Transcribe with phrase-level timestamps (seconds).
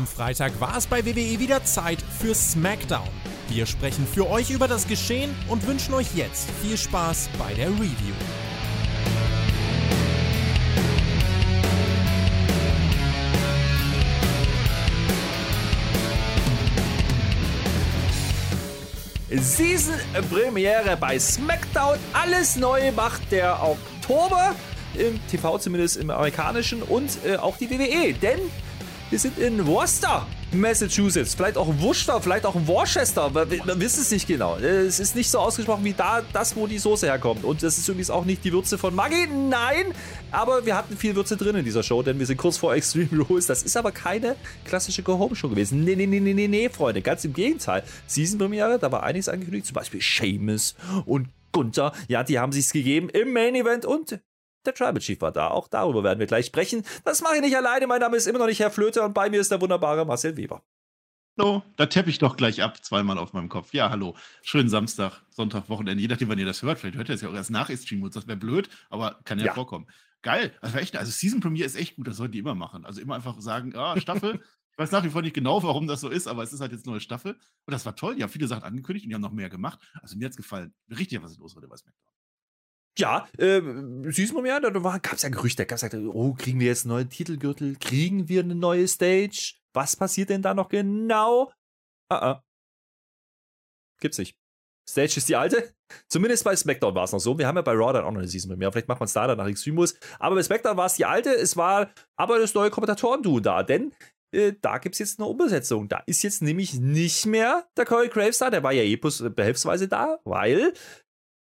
[0.00, 3.06] Am Freitag war es bei WWE wieder Zeit für SmackDown.
[3.50, 7.68] Wir sprechen für euch über das Geschehen und wünschen euch jetzt viel Spaß bei der
[7.68, 8.14] Review.
[19.28, 21.98] Season-Premiere bei SmackDown.
[22.14, 24.54] Alles neu macht der Oktober.
[24.94, 28.14] Im TV zumindest im amerikanischen und äh, auch die WWE.
[28.14, 28.40] Denn
[29.10, 31.34] wir sind in Worcester, Massachusetts.
[31.34, 33.28] Vielleicht auch Worcester, vielleicht auch Worcester.
[33.30, 34.56] Man, man wissen es nicht genau.
[34.56, 37.42] Es ist nicht so ausgesprochen wie da, das, wo die Soße herkommt.
[37.42, 39.26] Und das ist übrigens auch nicht die Würze von Maggie.
[39.26, 39.86] Nein,
[40.30, 43.24] aber wir hatten viel Würze drin in dieser Show, denn wir sind kurz vor Extreme
[43.28, 43.46] Rules.
[43.46, 45.82] Das ist aber keine klassische Go-Home-Show gewesen.
[45.82, 47.02] Nee, nee, nee, nee, nee, nee, Freunde.
[47.02, 47.82] Ganz im Gegenteil.
[48.06, 49.66] Season-Premiere, da war einiges angekündigt.
[49.66, 51.92] Zum Beispiel Seamus und Gunther.
[52.06, 54.20] Ja, die haben sich's gegeben im Main-Event und
[54.64, 55.48] der Tribal Chief war da.
[55.48, 56.84] Auch darüber werden wir gleich sprechen.
[57.04, 57.86] Das mache ich nicht alleine.
[57.86, 60.36] Mein Name ist immer noch nicht Herr Flöter und bei mir ist der wunderbare Marcel
[60.36, 60.62] Weber.
[61.38, 63.72] Hallo, da teppe ich doch gleich ab, zweimal auf meinem Kopf.
[63.72, 64.14] Ja, hallo.
[64.42, 66.78] Schönen Samstag, Sonntag, Wochenende, je nachdem, wann ihr das hört.
[66.78, 69.46] Vielleicht hört ihr das ja auch erst nach Stream das wäre blöd, aber kann ja,
[69.46, 69.86] ja, vorkommen.
[70.22, 70.52] Geil.
[70.60, 72.84] Das war echt, also Season Premiere ist echt gut, das sollten die immer machen.
[72.84, 74.42] Also immer einfach sagen, ah, Staffel.
[74.72, 76.72] ich weiß nach wie vor nicht genau, warum das so ist, aber es ist halt
[76.72, 77.32] jetzt eine neue Staffel.
[77.64, 78.16] Und das war toll.
[78.16, 79.78] Die haben viele Sachen angekündigt und die haben noch mehr gemacht.
[80.02, 80.74] Also mir hat es gefallen.
[80.90, 82.12] Richtig, was ist los heute bei SmackDown.
[82.98, 86.66] Ja, äh, süß mal da gab es ja Gerüchte, gab es ja, oh, kriegen wir
[86.66, 89.54] jetzt einen neuen Titelgürtel, kriegen wir eine neue Stage?
[89.72, 91.52] Was passiert denn da noch genau?
[92.08, 92.44] Ah, ah.
[94.00, 94.36] Gibt's nicht.
[94.88, 95.72] Stage ist die alte.
[96.08, 97.38] Zumindest bei SmackDown war es noch so.
[97.38, 98.70] Wir haben ja bei Raw dann auch noch eine Season mit mir.
[98.72, 99.94] Vielleicht macht man es da dann nach Extremus.
[100.18, 101.30] Aber bei SmackDown war es die alte.
[101.30, 103.62] Es war aber das neue Kommentatoren-Duo da.
[103.62, 103.92] Denn
[104.32, 105.88] äh, da gibt es jetzt eine Umbesetzung.
[105.88, 108.50] Da ist jetzt nämlich nicht mehr der Corey Graves da.
[108.50, 110.72] Der war ja eh bloß behelfsweise da, weil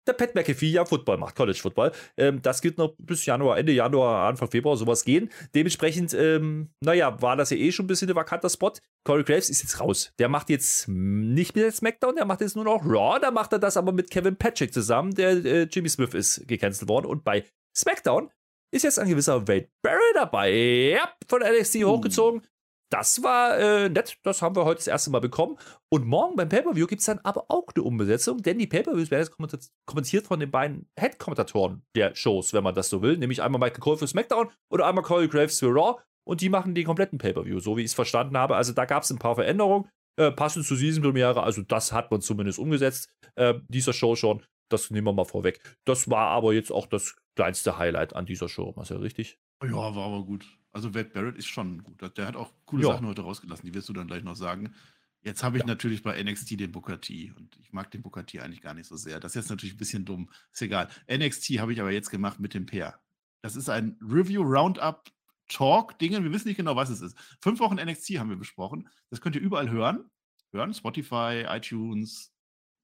[0.10, 1.92] der Pat McAfee ja Football macht, College Football.
[2.18, 5.30] Ähm, das geht noch bis Januar, Ende Januar, Anfang Februar sowas gehen.
[5.56, 8.73] Dementsprechend, ähm, naja, war das ja eh schon ein bisschen ein vakanter Spot.
[9.06, 10.11] Corey Graves ist jetzt raus.
[10.20, 13.20] Der macht jetzt nicht mehr SmackDown, der macht jetzt nur noch Raw.
[13.22, 15.14] Da macht er das aber mit Kevin Patrick zusammen.
[15.16, 17.06] Der äh, Jimmy Smith ist gecancelt worden.
[17.06, 17.45] Und bei
[17.78, 18.30] SmackDown
[18.72, 20.52] ist jetzt ein gewisser Wade Barry dabei.
[20.52, 22.42] Ja, von NXT hochgezogen
[22.89, 25.58] das war äh, nett, das haben wir heute das erste Mal bekommen.
[25.89, 29.30] Und morgen beim Pay-Per-View gibt es dann aber auch eine Umbesetzung, denn die Pay-Per-Views werden
[29.52, 33.17] jetzt kommentiert von den beiden Head-Kommentatoren der Shows, wenn man das so will.
[33.17, 36.02] Nämlich einmal Michael Cole für SmackDown oder einmal Corey Graves für Raw.
[36.27, 38.55] Und die machen den kompletten Pay-Per-View, so wie ich es verstanden habe.
[38.55, 39.89] Also da gab es ein paar Veränderungen,
[40.20, 41.42] äh, passend zur Season-Premiere.
[41.42, 44.44] Also das hat man zumindest umgesetzt, äh, dieser Show schon.
[44.71, 45.60] Das nehmen wir mal vorweg.
[45.86, 49.39] Das war aber jetzt auch das kleinste Highlight an dieser Show, Marcel, richtig?
[49.64, 50.45] Ja, war aber gut.
[50.72, 52.02] Also Wade Barrett ist schon gut.
[52.18, 52.94] Der hat auch coole ja.
[52.94, 54.74] Sachen heute rausgelassen, die wirst du dann gleich noch sagen.
[55.22, 55.68] Jetzt habe ich ja.
[55.68, 58.88] natürlich bei NXT den Booker T und ich mag den Booker T eigentlich gar nicht
[58.88, 59.20] so sehr.
[59.20, 60.30] Das ist jetzt natürlich ein bisschen dumm.
[60.54, 60.90] Ist egal.
[61.12, 63.00] NXT habe ich aber jetzt gemacht mit dem Pair.
[63.42, 65.12] Das ist ein Review Roundup
[65.50, 66.24] Talk Dingen.
[66.24, 67.18] Wir wissen nicht genau, was es ist.
[67.42, 68.88] Fünf Wochen NXT haben wir besprochen.
[69.10, 70.10] Das könnt ihr überall hören.
[70.52, 72.34] Hören, Spotify, iTunes,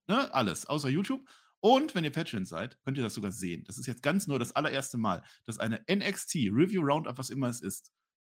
[0.07, 1.27] ne, alles, außer YouTube.
[1.65, 3.63] Und wenn ihr Patreon seid, könnt ihr das sogar sehen.
[3.63, 7.47] Das ist jetzt ganz nur das allererste Mal, dass eine NXT Review Roundup, was immer
[7.47, 7.91] es ist,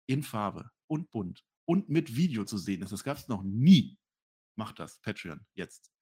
[0.08, 2.90] in Farbe und bunt und mit Video zu sehen ist.
[2.90, 3.98] Das gab es noch nie.
[4.56, 5.92] Macht das, Patreon, jetzt.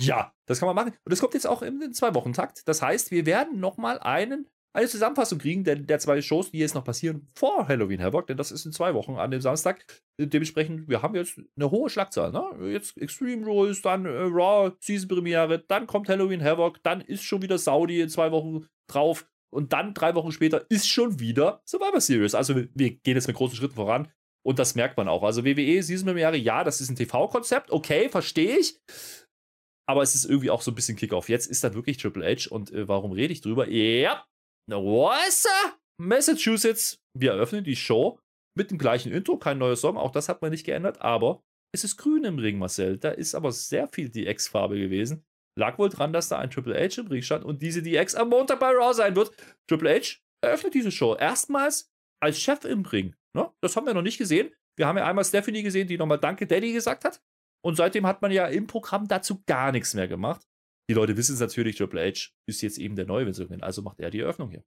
[0.00, 0.98] Ja, das kann man machen.
[1.04, 2.66] Und das kommt jetzt auch im Zwei-Wochen-Takt.
[2.66, 6.74] Das heißt, wir werden nochmal einen eine Zusammenfassung kriegen der, der zwei Shows, die jetzt
[6.74, 9.84] noch passieren vor Halloween Havoc, denn das ist in zwei Wochen an dem Samstag.
[10.18, 12.30] Dementsprechend, wir haben jetzt eine hohe Schlagzahl.
[12.30, 12.72] Ne?
[12.72, 17.42] Jetzt Extreme Rules, dann äh, Raw, Season Premiere, dann kommt Halloween Havoc, dann ist schon
[17.42, 22.00] wieder Saudi in zwei Wochen drauf und dann drei Wochen später ist schon wieder Survivor
[22.00, 22.34] Series.
[22.34, 24.12] Also wir gehen jetzt mit großen Schritten voran.
[24.44, 25.24] Und das merkt man auch.
[25.24, 28.78] Also WWE Season Premiere, ja, das ist ein TV-Konzept, okay, verstehe ich.
[29.88, 31.28] Aber es ist irgendwie auch so ein bisschen Kickoff.
[31.28, 33.68] Jetzt ist dann wirklich Triple H und äh, warum rede ich drüber?
[33.68, 34.24] Ja,
[34.68, 36.98] Worcester, Massachusetts.
[37.16, 38.18] Wir eröffnen die Show
[38.56, 41.42] mit dem gleichen Intro, kein neuer Song, auch das hat man nicht geändert, aber
[41.74, 42.98] es ist grün im Ring, Marcel.
[42.98, 45.24] Da ist aber sehr viel DX-Farbe gewesen.
[45.58, 48.28] Lag wohl dran, dass da ein Triple H im Ring stand und diese DX am
[48.28, 49.30] Montag bei Raw sein wird.
[49.68, 51.90] Triple H eröffnet diese Show erstmals
[52.22, 53.14] als Chef im Ring.
[53.34, 53.50] Ne?
[53.62, 54.54] Das haben wir noch nicht gesehen.
[54.78, 57.22] Wir haben ja einmal Stephanie gesehen, die nochmal Danke Daddy gesagt hat.
[57.64, 60.46] Und seitdem hat man ja im Programm dazu gar nichts mehr gemacht.
[60.88, 63.98] Die Leute wissen es natürlich, Triple H ist jetzt eben der neue Vince also macht
[64.00, 64.64] er die Eröffnung hier.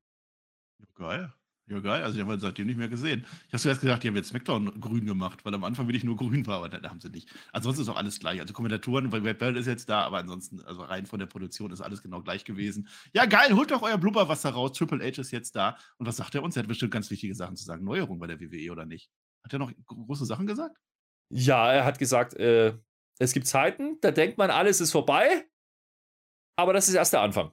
[0.79, 1.33] Ja, geil.
[1.69, 2.01] Ja, geil.
[2.01, 3.25] Also, die haben wir seitdem nicht mehr gesehen.
[3.45, 6.03] Ich habe zuerst gesagt, die haben jetzt SmackDown grün gemacht, weil am Anfang will ich
[6.03, 7.29] nur grün war, aber da haben sie nicht.
[7.53, 8.41] Ansonsten ist auch alles gleich.
[8.41, 11.71] Also, Kommentatoren, weil Red Bell ist jetzt da, aber ansonsten, also rein von der Produktion
[11.71, 12.87] ist alles genau gleich gewesen.
[13.13, 14.73] Ja, geil, holt doch euer Blubberwasser raus.
[14.73, 15.77] Triple H ist jetzt da.
[15.97, 16.55] Und was sagt er uns?
[16.55, 17.83] Er hat bestimmt ganz wichtige Sachen zu sagen.
[17.83, 19.11] Neuerung bei der WWE oder nicht?
[19.43, 20.75] Hat er noch große Sachen gesagt?
[21.29, 22.73] Ja, er hat gesagt, äh,
[23.19, 25.45] es gibt Zeiten, da denkt man, alles ist vorbei
[26.59, 27.51] aber das ist erst der Anfang.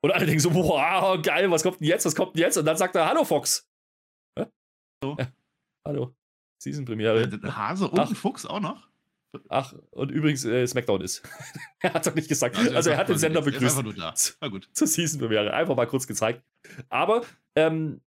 [0.00, 2.56] Und alle denken so, wow, geil, was kommt denn jetzt, was kommt denn jetzt?
[2.56, 3.68] Und dann sagt er, hallo Fox.
[4.38, 5.16] Hallo.
[5.18, 5.32] Ja,
[5.84, 6.14] hallo.
[6.62, 7.22] Season-Premiere.
[7.22, 8.14] Äh, Hase und Ach.
[8.14, 8.88] Fuchs auch noch?
[9.48, 11.22] Ach, und übrigens äh, SmackDown ist.
[11.80, 12.56] er hat doch nicht gesagt.
[12.56, 13.62] Also, also er hat den Sender begrüßt.
[13.62, 14.14] Er ist einfach nur da.
[14.40, 14.68] Na gut.
[14.72, 15.52] Zur Season-Premiere.
[15.52, 16.44] Einfach mal kurz gezeigt.
[16.88, 17.22] Aber
[17.56, 18.00] ähm,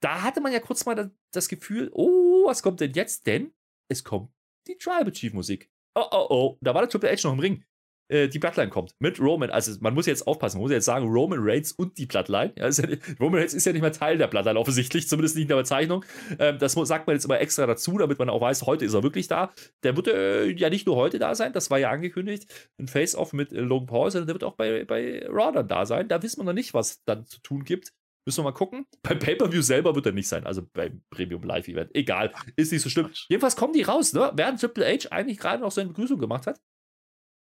[0.00, 3.26] da hatte man ja kurz mal das Gefühl, oh, was kommt denn jetzt?
[3.26, 3.52] Denn
[3.88, 4.30] es kommt
[4.68, 5.72] die Tribal Chief Musik.
[5.96, 6.58] Oh, oh, oh.
[6.60, 7.64] Da war der Triple H noch im Ring.
[8.08, 9.50] Äh, die Bloodline kommt mit Roman.
[9.50, 12.52] Also man muss jetzt aufpassen, man muss jetzt sagen, Roman Reigns und die Bloodline.
[12.56, 12.84] Ja, ja
[13.20, 16.04] Roman Reigns ist ja nicht mehr Teil der Bloodline, offensichtlich, zumindest nicht in der Bezeichnung.
[16.38, 19.02] Ähm, das sagt man jetzt immer extra dazu, damit man auch weiß, heute ist er
[19.02, 19.52] wirklich da.
[19.82, 22.46] Der wird äh, ja nicht nur heute da sein, das war ja angekündigt,
[22.78, 25.86] ein Face-Off mit äh, Logan Paul, sondern der wird auch bei, bei Raw dann da
[25.86, 26.08] sein.
[26.08, 27.92] Da wissen wir noch nicht, was dann zu tun gibt.
[28.26, 28.86] Müssen wir mal gucken.
[29.02, 31.94] Beim Pay-Per-View selber wird er nicht sein, also beim Premium Live-Event.
[31.94, 33.10] Egal, ist nicht so schlimm.
[33.28, 34.32] Jedenfalls kommen die raus, ne?
[34.34, 36.60] Während Triple H eigentlich gerade noch seine Begrüßung gemacht hat.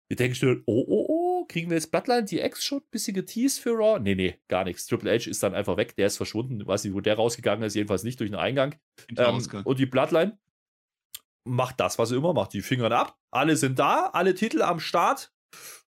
[0.08, 3.14] Wir denken schon, oh, oh, oh, kriegen wir jetzt Bloodline die Ex schon ein bisschen
[3.14, 3.98] geteased für Raw?
[3.98, 4.86] Nee, nee, gar nichts.
[4.86, 6.60] Triple H ist dann einfach weg, der ist verschwunden.
[6.60, 8.76] Ich weiß nicht, wo der rausgegangen ist, jedenfalls nicht durch den Eingang.
[9.16, 10.38] Ähm, und die Bloodline
[11.44, 12.52] macht das, was sie immer macht.
[12.52, 15.32] Die Finger ab, alle sind da, alle Titel am Start.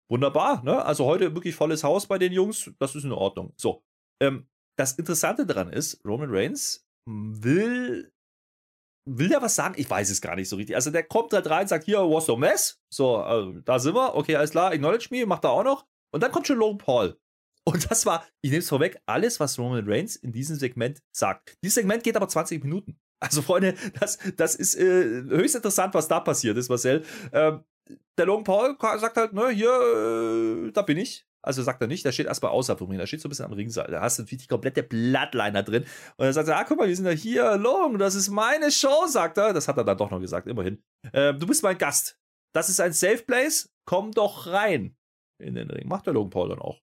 [0.09, 0.83] Wunderbar, ne?
[0.83, 3.53] Also heute wirklich volles Haus bei den Jungs, das ist in Ordnung.
[3.57, 3.83] So,
[4.21, 4.47] ähm,
[4.77, 8.13] das Interessante daran ist, Roman Reigns will
[9.07, 9.75] will der was sagen?
[9.77, 10.75] Ich weiß es gar nicht so richtig.
[10.75, 12.79] Also der kommt halt rein, sagt hier, was no mess?
[12.89, 14.15] So, also, da sind wir.
[14.15, 15.85] Okay, alles klar, acknowledge me, macht er auch noch.
[16.11, 17.19] Und dann kommt schon Logan Paul.
[17.63, 21.57] Und das war, ich nehme es vorweg, alles, was Roman Reigns in diesem Segment sagt.
[21.63, 22.99] Dieses Segment geht aber 20 Minuten.
[23.19, 27.03] Also, Freunde, das, das ist äh, höchst interessant, was da passiert ist, Marcel.
[27.33, 27.63] Ähm,
[28.17, 29.69] der Logan Paul sagt halt, ne, hier,
[30.67, 31.25] äh, da bin ich.
[31.47, 33.45] Also sagt er nicht, der steht erstmal außerhalb vom Ring, der steht so ein bisschen
[33.45, 33.89] am Ringseil.
[33.89, 35.83] Da hast du natürlich die komplette Bloodliner drin.
[36.17, 38.69] Und dann sagt er, ah, guck mal, wir sind ja hier, Long, das ist meine
[38.69, 39.53] Show, sagt er.
[39.53, 40.83] Das hat er dann doch noch gesagt, immerhin.
[41.13, 42.19] Äh, du bist mein Gast.
[42.53, 44.97] Das ist ein Safe Place, komm doch rein
[45.41, 45.87] in den Ring.
[45.87, 46.81] Macht der Logan Paul dann auch.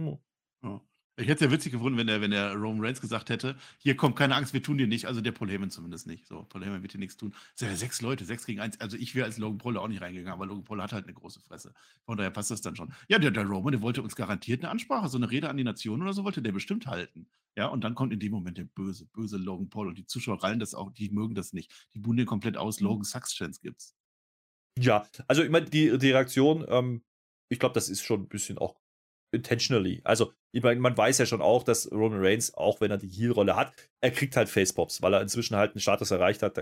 [0.00, 0.18] Hm.
[0.64, 0.80] Ja.
[1.20, 3.94] Ich hätte es ja witzig gefunden, wenn der, wenn der Roman Reigns gesagt hätte, hier
[3.94, 6.26] kommt keine Angst, wir tun dir nicht, also der Paul Heyman zumindest nicht.
[6.26, 7.34] So, Paul Heyman wird dir nichts tun.
[7.54, 8.80] Es sind ja sechs Leute, sechs gegen eins.
[8.80, 11.12] Also ich wäre als Logan Paul auch nicht reingegangen, aber Logan Paul hat halt eine
[11.12, 11.74] große Fresse.
[12.06, 12.92] Von daher passt das dann schon.
[13.08, 15.64] Ja, der, der Roman, der wollte uns garantiert eine Ansprache, so eine Rede an die
[15.64, 17.26] Nation oder so, wollte der bestimmt halten.
[17.54, 20.42] Ja, und dann kommt in dem Moment der böse, böse Logan Paul und die Zuschauer
[20.42, 21.70] rallen das auch, die mögen das nicht.
[21.94, 22.86] Die buhen den komplett aus, mhm.
[22.86, 23.94] Logan Sucks Chance gibt's.
[24.78, 27.02] Ja, also ich meine, die, die Reaktion, ähm,
[27.50, 28.80] ich glaube, das ist schon ein bisschen auch
[29.32, 30.00] intentionally.
[30.04, 33.08] Also, ich meine, man weiß ja schon auch, dass Roman Reigns, auch wenn er die
[33.08, 36.58] Heel-Rolle hat, er kriegt halt Facepops, weil er inzwischen halt einen Status erreicht hat.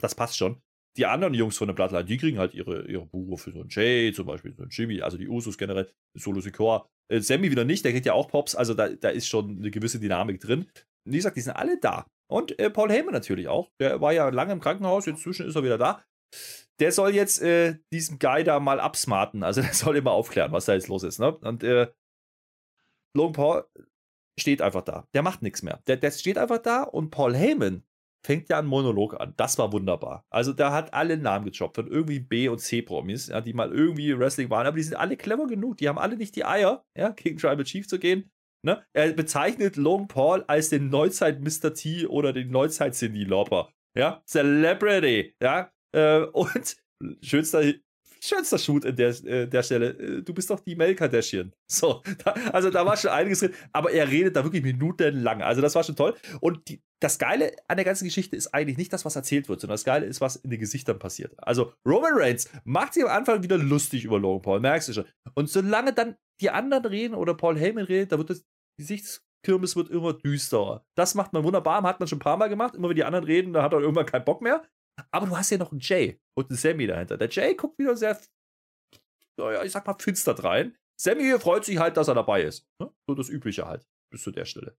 [0.00, 0.60] Das passt schon.
[0.96, 3.68] Die anderen Jungs von der Bloodline, die kriegen halt ihre, ihre Buche für so einen
[3.68, 6.88] Jay, zum Beispiel so einen Jimmy, also die Usos generell, Solo Sikoa.
[7.10, 9.72] Äh, Sammy wieder nicht, der kriegt ja auch Pops, also da, da ist schon eine
[9.72, 10.66] gewisse Dynamik drin.
[11.04, 12.06] Wie gesagt, die sind alle da.
[12.30, 13.70] Und äh, Paul Heyman natürlich auch.
[13.80, 16.04] Der war ja lange im Krankenhaus, inzwischen ist er wieder da
[16.80, 19.42] der soll jetzt äh, diesen Guy da mal absmarten.
[19.42, 21.18] Also der soll immer aufklären, was da jetzt los ist.
[21.18, 21.36] Ne?
[21.38, 21.92] Und äh,
[23.16, 23.64] Logan Paul
[24.38, 25.06] steht einfach da.
[25.14, 25.80] Der macht nichts mehr.
[25.86, 27.84] Der, der steht einfach da und Paul Heyman
[28.24, 29.34] fängt ja einen Monolog an.
[29.36, 30.24] Das war wunderbar.
[30.30, 34.18] Also der hat alle Namen gechoppt von irgendwie B- und C-Promis, ja, die mal irgendwie
[34.18, 35.76] Wrestling waren, aber die sind alle clever genug.
[35.76, 38.30] Die haben alle nicht die Eier, ja, gegen Tribal Chief zu gehen.
[38.64, 38.82] Ne?
[38.94, 41.74] Er bezeichnet Logan Paul als den Neuzeit Mr.
[41.74, 43.70] T oder den Neuzeit Cindy Lauper.
[43.96, 46.76] Ja, Celebrity, ja, äh, und
[47.22, 47.62] schönster,
[48.20, 49.90] schönster Shoot in der, äh, der Stelle.
[49.90, 51.52] Äh, du bist doch die Mel Kardashian.
[51.70, 55.42] So, da, also da war schon einiges drin, aber er redet da wirklich minutenlang.
[55.42, 56.14] Also das war schon toll.
[56.40, 59.60] Und die, das Geile an der ganzen Geschichte ist eigentlich nicht das, was erzählt wird,
[59.60, 61.34] sondern das Geile ist, was in den Gesichtern passiert.
[61.36, 65.04] Also Roman Reigns macht sich am Anfang wieder lustig über Logan Paul, merkst du schon.
[65.34, 68.44] Und solange dann die anderen reden oder Paul Heyman redet, da wird das
[68.78, 70.84] Gesichtskirmes wird immer düsterer.
[70.96, 72.74] Das macht man wunderbar, hat man schon ein paar Mal gemacht.
[72.74, 74.64] Immer wenn die anderen reden, da hat er irgendwann keinen Bock mehr.
[75.10, 77.16] Aber du hast ja noch einen Jay und einen Sammy dahinter.
[77.16, 78.20] Der Jay guckt wieder sehr,
[79.36, 80.76] naja, ich sag mal, finster rein.
[80.96, 82.68] Sammy freut sich halt, dass er dabei ist.
[82.78, 82.92] Ne?
[83.06, 84.76] So das Übliche halt, bis zu der Stelle.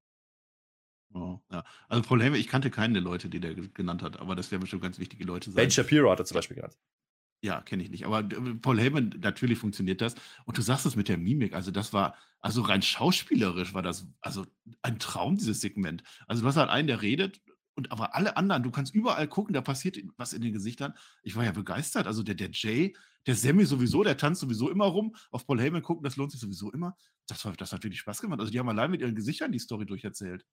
[1.13, 1.63] Oh, ja.
[1.87, 4.61] Also Paul Heyman, ich kannte keinen der Leute, die der genannt hat, aber das werden
[4.61, 5.55] bestimmt ganz wichtige Leute sein.
[5.55, 6.77] Ben Shapiro hat er zum Beispiel genannt.
[7.41, 8.05] Ja, kenne ich nicht.
[8.05, 10.15] Aber äh, Paul Heyman, natürlich funktioniert das.
[10.45, 11.53] Und du sagst es mit der Mimik.
[11.53, 14.45] Also, das war, also rein schauspielerisch war das, also
[14.81, 16.03] ein Traum, dieses Segment.
[16.27, 17.41] Also, du hast halt einen, der redet
[17.75, 20.93] und aber alle anderen, du kannst überall gucken, da passiert was in den Gesichtern.
[21.23, 22.07] Ich war ja begeistert.
[22.07, 22.95] Also der, der Jay,
[23.27, 25.15] der Sammy sowieso, der tanzt sowieso immer rum.
[25.31, 26.95] Auf Paul Heyman gucken, das lohnt sich sowieso immer.
[27.27, 28.39] Das, war, das hat wirklich Spaß gemacht.
[28.39, 30.45] Also die haben allein mit ihren Gesichtern die Story durcherzählt.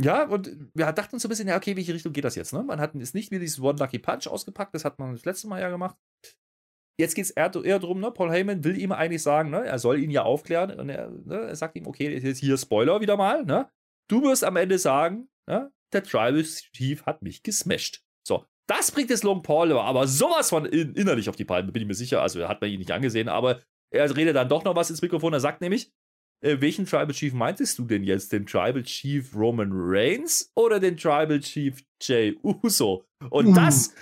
[0.00, 2.52] Ja, und wir dachten so ein bisschen, ja, okay, welche Richtung geht das jetzt?
[2.52, 2.62] Ne?
[2.62, 5.48] Man hat ist nicht wie dieses One Lucky Punch ausgepackt, das hat man das letzte
[5.48, 5.96] Mal ja gemacht.
[6.98, 8.10] Jetzt geht es eher, eher darum, ne?
[8.10, 9.64] Paul Heyman will ihm eigentlich sagen, ne?
[9.66, 10.78] er soll ihn ja aufklären.
[10.78, 11.40] Und er, ne?
[11.48, 13.44] er sagt ihm, okay, jetzt hier Spoiler wieder mal.
[13.44, 13.68] Ne?
[14.08, 18.02] Du wirst am Ende sagen, ja, der Tribal Chief hat mich gesmashed.
[18.26, 21.82] So, das bringt jetzt Long Paul aber sowas von in, innerlich auf die Palme, bin
[21.82, 22.22] ich mir sicher.
[22.22, 23.62] Also, er hat man ihn nicht angesehen, aber
[23.92, 25.32] er redet dann doch noch was ins Mikrofon.
[25.32, 25.92] Er sagt nämlich,
[26.44, 28.32] äh, welchen Tribal Chief meintest du denn jetzt?
[28.32, 33.04] Den Tribal Chief Roman Reigns oder den Tribal Chief Jay Uso?
[33.30, 33.54] Und uh.
[33.54, 33.94] das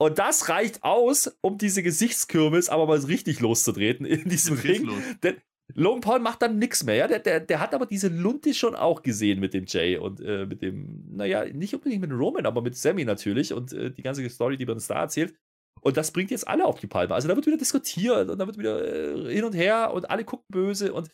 [0.00, 4.90] und das reicht aus, um diese Gesichtskürbis aber mal richtig loszutreten in diesem Ring.
[5.22, 5.36] Denn
[5.74, 6.96] Logan Paul macht dann nichts mehr.
[6.96, 7.08] Ja?
[7.08, 10.46] Der, der, der hat aber diese Lunte schon auch gesehen mit dem Jay und äh,
[10.46, 14.28] mit dem, naja, nicht unbedingt mit Roman, aber mit Sammy natürlich und äh, die ganze
[14.28, 15.34] Story, die man uns da erzählt.
[15.82, 17.14] Und das bringt jetzt alle auf die Palme.
[17.14, 20.24] Also da wird wieder diskutiert und da wird wieder äh, hin und her und alle
[20.24, 21.10] gucken böse und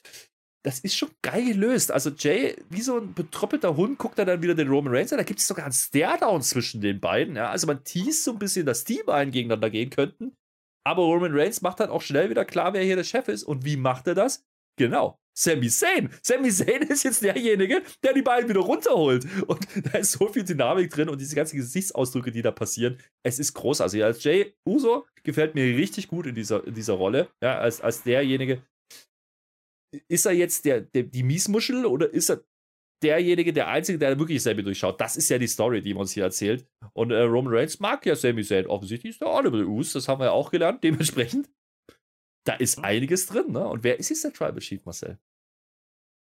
[0.67, 1.93] das ist schon geil gelöst.
[1.93, 5.19] Also Jay, wie so ein betroppelter Hund, guckt er dann wieder den Roman Reigns an.
[5.19, 7.37] Da gibt es sogar einen Stare-Down zwischen den beiden.
[7.37, 7.51] Ja?
[7.51, 10.37] Also man teast so ein bisschen, dass die beiden gegeneinander gehen könnten.
[10.87, 13.43] Aber Roman Reigns macht dann auch schnell wieder klar, wer hier der Chef ist.
[13.43, 14.47] Und wie macht er das?
[14.79, 15.19] Genau.
[15.37, 16.11] Sami Zayn.
[16.23, 19.27] Sami Zayn ist jetzt derjenige, der die beiden wieder runterholt.
[19.49, 22.99] Und da ist so viel Dynamik drin und diese ganzen Gesichtsausdrücke, die da passieren.
[23.25, 24.05] Es ist großartig.
[24.05, 27.31] Als Jay Uso gefällt mir richtig gut in dieser, in dieser Rolle.
[27.43, 28.63] Ja, als, als derjenige,
[30.07, 32.45] ist er jetzt der, der, die Miesmuschel oder ist er
[33.03, 35.01] derjenige, der Einzige, der wirklich Sammy durchschaut?
[35.01, 36.67] Das ist ja die Story, die man uns hier erzählt.
[36.93, 38.67] Und äh, Roman Reigns mag ja Sammy Zayn.
[38.67, 40.83] Offensichtlich ist der Honorable Us, das haben wir ja auch gelernt.
[40.85, 41.51] Dementsprechend,
[42.45, 43.53] da ist einiges drin.
[43.53, 43.67] Ne?
[43.67, 45.19] Und wer ist jetzt der Tribal Chief, Marcel?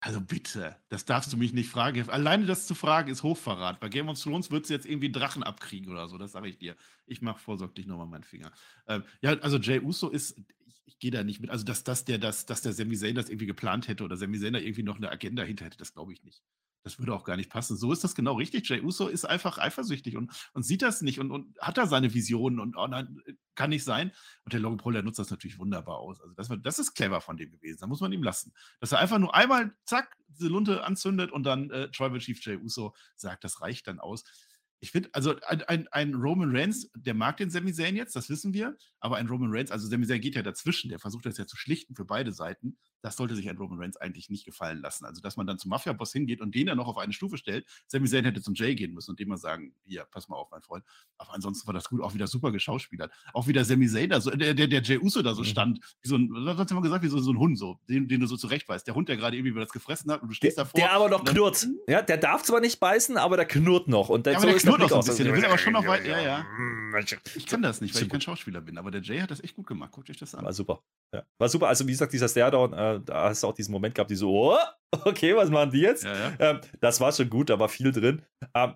[0.06, 2.10] Also bitte, das darfst du mich nicht fragen.
[2.10, 3.80] Alleine das zu fragen ist Hochverrat.
[3.80, 6.58] Bei Game of Thrones wird es jetzt irgendwie Drachen abkriegen oder so, das sage ich
[6.58, 6.76] dir.
[7.06, 8.52] Ich mache vorsorglich nochmal meinen Finger.
[8.86, 10.38] Ähm, ja, also Jay Uso ist,
[10.84, 11.50] ich gehe da nicht mit.
[11.50, 14.38] Also, dass, dass, der, dass, dass der Sami Zayn das irgendwie geplant hätte oder Sami
[14.38, 16.44] Zayn da irgendwie noch eine Agenda hinter hätte, das glaube ich nicht.
[16.84, 17.78] Das würde auch gar nicht passen.
[17.78, 18.68] So ist das genau richtig.
[18.68, 22.14] Jay Uso ist einfach eifersüchtig und, und sieht das nicht und, und hat da seine
[22.14, 23.22] Visionen und oh nein,
[23.56, 24.12] kann nicht sein.
[24.44, 26.22] Und der Logan Paul, der nutzt das natürlich wunderbar aus.
[26.22, 27.80] Also das, das ist clever von dem gewesen.
[27.82, 28.54] Da muss man ihm lassen.
[28.80, 32.58] Dass er einfach nur einmal, zack, diese Lunte anzündet und dann äh, Tribal Chief Jay
[32.58, 34.24] Uso sagt, das reicht dann aus.
[34.84, 38.30] Ich finde, also ein, ein, ein, Roman Reigns, der mag den Sami Zayn jetzt, das
[38.30, 41.38] wissen wir, aber ein Roman Reigns, also Sami Zayn geht ja dazwischen, der versucht das
[41.38, 42.78] ja zu schlichten für beide Seiten.
[43.04, 45.06] Das sollte sich ein Roman Reigns eigentlich nicht gefallen lassen.
[45.06, 47.66] Also, dass man dann zum Mafia-Boss hingeht und den dann noch auf eine Stufe stellt.
[47.88, 50.50] Sami Zayn hätte zum Jay gehen müssen und dem mal sagen, hier, pass mal auf,
[50.52, 50.86] mein Freund.
[51.18, 53.12] Aber ansonsten war das gut, auch wieder super geschauspielert.
[53.34, 55.46] Auch wieder Sami Zayn da, so, der, der, der Jay Uso da so mhm.
[55.46, 58.08] stand, wie so ein, was hat man gesagt, wie so, so ein Hund, so, den,
[58.08, 58.88] den du so zurechtweist.
[58.88, 60.80] Der Hund, der gerade irgendwie über das gefressen hat und du stehst der, davor.
[60.80, 61.68] Der aber noch knurrt.
[61.90, 64.08] Ja, der darf zwar nicht beißen, aber der knurrt noch.
[64.08, 65.26] Und der, ja, so der knurrt noch so ein bisschen.
[65.26, 66.46] Der will aber schon noch weit, ja, ja.
[67.36, 69.56] Ich kann das nicht, weil ich kein Schauspieler bin, aber der Jay hat das echt
[69.56, 69.92] gut gemacht.
[69.92, 70.46] Guckt euch das an.
[70.46, 70.82] War super.
[71.12, 71.24] Ja.
[71.38, 71.68] War super.
[71.68, 74.32] Also, wie gesagt, dieser Stairdown, äh, da hast du auch diesen Moment gehabt, die so,
[74.32, 74.58] oh,
[75.06, 76.04] okay, was machen die jetzt?
[76.04, 76.34] Ja, ja.
[76.40, 78.22] Ähm, das war schon gut, da war viel drin.
[78.54, 78.74] Ähm,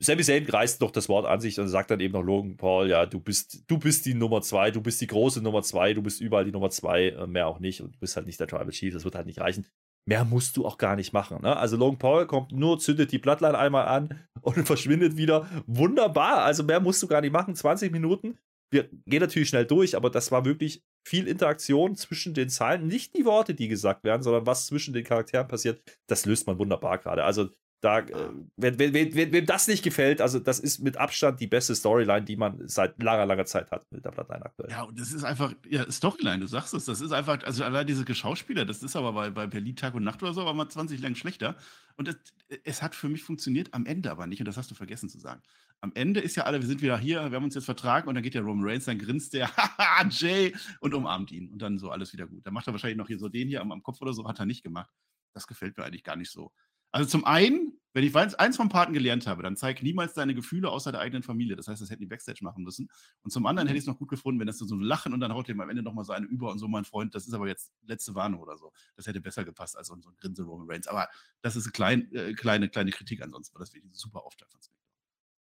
[0.00, 2.88] Sami Zayn reißt doch das Wort an sich und sagt dann eben noch Logan Paul,
[2.88, 6.02] ja, du bist, du bist die Nummer zwei, du bist die große Nummer zwei, du
[6.02, 8.46] bist überall die Nummer zwei, äh, mehr auch nicht und du bist halt nicht der
[8.46, 9.66] Tribal Chief, das wird halt nicht reichen.
[10.06, 11.42] Mehr musst du auch gar nicht machen.
[11.42, 11.54] Ne?
[11.56, 15.46] Also Logan Paul kommt nur, zündet die Bloodline einmal an und verschwindet wieder.
[15.66, 16.44] Wunderbar.
[16.44, 17.54] Also mehr musst du gar nicht machen.
[17.54, 18.38] 20 Minuten
[18.70, 22.86] wir gehen natürlich schnell durch, aber das war wirklich viel Interaktion zwischen den Zeilen.
[22.86, 25.82] Nicht die Worte, die gesagt werden, sondern was zwischen den Charakteren passiert.
[26.06, 27.24] Das löst man wunderbar gerade.
[27.24, 27.48] Also
[27.80, 31.46] da, äh, wenn, wenn, wenn, wem das nicht gefällt, also das ist mit Abstand die
[31.46, 34.70] beste Storyline, die man seit langer, langer Zeit hat mit der Bloodline aktuell.
[34.70, 37.86] Ja, und das ist einfach, ja, Storyline, du sagst es, das ist einfach, also allein
[37.86, 40.68] diese Geschauspieler, das ist aber bei, bei Berlin Tag und Nacht oder so, aber mal
[40.68, 41.56] 20 lang schlechter.
[41.96, 42.16] Und das,
[42.64, 45.18] es hat für mich funktioniert, am Ende aber nicht, und das hast du vergessen zu
[45.18, 45.42] sagen.
[45.80, 48.16] Am Ende ist ja alle, wir sind wieder hier, wir haben uns jetzt vertragen und
[48.16, 51.48] dann geht der Roman Reigns, dann grinst der, haha, Jay, und umarmt ihn.
[51.52, 52.44] Und dann so alles wieder gut.
[52.44, 54.40] Dann macht er wahrscheinlich noch hier so den hier am, am Kopf oder so, hat
[54.40, 54.90] er nicht gemacht.
[55.34, 56.52] Das gefällt mir eigentlich gar nicht so.
[56.90, 60.70] Also zum einen, wenn ich eins vom Paten gelernt habe, dann zeig niemals deine Gefühle
[60.70, 61.56] außer der eigenen Familie.
[61.56, 62.88] Das heißt, das hätten die Backstage machen müssen.
[63.22, 65.20] Und zum anderen hätte ich es noch gut gefunden, wenn das so ein Lachen und
[65.20, 67.34] dann haut dem am Ende nochmal so eine über und so, mein Freund, das ist
[67.34, 68.72] aber jetzt letzte Warnung oder so.
[68.96, 70.86] Das hätte besser gepasst als so ein Grinse Roman Reigns.
[70.86, 71.08] Aber
[71.42, 74.60] das ist eine klein, äh, kleine, kleine Kritik ansonsten, weil das wirklich super Auftakt von
[74.60, 74.86] SmackDown.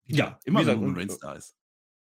[0.05, 1.55] Ja, immer wenn Roman Reigns da ist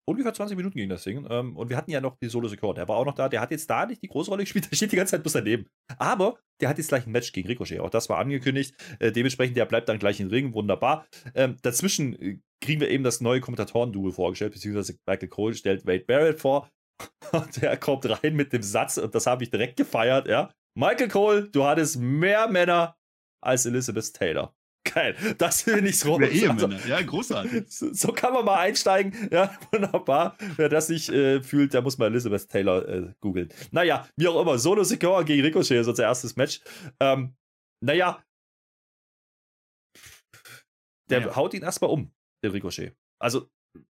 [0.08, 1.28] ungefähr 20 Minuten ging das Ding.
[1.30, 2.74] Ähm, und wir hatten ja noch die Solo Secure.
[2.74, 3.30] Der war auch noch da.
[3.30, 4.68] Der hat jetzt da nicht die große Rolle gespielt.
[4.72, 5.68] Der steht die ganze Zeit bloß daneben.
[5.98, 7.80] Aber der hat jetzt gleich ein Match gegen Ricochet.
[7.80, 8.74] Auch das war angekündigt.
[9.00, 10.54] Äh, dementsprechend, der bleibt dann gleich im Ring.
[10.54, 11.06] Wunderbar.
[11.36, 16.06] Ähm, dazwischen äh, kriegen wir eben das neue Kommentatoren-Duo vorgestellt, beziehungsweise Michael Cole stellt Wade
[16.06, 16.70] Barrett vor.
[17.32, 20.52] Und der kommt rein mit dem Satz, und das habe ich direkt gefeiert, ja.
[20.76, 22.98] Michael Cole, du hattest mehr Männer
[23.44, 24.57] als Elizabeth Taylor.
[24.98, 25.16] Geil.
[25.38, 26.16] Das finde ich so.
[26.16, 27.66] Also, ja, großartig.
[27.70, 29.30] So, so, kann man mal einsteigen.
[29.32, 30.36] Ja, wunderbar.
[30.56, 33.50] Wer das nicht äh, fühlt, der muss mal Elizabeth Taylor äh, googeln.
[33.70, 34.58] Naja, wie auch immer.
[34.58, 36.62] Solo Secure gegen Ricochet ist unser erstes Match.
[37.00, 37.36] Ähm,
[37.80, 38.24] naja.
[41.12, 41.36] Der ja.
[41.36, 42.12] haut ihn erstmal um,
[42.44, 42.96] der Ricochet.
[43.22, 43.52] Also,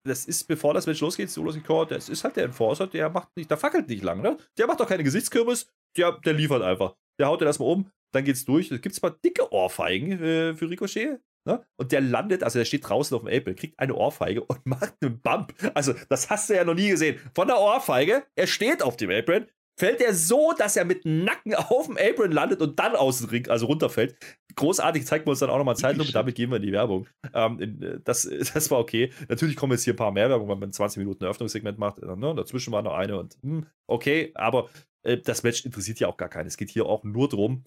[0.03, 3.29] das ist, bevor das Match losgeht, Solo Secure, das ist halt der Enforcer, der macht
[3.37, 4.37] nicht, der fackelt nicht lang, ne?
[4.57, 6.97] Der macht doch keine Gesichtskürbis, der, der liefert einfach.
[7.19, 8.71] Der haut den erstmal um, dann geht's durch.
[8.71, 11.65] Es gibt zwar dicke Ohrfeigen äh, für Ricochet, ne?
[11.77, 14.95] Und der landet, also der steht draußen auf dem Apple, kriegt eine Ohrfeige und macht
[15.01, 15.53] einen Bump.
[15.73, 17.19] Also, das hast du ja noch nie gesehen.
[17.35, 19.45] Von der Ohrfeige, er steht auf dem Apron,
[19.79, 23.29] fällt er so, dass er mit Nacken auf dem Apron landet und dann aus dem
[23.29, 24.15] Ring, also runterfällt.
[24.55, 27.07] Großartig, zeigt man uns dann auch nochmal Zeitlupe, damit gehen wir in die Werbung.
[27.33, 29.11] Ähm, in, das, das war okay.
[29.29, 32.01] Natürlich kommen jetzt hier ein paar mehr Werbung, weil man 20 Minuten Eröffnungssegment macht.
[32.01, 32.35] Ne?
[32.35, 36.29] Dazwischen war noch eine und hm, okay, aber äh, das Match interessiert ja auch gar
[36.29, 36.47] keinen.
[36.47, 37.63] Es geht hier auch nur darum,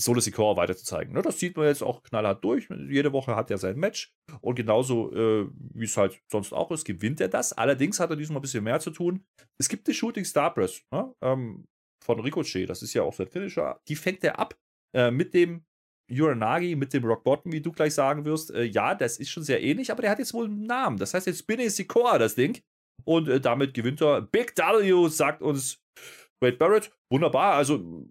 [0.00, 1.12] Solo Sikoa weiter zu zeigen.
[1.12, 1.22] Ne?
[1.22, 2.68] Das sieht man jetzt auch knallhart durch.
[2.88, 6.84] Jede Woche hat er sein Match und genauso äh, wie es halt sonst auch ist,
[6.84, 7.52] gewinnt er das.
[7.52, 9.24] Allerdings hat er diesmal ein bisschen mehr zu tun.
[9.58, 11.14] Es gibt die Shooting Star Press ne?
[11.20, 11.66] ähm,
[12.04, 13.80] von Ricochet, das ist ja auch sein Finisher.
[13.88, 14.58] Die fängt er ab
[14.94, 15.64] äh, mit dem
[16.10, 18.50] Uranagi, mit dem Rock Bottom, wie du gleich sagen wirst.
[18.50, 20.96] Äh, ja, das ist schon sehr ähnlich, aber der hat jetzt wohl einen Namen.
[20.98, 22.60] Das heißt jetzt Binny Sikoa, das Ding.
[23.04, 24.20] Und äh, damit gewinnt er.
[24.22, 25.82] Big W, sagt uns
[26.42, 26.92] Wade Barrett.
[27.08, 27.54] Wunderbar.
[27.54, 28.08] Also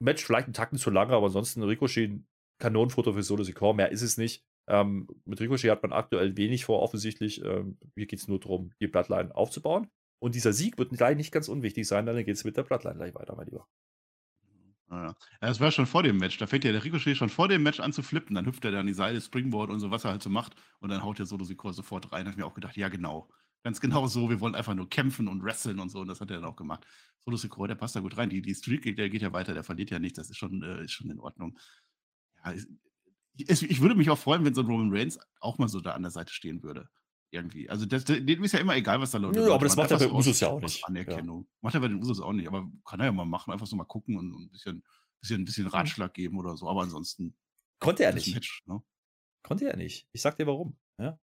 [0.00, 2.26] Match vielleicht einen Tacken zu lang, aber ansonsten Ricochet ein
[2.58, 3.72] Kanonenfutter für Solo Sikoa.
[3.72, 4.44] Mehr ist es nicht.
[4.66, 7.44] Ähm, mit Ricochet hat man aktuell wenig vor, offensichtlich.
[7.44, 9.88] Ähm, hier geht es nur darum, die Bloodline aufzubauen.
[10.18, 12.96] Und dieser Sieg wird gleich nicht ganz unwichtig sein, dann geht es mit der Bloodline
[12.96, 13.68] gleich weiter, mein Lieber.
[14.90, 16.38] Ja, das war schon vor dem Match.
[16.38, 18.34] Da fängt ja der Ricochet schon vor dem Match an zu flippen.
[18.34, 20.54] Dann hüpft er dann die Seile, Springboard und so, was er halt so macht.
[20.80, 22.24] Und dann haut der Solo Sikoa sofort rein.
[22.24, 23.28] Da habe ich mir auch gedacht, ja, genau.
[23.64, 24.28] Ganz genau so.
[24.28, 26.00] Wir wollen einfach nur kämpfen und wresteln und so.
[26.00, 26.86] Und das hat er dann auch gemacht.
[27.24, 28.28] Solo Sikoa, der passt da gut rein.
[28.28, 30.18] Die, die Streak, der geht ja weiter, der verliert ja nicht.
[30.18, 31.58] Das ist schon, äh, ist schon in Ordnung.
[32.44, 32.52] Ja,
[33.36, 35.92] ich, ich, würde mich auch freuen, wenn so ein Roman Reigns auch mal so da
[35.92, 36.90] an der Seite stehen würde.
[37.30, 37.68] Irgendwie.
[37.70, 39.40] Also, das, dem ist ja immer egal, was da Leute.
[39.40, 40.84] Ja, aber das macht er bei Usos ja auch nicht.
[40.84, 41.40] Anerkennung.
[41.40, 41.58] Ja.
[41.62, 42.46] Macht er bei den Usos auch nicht.
[42.46, 43.50] Aber kann er ja mal machen.
[43.50, 44.84] Einfach so mal gucken und, ein bisschen,
[45.20, 45.70] bisschen, bisschen mhm.
[45.70, 46.68] Ratschlag geben oder so.
[46.68, 47.34] Aber ansonsten.
[47.80, 48.32] Konnte er nicht.
[48.34, 48.82] Match, ne?
[49.42, 50.06] Konnte er nicht.
[50.12, 50.76] Ich sag dir warum.
[50.98, 51.18] Ja?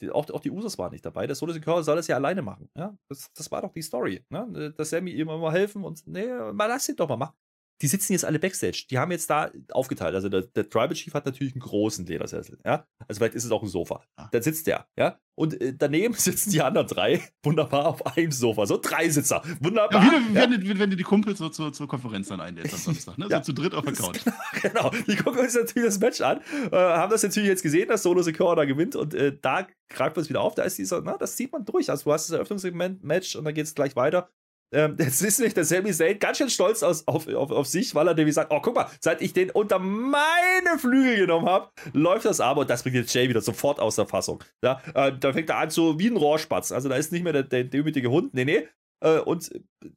[0.00, 1.26] Die, auch, auch die Usos waren nicht dabei.
[1.26, 2.70] Der Solo Sikoa soll das ja alleine machen.
[2.76, 2.96] Ja?
[3.08, 4.24] Das, das war doch die Story.
[4.30, 4.72] Ne?
[4.76, 7.36] Dass Sammy ihm immer helfen und nee, mal lass ihn doch mal machen
[7.80, 8.86] die sitzen jetzt alle Backstage.
[8.90, 10.14] Die haben jetzt da aufgeteilt.
[10.14, 12.86] Also der, der Tribal Chief hat natürlich einen großen Ledersessel, ja.
[13.06, 14.02] Also vielleicht ist es auch ein Sofa.
[14.16, 14.28] Ah.
[14.32, 15.18] Da sitzt der, ja.
[15.36, 18.66] Und äh, daneben sitzen die anderen drei wunderbar auf einem Sofa.
[18.66, 19.42] So drei Sitzer.
[19.60, 20.02] Wunderbar.
[20.02, 20.50] Ja, wie, ja.
[20.50, 23.26] Wenn, wenn, du die Kumpels so zur, zur Konferenz dann einlädst am Samstag, ne?
[23.30, 23.38] Ja.
[23.38, 24.18] So zu dritt auf der Couch.
[24.62, 25.04] Genau, genau.
[25.06, 26.40] Die gucken uns natürlich das Match an,
[26.72, 30.16] äh, haben das natürlich jetzt gesehen, dass Solo Secure da gewinnt und äh, da greift
[30.16, 30.54] man es wieder auf.
[30.54, 31.90] Da ist dieser, na, das zieht man durch.
[31.90, 34.30] Also du hast das Eröffnungssegment-Match und dann geht es gleich weiter.
[34.72, 37.94] Ähm, jetzt ist nicht der Sami Zayn ganz schön stolz aus, auf, auf, auf sich,
[37.94, 41.70] weil er nämlich sagt: Oh, guck mal, seit ich den unter meine Flügel genommen habe,
[41.92, 42.62] läuft das aber.
[42.62, 44.42] Und das bringt jetzt Jay wieder sofort aus der Fassung.
[44.62, 46.72] Ja, äh, da fängt er an, so wie ein Rohrspatz.
[46.72, 48.34] Also da ist nicht mehr der, der demütige Hund.
[48.34, 48.68] Nee, nee.
[49.02, 49.50] Äh, und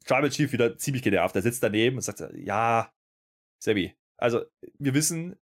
[0.05, 1.35] Tribal Chief wieder ziemlich genervt.
[1.35, 2.91] Der sitzt daneben und sagt: Ja,
[3.63, 4.43] Sammy, also
[4.79, 5.35] wir wissen,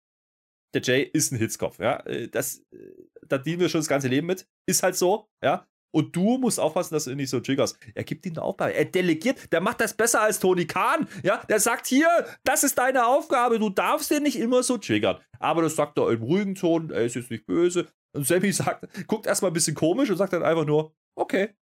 [0.74, 1.80] der Jay ist ein Hitzkopf.
[1.80, 2.94] Ja, äh, das, äh,
[3.28, 4.48] da dienen wir schon das ganze Leben mit.
[4.68, 5.30] Ist halt so.
[5.44, 7.78] Ja, und du musst aufpassen, dass du ihn nicht so triggerst.
[7.96, 8.74] Er gibt ihm eine Aufgabe.
[8.74, 9.52] Er delegiert.
[9.52, 11.08] Der macht das besser als Tony Khan.
[11.24, 12.08] Ja, der sagt hier,
[12.44, 13.60] das ist deine Aufgabe.
[13.60, 15.18] Du darfst den nicht immer so triggern.
[15.40, 16.92] Aber das sagt er im ruhigen Ton.
[16.92, 17.88] Er ist jetzt nicht böse.
[18.14, 21.56] Und Sammy sagt, guckt erstmal ein bisschen komisch und sagt dann einfach nur, okay.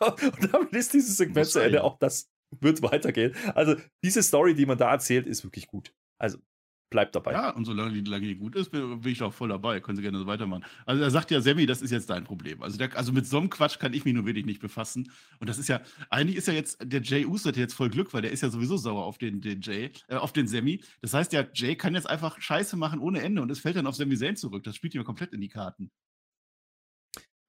[0.00, 1.84] und damit ist dieses Segment zu Ende.
[1.84, 3.34] Auch das wird weitergehen.
[3.54, 5.94] Also, diese Story, die man da erzählt, ist wirklich gut.
[6.18, 6.38] Also,
[6.94, 7.32] bleibt dabei.
[7.32, 9.80] Ja, und solange die, die gut ist, bin, bin ich auch voll dabei.
[9.80, 10.64] Können Sie gerne so weitermachen.
[10.86, 12.62] Also er sagt ja, Sammy, das ist jetzt dein Problem.
[12.62, 15.10] Also, der, also mit so einem Quatsch kann ich mich nur wirklich nicht befassen.
[15.40, 18.14] Und das ist ja, eigentlich ist ja jetzt, der Jay Uso hat jetzt voll Glück,
[18.14, 20.84] weil der ist ja sowieso sauer auf den, den Jay, äh, auf den Sammy.
[21.00, 23.88] Das heißt, der Jay kann jetzt einfach Scheiße machen ohne Ende und es fällt dann
[23.88, 24.62] auf Sammy Zayn zurück.
[24.62, 25.90] Das spielt ihm komplett in die Karten.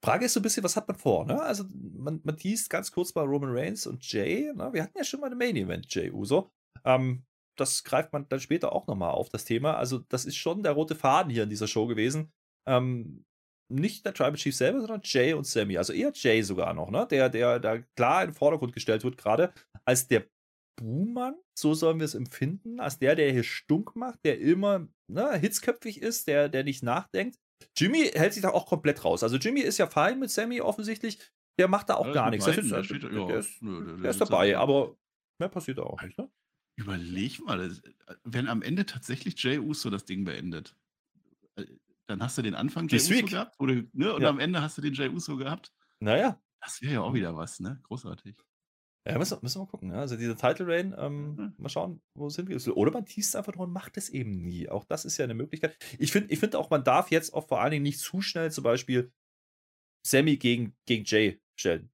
[0.04, 1.24] Frage ist so ein bisschen, was hat man vor?
[1.28, 1.40] Ne?
[1.40, 4.52] Also, man, man teast ganz kurz bei Roman Reigns und Jay.
[4.56, 4.74] Ne?
[4.74, 6.52] Wir hatten ja schon mal ein Main Event, Jay Uso.
[6.84, 7.24] Ähm,
[7.56, 9.76] das greift man dann später auch nochmal auf, das Thema.
[9.78, 12.32] Also, das ist schon der rote Faden hier in dieser Show gewesen.
[12.68, 13.24] Ähm,
[13.72, 15.78] nicht der Tribal Chief selber, sondern Jay und Sammy.
[15.78, 17.08] Also eher Jay sogar noch, ne?
[17.10, 19.54] Der, der da klar in den Vordergrund gestellt wird, gerade
[19.86, 20.26] als der
[20.78, 25.38] Buhmann, so sollen wir es empfinden, als der, der hier stunk macht, der immer ne,
[25.38, 27.38] hitzköpfig ist, der, der nicht nachdenkt.
[27.78, 29.24] Jimmy hält sich da auch komplett raus.
[29.24, 31.20] Also Jimmy ist ja fein mit Sammy offensichtlich.
[31.58, 32.46] Der macht da auch ja, gar nichts.
[32.46, 34.98] Ist, der, steht, der, ja, der, ist, der ist dabei, aber
[35.40, 36.18] mehr passiert da auch nicht.
[36.18, 36.30] Ne?
[36.76, 37.72] Überleg mal,
[38.24, 40.76] wenn am Ende tatsächlich Jay Uso das Ding beendet,
[41.56, 41.66] äh,
[42.08, 44.30] dann hast du den Anfang Jay Uso gehabt oder, ne, und ja.
[44.30, 45.74] am Ende hast du den Jay Uso gehabt.
[46.00, 46.42] Naja.
[46.60, 47.80] Das wäre ja auch wieder was, ne?
[47.84, 48.36] Großartig.
[49.08, 49.92] Ja, müssen, müssen wir mal gucken.
[49.92, 50.00] Ja?
[50.00, 51.54] Also diese Title Rain, ähm, mhm.
[51.58, 52.78] mal schauen, wo sind wir.
[52.78, 54.68] Oder man teast einfach nur und macht es eben nie.
[54.68, 55.78] Auch das ist ja eine Möglichkeit.
[56.00, 58.52] Ich finde ich find auch, man darf jetzt auch vor allen Dingen nicht zu schnell
[58.52, 59.14] zum Beispiel
[60.06, 61.92] Sammy gegen, gegen Jay stellen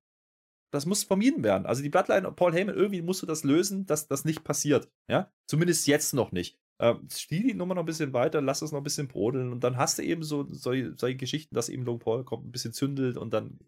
[0.72, 1.66] das muss vermieden werden.
[1.66, 4.90] Also die Bloodline Paul Heyman, irgendwie musst du das lösen, dass das nicht passiert.
[5.10, 6.58] Ja, zumindest jetzt noch nicht.
[6.82, 9.64] Ähm, spiel die Nummer noch ein bisschen weiter, lass es noch ein bisschen brodeln und
[9.64, 12.74] dann hast du eben so solche, solche Geschichten, dass eben Logan Paul kommt, ein bisschen
[12.74, 13.60] zündelt und dann.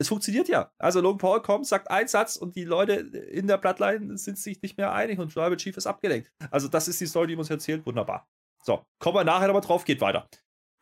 [0.00, 0.72] Es funktioniert ja.
[0.78, 4.62] Also Logan Paul kommt, sagt einen Satz und die Leute in der Bloodline sind sich
[4.62, 6.32] nicht mehr einig und Tribal Chief ist abgelenkt.
[6.50, 7.84] Also das ist die Story, die uns erzählt.
[7.84, 8.26] Wunderbar.
[8.62, 10.28] So, kommen wir nachher nochmal drauf, geht weiter.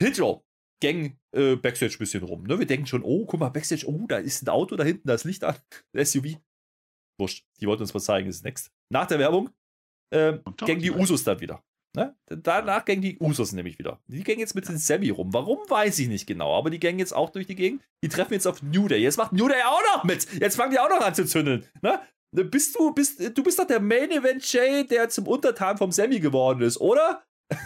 [0.01, 0.45] Hitro
[0.80, 2.44] Gang äh, Backstage ein bisschen rum.
[2.44, 2.58] Ne?
[2.58, 5.14] Wir denken schon, oh, guck mal, Backstage, oh, da ist ein Auto da hinten, da
[5.14, 5.56] ist Licht an,
[5.94, 6.38] ein SUV.
[7.18, 7.46] Wurscht.
[7.60, 8.70] Die wollten uns was zeigen, ist next.
[8.90, 9.50] Nach der Werbung
[10.10, 11.62] äh, gängen die Usos dann wieder.
[11.96, 12.14] Ne?
[12.26, 14.00] Danach gängen die Usos nämlich wieder.
[14.06, 15.32] Die gängen jetzt mit den Sammy rum.
[15.32, 16.54] Warum, weiß ich nicht genau.
[16.54, 17.82] Aber die gängen jetzt auch durch die Gegend.
[18.04, 19.00] Die treffen jetzt auf New Day.
[19.00, 20.30] Jetzt macht New Day auch noch mit.
[20.38, 21.64] Jetzt fangen die auch noch an zu zündeln.
[21.80, 21.98] Ne?
[22.32, 26.20] Bist du, bist, du bist doch der Main Event Jay, der zum Untertan vom Sammy
[26.20, 27.22] geworden ist, oder?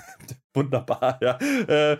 [0.55, 1.37] Wunderbar, ja.
[1.39, 1.99] Äh,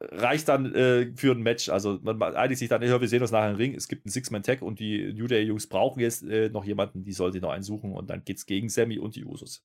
[0.00, 1.68] reicht dann äh, für ein Match.
[1.68, 3.74] Also man einigt sich dann, höre, wir sehen uns nachher im Ring.
[3.74, 7.32] Es gibt einen Six-Man-Tag und die New Day-Jungs brauchen jetzt äh, noch jemanden, die soll
[7.32, 9.64] sie noch einsuchen und dann geht's gegen Sammy und die Usos.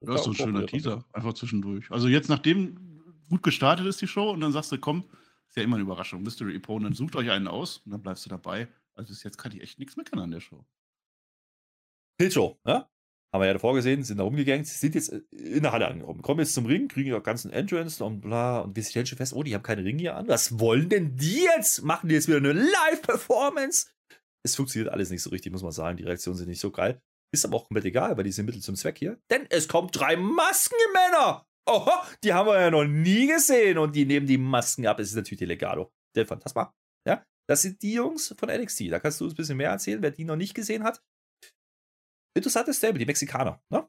[0.00, 1.90] Das ist so ein schöner Teaser, einfach zwischendurch.
[1.90, 5.04] Also jetzt, nachdem gut gestartet ist die Show und dann sagst du, komm,
[5.48, 6.22] ist ja immer eine Überraschung.
[6.22, 8.68] Mystery Opponent, sucht euch einen aus und dann bleibst du dabei.
[8.94, 10.64] Also bis jetzt kann ich echt nichts meckern an der Show.
[12.18, 12.86] Pilshow, ne?
[13.32, 16.20] Haben wir ja davor gesehen, sind da rumgegangen, sind jetzt äh, in der Halle angekommen.
[16.20, 18.60] Kommen jetzt zum Ring, kriegen ihre ganzen Entrance und bla.
[18.60, 20.26] Und wir stellen schon fest, oh, die haben keine Ringe hier an.
[20.26, 21.82] Was wollen denn die jetzt?
[21.82, 23.86] Machen die jetzt wieder eine Live-Performance?
[24.42, 25.96] Es funktioniert alles nicht so richtig, muss man sagen.
[25.96, 27.00] Die Reaktionen sind nicht so geil.
[27.32, 29.20] Ist aber auch komplett egal, weil die sind Mittel zum Zweck hier.
[29.30, 31.46] Denn es kommen drei Maskenmänner.
[31.68, 31.92] Oho,
[32.24, 33.78] die haben wir ja noch nie gesehen.
[33.78, 34.98] Und die nehmen die Masken ab.
[34.98, 35.92] Es ist natürlich Legado.
[36.16, 36.74] Der Phantasma.
[37.06, 38.90] Ja, das sind die Jungs von NXT.
[38.90, 41.00] Da kannst du uns ein bisschen mehr erzählen, wer die noch nicht gesehen hat.
[42.34, 43.88] Interessantes Stable, die Mexikaner, ne?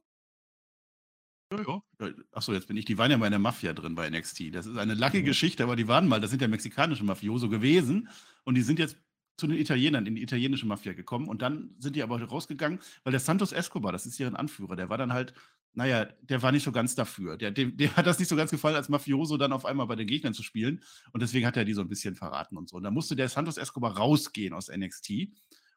[1.52, 2.14] Ja, ja.
[2.32, 2.86] Achso, jetzt bin ich.
[2.86, 4.56] Die waren ja mal in der Mafia drin bei NXT.
[4.56, 5.26] Das ist eine lange mhm.
[5.26, 8.10] Geschichte, aber die waren mal, das sind ja mexikanische Mafioso gewesen.
[8.44, 8.98] Und die sind jetzt
[9.38, 11.28] zu den Italienern in die italienische Mafia gekommen.
[11.28, 14.90] Und dann sind die aber rausgegangen, weil der Santos Escobar, das ist deren Anführer, der
[14.90, 15.34] war dann halt,
[15.74, 17.38] naja, der war nicht so ganz dafür.
[17.38, 19.96] Der, dem, dem hat das nicht so ganz gefallen, als Mafioso dann auf einmal bei
[19.96, 20.82] den Gegnern zu spielen.
[21.12, 22.78] Und deswegen hat er die so ein bisschen verraten und so.
[22.78, 25.30] Und dann musste der Santos Escobar rausgehen aus NXT.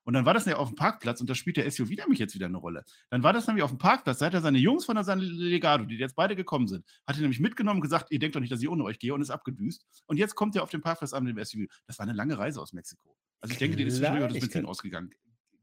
[0.05, 2.35] Und dann war das ja auf dem Parkplatz und da spielt der SUV nämlich jetzt
[2.35, 2.85] wieder eine Rolle.
[3.11, 5.19] Dann war das nämlich auf dem Parkplatz, da hat er seine Jungs von der San
[5.21, 8.41] Legado, die jetzt beide gekommen sind, hat er nämlich mitgenommen und gesagt, ihr denkt doch
[8.41, 9.85] nicht, dass ich ohne euch gehe und ist abgedüst.
[10.07, 11.67] Und jetzt kommt er auf dem Parkplatz an mit dem SUV.
[11.87, 13.17] Das war eine lange Reise aus Mexiko.
[13.41, 15.11] Also ich denke, den ist zwischendurch das Benzin ausgegangen.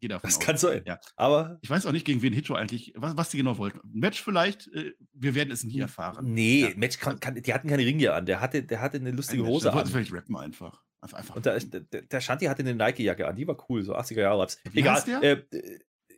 [0.02, 0.44] Geh davon das aus.
[0.44, 0.82] kann sein.
[0.88, 1.00] Ja.
[1.16, 3.80] Aber ich weiß auch nicht, gegen wen Hitcho eigentlich, was, was die genau wollten.
[3.94, 6.34] Match vielleicht, äh, wir werden es nie erfahren.
[6.34, 6.70] Nee, ja.
[6.76, 8.26] Match kann, kann, die hatten keine Ringe an.
[8.26, 9.86] Der hatte, der hatte eine lustige Hose an.
[9.86, 10.84] vielleicht rappen einfach.
[11.02, 14.22] Einfach und der, der, der Shanti hatte eine Nike-Jacke an, die war cool, so 80er
[14.22, 14.48] Jahre.
[14.74, 15.04] Egal.
[15.22, 15.38] Äh,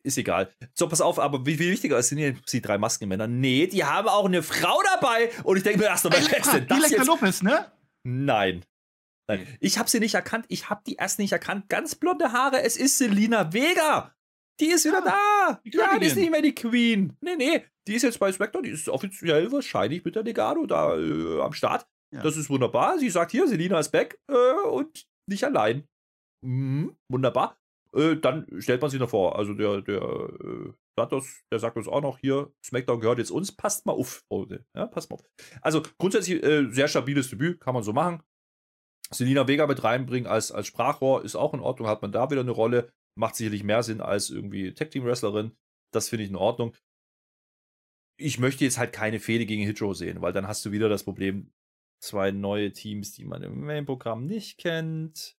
[0.04, 0.52] ist egal.
[0.74, 3.28] So, pass auf, aber wie viel wichtiger sind hier die drei Maskenmänner?
[3.28, 5.32] Nee, die haben auch eine Frau dabei.
[5.44, 7.08] Und ich denke mir erst noch, wer ist denn das jetzt?
[7.08, 7.72] Lopez, ne?
[8.04, 8.66] Nein.
[9.30, 9.48] Nein.
[9.62, 10.46] Ich habe sie nicht erkannt.
[10.50, 11.70] Ich habe die erst nicht erkannt.
[11.70, 12.62] Ganz blonde Haare.
[12.64, 14.14] Es ist Selina Vega.
[14.60, 15.62] Die ist wieder ah, da.
[15.64, 17.16] Ja, die ist nicht mehr die Queen.
[17.22, 17.66] Nee, nee.
[17.88, 18.62] Die ist jetzt bei Spectre.
[18.62, 21.88] Die ist offiziell wahrscheinlich mit der Legado da äh, am Start.
[22.22, 23.00] Das ist wunderbar.
[23.00, 25.88] Sie sagt hier, Selina ist back äh, und nicht allein.
[26.46, 27.58] Mhm, wunderbar.
[27.96, 29.38] Äh, dann stellt man sich noch vor.
[29.38, 33.52] Also der, der äh, Santos, der sagt uns auch noch hier, SmackDown gehört jetzt uns.
[33.52, 34.24] Passt mal auf.
[34.76, 35.24] Ja, passt mal auf.
[35.62, 38.22] Also grundsätzlich äh, sehr stabiles Debüt, kann man so machen.
[39.12, 42.42] Selina Vega mit reinbringen als, als Sprachrohr ist auch in Ordnung, hat man da wieder
[42.42, 42.92] eine Rolle.
[43.16, 45.56] Macht sicherlich mehr Sinn als irgendwie Tag Team Wrestlerin.
[45.94, 46.76] Das finde ich in Ordnung.
[48.20, 51.04] Ich möchte jetzt halt keine Fehde gegen Hitro sehen, weil dann hast du wieder das
[51.04, 51.52] Problem,
[52.04, 55.38] zwei neue Teams, die man im Main-Programm nicht kennt.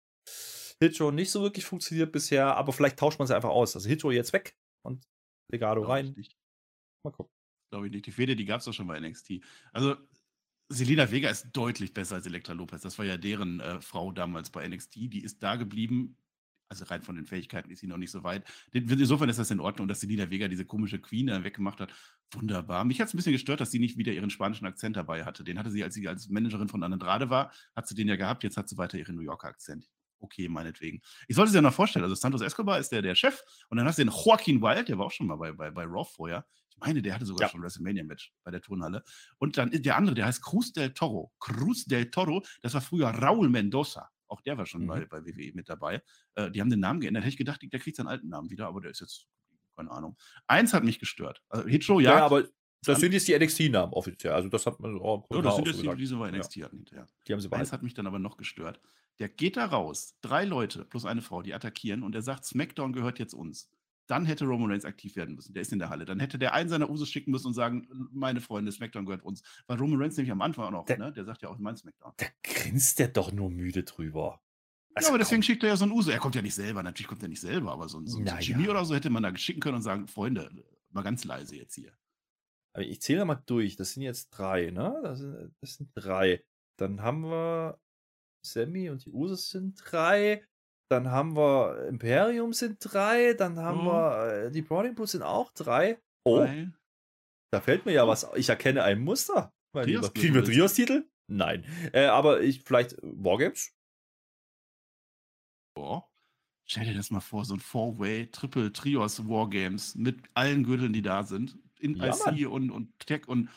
[0.80, 3.76] Hitro nicht so wirklich funktioniert bisher, aber vielleicht tauscht man sie einfach aus.
[3.76, 5.06] Also Hitro jetzt weg und
[5.52, 6.16] Legado Glaube rein.
[7.04, 7.32] Mal gucken.
[7.70, 8.06] Glaube ich nicht.
[8.06, 9.40] Die Fehde, die gab es doch schon bei NXT.
[9.72, 9.96] Also
[10.70, 12.80] Selina Vega ist deutlich besser als Elektra Lopez.
[12.80, 14.94] Das war ja deren äh, Frau damals bei NXT.
[14.96, 16.16] Die ist da geblieben.
[16.70, 18.44] Also rein von den Fähigkeiten ist sie noch nicht so weit.
[18.72, 21.92] Insofern ist das in Ordnung, dass Selina Vega diese komische Queen da weggemacht hat.
[22.32, 22.84] Wunderbar.
[22.84, 25.44] Mich hat es ein bisschen gestört, dass sie nicht wieder ihren spanischen Akzent dabei hatte.
[25.44, 28.42] Den hatte sie, als sie als Managerin von Andrade war, hat sie den ja gehabt.
[28.42, 29.88] Jetzt hat sie weiter ihren New Yorker Akzent.
[30.18, 31.02] Okay, meinetwegen.
[31.28, 32.02] Ich sollte es ja noch vorstellen.
[32.02, 33.42] Also Santos Escobar ist der, der Chef.
[33.68, 35.84] Und dann hast du den Joaquin Wild, der war auch schon mal bei, bei, bei
[35.84, 36.46] Raw vorher.
[36.70, 37.50] Ich meine, der hatte sogar ja.
[37.50, 39.04] schon WrestleMania-Match bei der Turnhalle.
[39.38, 41.32] Und dann der andere, der heißt Cruz del Toro.
[41.38, 44.10] Cruz del Toro, das war früher Raul Mendoza.
[44.26, 44.86] Auch der war schon mhm.
[44.88, 46.02] bei, bei WWE mit dabei.
[46.34, 47.22] Äh, die haben den Namen geändert.
[47.22, 49.28] Hätte ich gedacht, der kriegt seinen alten Namen wieder, aber der ist jetzt,
[49.76, 50.16] keine Ahnung.
[50.46, 51.42] Eins hat mich gestört.
[51.48, 52.18] Also Hitro, ja.
[52.18, 52.44] Ja, aber
[52.84, 54.32] das sind jetzt die NXT-Namen offiziell.
[54.32, 55.26] Also das hat man auch.
[55.32, 56.64] Ja, das sind jetzt die, die so bei NXT ja.
[56.66, 57.06] hatten hinterher.
[57.26, 58.80] Die haben sie Eins hat mich dann aber noch gestört.
[59.20, 62.92] Der geht da raus, drei Leute plus eine Frau, die attackieren und er sagt, SmackDown
[62.92, 63.70] gehört jetzt uns
[64.06, 65.54] dann hätte Roman Reigns aktiv werden müssen.
[65.54, 66.04] Der ist in der Halle.
[66.04, 69.42] Dann hätte der einen seiner Usos schicken müssen und sagen, meine Freunde, SmackDown gehört uns.
[69.66, 71.12] Weil Roman Reigns nämlich am Anfang auch noch, der, ne?
[71.12, 72.12] der sagt ja auch, mein SmackDown.
[72.16, 74.40] Da grinst der doch nur müde drüber.
[74.94, 76.10] Also ja, aber deswegen schickt er ja so einen Uso.
[76.10, 78.40] Er kommt ja nicht selber, natürlich kommt er nicht selber, aber so ein, so ein
[78.40, 80.50] Chemie oder so hätte man da schicken können und sagen, Freunde,
[80.90, 81.92] mal ganz leise jetzt hier.
[82.74, 83.76] Aber ich zähle mal durch.
[83.76, 85.00] Das sind jetzt drei, ne?
[85.02, 86.44] Das sind, das sind drei.
[86.78, 87.78] Dann haben wir
[88.44, 90.44] Sammy und die Usos sind drei.
[90.90, 93.34] Dann haben wir Imperium sind drei.
[93.34, 93.92] Dann haben oh.
[93.92, 96.00] wir äh, die Browning Boots sind auch drei.
[96.24, 96.38] Oh.
[96.38, 96.70] Drei.
[97.52, 98.28] Da fällt mir ja was.
[98.34, 99.52] Ich erkenne ein Muster.
[99.72, 101.08] Kriegen wir Trios-Titel?
[101.28, 101.64] Nein.
[101.92, 103.72] Äh, aber ich vielleicht Wargames?
[106.66, 111.02] Stell dir das mal vor, so ein Four-Way, Triple Trios Wargames mit allen Gürteln, die
[111.02, 111.58] da sind.
[111.78, 113.50] In Ja, IC und, und Tech und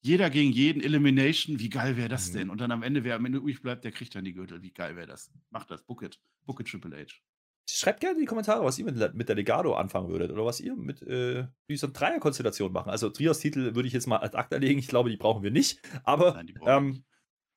[0.00, 1.58] jeder gegen jeden, Elimination.
[1.60, 2.34] Wie geil wäre das Mhm.
[2.36, 2.50] denn?
[2.50, 4.62] Und dann am Ende, wer am Ende übrig bleibt, der kriegt dann die Gürtel.
[4.62, 5.30] Wie geil wäre das?
[5.50, 5.82] Macht das.
[5.84, 6.18] Book it.
[6.46, 7.14] Book it Triple H.
[7.66, 10.60] Schreibt gerne in die Kommentare, was ihr mit, mit der Legado anfangen würdet oder was
[10.60, 12.90] ihr mit äh, dieser Dreierkonstellation machen.
[12.90, 14.78] Also Trios-Titel würde ich jetzt mal ad acta legen.
[14.78, 15.80] Ich glaube, die brauchen wir nicht.
[16.04, 17.04] Aber Nein, die brauchen wir ähm, nicht.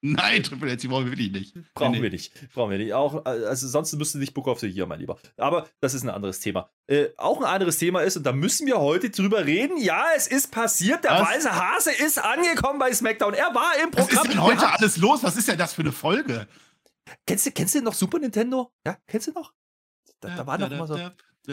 [0.02, 1.74] Nein, Triple H, die brauchen wir wirklich nicht.
[1.74, 2.16] brauchen Nee, wir nee.
[2.16, 2.54] nicht.
[2.54, 2.94] Brauchen wir nicht.
[2.94, 5.18] Auch, also sonst müsste nicht Book of the Year, mein Lieber.
[5.38, 6.70] Aber das ist ein anderes Thema.
[6.86, 9.78] Äh, auch ein anderes Thema ist, und da müssen wir heute drüber reden.
[9.78, 11.04] Ja, es ist passiert.
[11.04, 11.28] Der Was?
[11.30, 13.34] weiße Hase ist angekommen bei SmackDown.
[13.34, 14.24] Er war im Was Programm.
[14.26, 15.24] ist denn Wir heute alles los?
[15.24, 16.48] Was ist denn das für eine Folge?
[17.26, 18.72] Kennst du, kennst du noch Super Nintendo?
[18.86, 19.54] Ja, kennst du noch?
[20.20, 21.00] Da, da war noch immer so.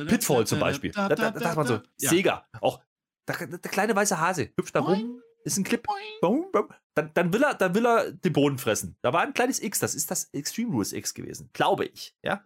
[0.06, 0.90] Pitfall zum Beispiel.
[0.90, 2.10] Da, da, da dachte man so, Ja.
[2.10, 2.46] Sega.
[2.60, 2.80] Auch
[3.28, 5.86] der, der kleine weiße Hase hüpft da rum, ist ein Clip.
[6.20, 6.68] Boom, boom.
[6.94, 8.96] Dann, dann, will er, dann will er den Boden fressen.
[9.02, 12.14] Da war ein kleines X, das ist das Extreme Rules X gewesen, glaube ich.
[12.22, 12.44] Ja?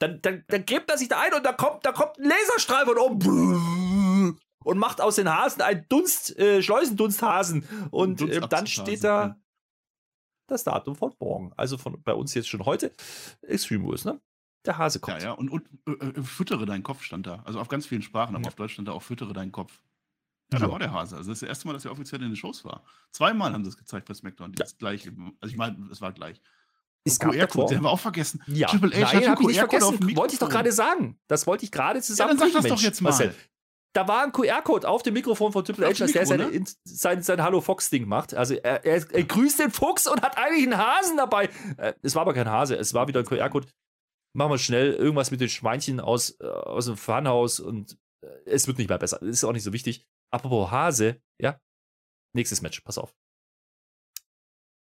[0.00, 2.86] Dann, dann, dann gräbt er sich da ein und da kommt, da kommt ein Laserstrahl
[2.86, 7.66] von oben und macht aus den Hasen einen Dunst, äh, Schleusendunsthasen.
[7.90, 9.36] Und äh, dann steht da
[10.48, 11.52] das Datum von morgen.
[11.56, 12.92] Also von bei uns jetzt schon heute.
[13.42, 14.20] Extreme Rules, ne?
[14.66, 15.22] Der Hase Ja, kommt.
[15.22, 17.42] ja, und, und äh, äh, füttere deinen Kopf stand da.
[17.44, 18.48] Also auf ganz vielen Sprachen, aber Ja.
[18.48, 19.80] auf Deutsch stand da auch füttere deinen Kopf.
[20.52, 20.66] Ja, Ja.
[20.66, 21.16] da war der Hase.
[21.16, 22.82] Also das ist das erste Mal, dass er offiziell in den Shows war.
[23.12, 24.52] Zweimal haben sie es gezeigt bei SmackDown.
[24.52, 25.12] Das gleiche.
[25.40, 26.40] Also ich meine, es war gleich.
[27.04, 28.42] Es gab QR-Code, den haben wir auch vergessen.
[28.46, 30.16] Ja, Triple H nein, habe ich nicht QR-Code auf vergessen.
[30.16, 31.18] Wollte ich doch gerade sagen.
[31.28, 32.36] Das wollte ich gerade Ja, zusammen.
[32.36, 33.34] dann sag das doch jetzt mal.
[33.92, 36.50] Da war ein QR-Code auf dem Mikrofon von Triple H, dem als der seine, ne?
[36.50, 38.34] in, sein, sein Hallo Fox-Ding macht.
[38.34, 41.48] Also er, er, er grüßt den Fuchs und hat eigentlich einen Hasen dabei.
[41.76, 43.66] Äh, es war aber kein Hase, es war wieder ein QR-Code.
[44.32, 48.68] Machen wir schnell irgendwas mit den Schweinchen aus, äh, aus dem Funhaus und äh, es
[48.68, 49.20] wird nicht mehr besser.
[49.22, 50.06] Ist auch nicht so wichtig.
[50.32, 51.60] Apropos Hase, ja.
[52.34, 53.14] Nächstes Match, pass auf.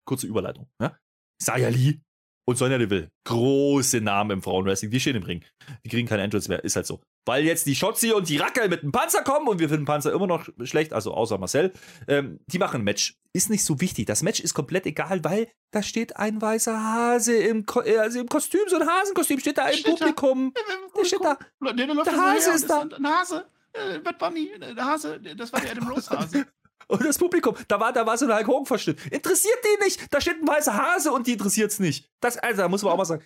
[0.05, 0.69] Kurze Überleitung.
[0.81, 0.97] Ja?
[1.41, 1.99] Saya Lee
[2.47, 3.11] und Sonja Deville.
[3.25, 4.89] Große Namen im Frauenwrestling.
[4.89, 5.43] Die stehen im Ring.
[5.83, 6.63] Die kriegen keine Entrance mehr.
[6.63, 7.01] Ist halt so.
[7.25, 10.13] Weil jetzt die Schotzi und die Rackel mit dem Panzer kommen und wir finden Panzer
[10.13, 11.73] immer noch schlecht, also außer Marcel.
[12.07, 13.17] Ähm, die machen ein Match.
[13.33, 14.05] Ist nicht so wichtig.
[14.05, 18.21] Das Match ist komplett egal, weil da steht ein weißer Hase im, Ko äh, also
[18.21, 20.05] im Kostüm, so ein Hasenkostüm steht da im Steht da.
[20.05, 20.53] Publikum.
[20.97, 21.37] Der steht da.
[21.61, 22.83] Der, der, Hase ist da.
[22.83, 23.45] Ein Hase.
[23.77, 26.45] Äh, Bad Bunny, äh, der Hase, das war der Adam Rose Hase.
[26.89, 29.05] Und das Publikum, da war, da war so ein Hulk Hogan Verschnitt.
[29.07, 30.13] Interessiert die nicht.
[30.13, 32.09] Da steht ein weißer Hase und die interessiert's nicht.
[32.21, 33.25] Das, also, da muss man auch mal sagen.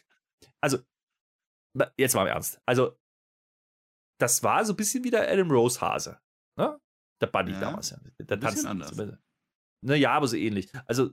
[0.61, 0.79] Also,
[1.95, 2.59] jetzt mal im Ernst.
[2.65, 2.97] Also,
[4.19, 6.19] das war so ein bisschen wie der Adam Rose Hase.
[6.57, 6.79] Ne?
[7.21, 7.91] Der Bunny Ja, damals.
[7.91, 7.99] Ja.
[8.19, 8.65] Der tanzt.
[8.65, 8.93] anders.
[9.85, 10.71] Naja, aber so ähnlich.
[10.87, 11.11] Also,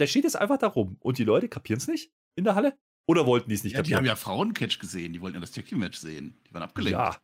[0.00, 2.76] der steht jetzt einfach da rum und die Leute kapieren's nicht in der Halle?
[3.06, 4.16] Oder wollten die es nicht Ja, die haben kapieren?
[4.16, 5.12] ja Frauencatch gesehen.
[5.12, 6.40] Die wollten ja das Tag-Team-Match sehen.
[6.48, 6.98] Die waren abgelenkt.
[6.98, 7.16] Ja,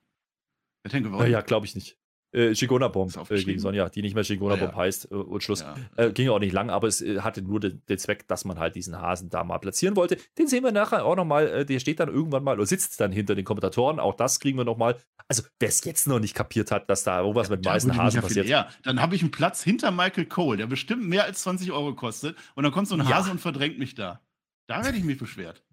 [0.83, 1.97] Wer denkt, ja, ja glaube ich nicht.
[2.33, 4.65] Äh, Shigona Bomb äh, gegen Sonja, die nicht mehr Shigona Ah, ja.
[4.67, 5.63] Bomb heißt äh, und Schluss.
[5.63, 5.75] Ja.
[5.97, 8.61] Äh, ging auch nicht lang, aber es äh, hatte nur den, den Zweck, dass man
[8.61, 10.17] halt diesen Hasen da mal platzieren wollte.
[10.39, 11.49] Den sehen wir nachher auch nochmal.
[11.49, 13.99] Äh, der steht dann irgendwann mal oder sitzt dann hinter den Kommentatoren.
[13.99, 14.97] Auch das kriegen wir nochmal.
[15.27, 18.17] Also, wer es jetzt noch nicht kapiert hat, dass da irgendwas mit Da weißen Hasen
[18.19, 18.47] ja passiert.
[18.47, 18.69] eher.
[18.85, 22.37] Dann habe ich einen Platz hinter Michael Cole, der bestimmt mehr als 20 Euro kostet.
[22.55, 23.17] Und dann kommt so ein Ja.
[23.17, 24.21] Hase und verdrängt mich da.
[24.69, 25.65] Da werde ich mich beschwert.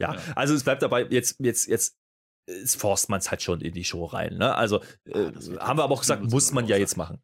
[0.00, 0.20] Ja, Ja.
[0.34, 1.96] also es bleibt dabei, jetzt, jetzt, jetzt
[2.66, 4.36] forst man es halt schon in die Show rein.
[4.38, 4.54] Ne?
[4.54, 7.22] Also äh, Ah, das haben wir aber auch gesagt, das muss man ja jetzt machen.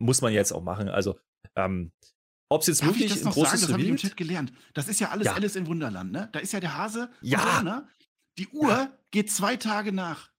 [0.00, 0.88] Muss man jetzt auch machen.
[0.88, 1.18] Also,
[1.54, 1.92] ähm,
[2.50, 3.44] ob es jetzt Darf ich wirklich das ein noch sagen?
[3.46, 4.52] großes Das habe ich im Chat gelernt.
[4.74, 5.34] Das ist ja alles Ja.
[5.34, 6.28] Alice im Wunderland, ne?
[6.32, 7.10] Da ist ja der Hase.
[7.20, 7.58] Ja.
[7.58, 7.88] so, ne?
[8.38, 10.32] Die Uhr geht zwei Tage nach.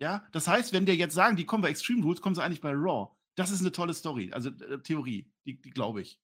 [0.00, 2.60] Ja, das heißt, wenn wir jetzt sagen, die kommen bei Extreme Rules, kommen sie eigentlich
[2.60, 3.10] bei Raw.
[3.36, 6.20] Das ist eine tolle Story, also äh, Theorie, die, die glaube ich.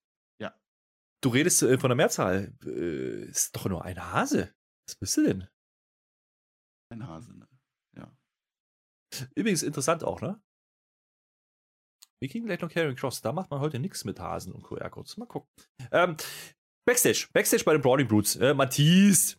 [1.22, 2.52] Du redest äh, von der Mehrzahl.
[2.66, 4.52] Äh, ist doch nur ein Hase.
[4.86, 5.48] Was bist du denn?
[6.92, 7.48] Ein Hase, ne?
[9.34, 10.40] Übrigens interessant auch, ne?
[12.20, 13.20] Wir kriegen gleich noch Carrying Cross.
[13.20, 15.16] Da macht man heute nichts mit Hasen und QR-Codes.
[15.18, 15.48] Mal gucken.
[15.92, 16.16] Ähm,
[16.86, 17.28] Backstage.
[17.32, 18.36] Backstage bei den Brawling Brutes.
[18.36, 19.38] Äh, man teast.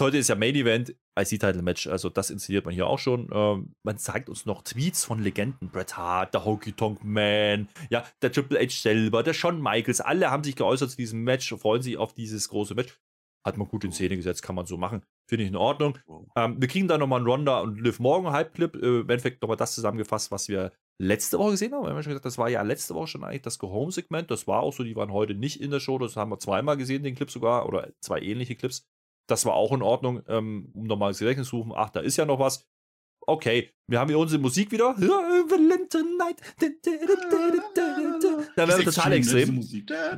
[0.00, 0.94] Heute ist ja Main Event.
[1.18, 1.86] IC-Title-Match.
[1.86, 3.30] Also das inszeniert man hier auch schon.
[3.32, 5.70] Ähm, man zeigt uns noch Tweets von Legenden.
[5.70, 10.00] Bret Hart, der Honky Tonk Man, ja, der Triple H selber, der Shawn Michaels.
[10.00, 12.98] Alle haben sich geäußert zu diesem Match, freuen sich auf dieses große Match.
[13.46, 15.04] Hat man gut in Szene gesetzt, kann man so machen.
[15.28, 15.96] Finde ich in Ordnung.
[16.34, 18.74] Ähm, wir kriegen dann nochmal einen Ronda und Liv Morgan Hype-Clip.
[18.74, 21.84] Äh, Im Endeffekt nochmal das zusammengefasst, was wir letzte Woche gesehen haben.
[21.84, 24.32] Wir haben ja schon gesagt, das war ja letzte Woche schon eigentlich das Go-Home-Segment.
[24.32, 25.96] Das war auch so, die waren heute nicht in der Show.
[25.98, 28.84] Das haben wir zweimal gesehen, den Clip sogar, oder zwei ähnliche Clips.
[29.28, 31.72] Das war auch in Ordnung, ähm, um nochmal ins Gedächtnis zu rufen.
[31.72, 32.66] Ach, da ist ja noch was.
[33.28, 34.96] Okay, wir haben hier unsere Musik wieder.
[38.56, 39.60] Da wäre Ist total ne, extrem.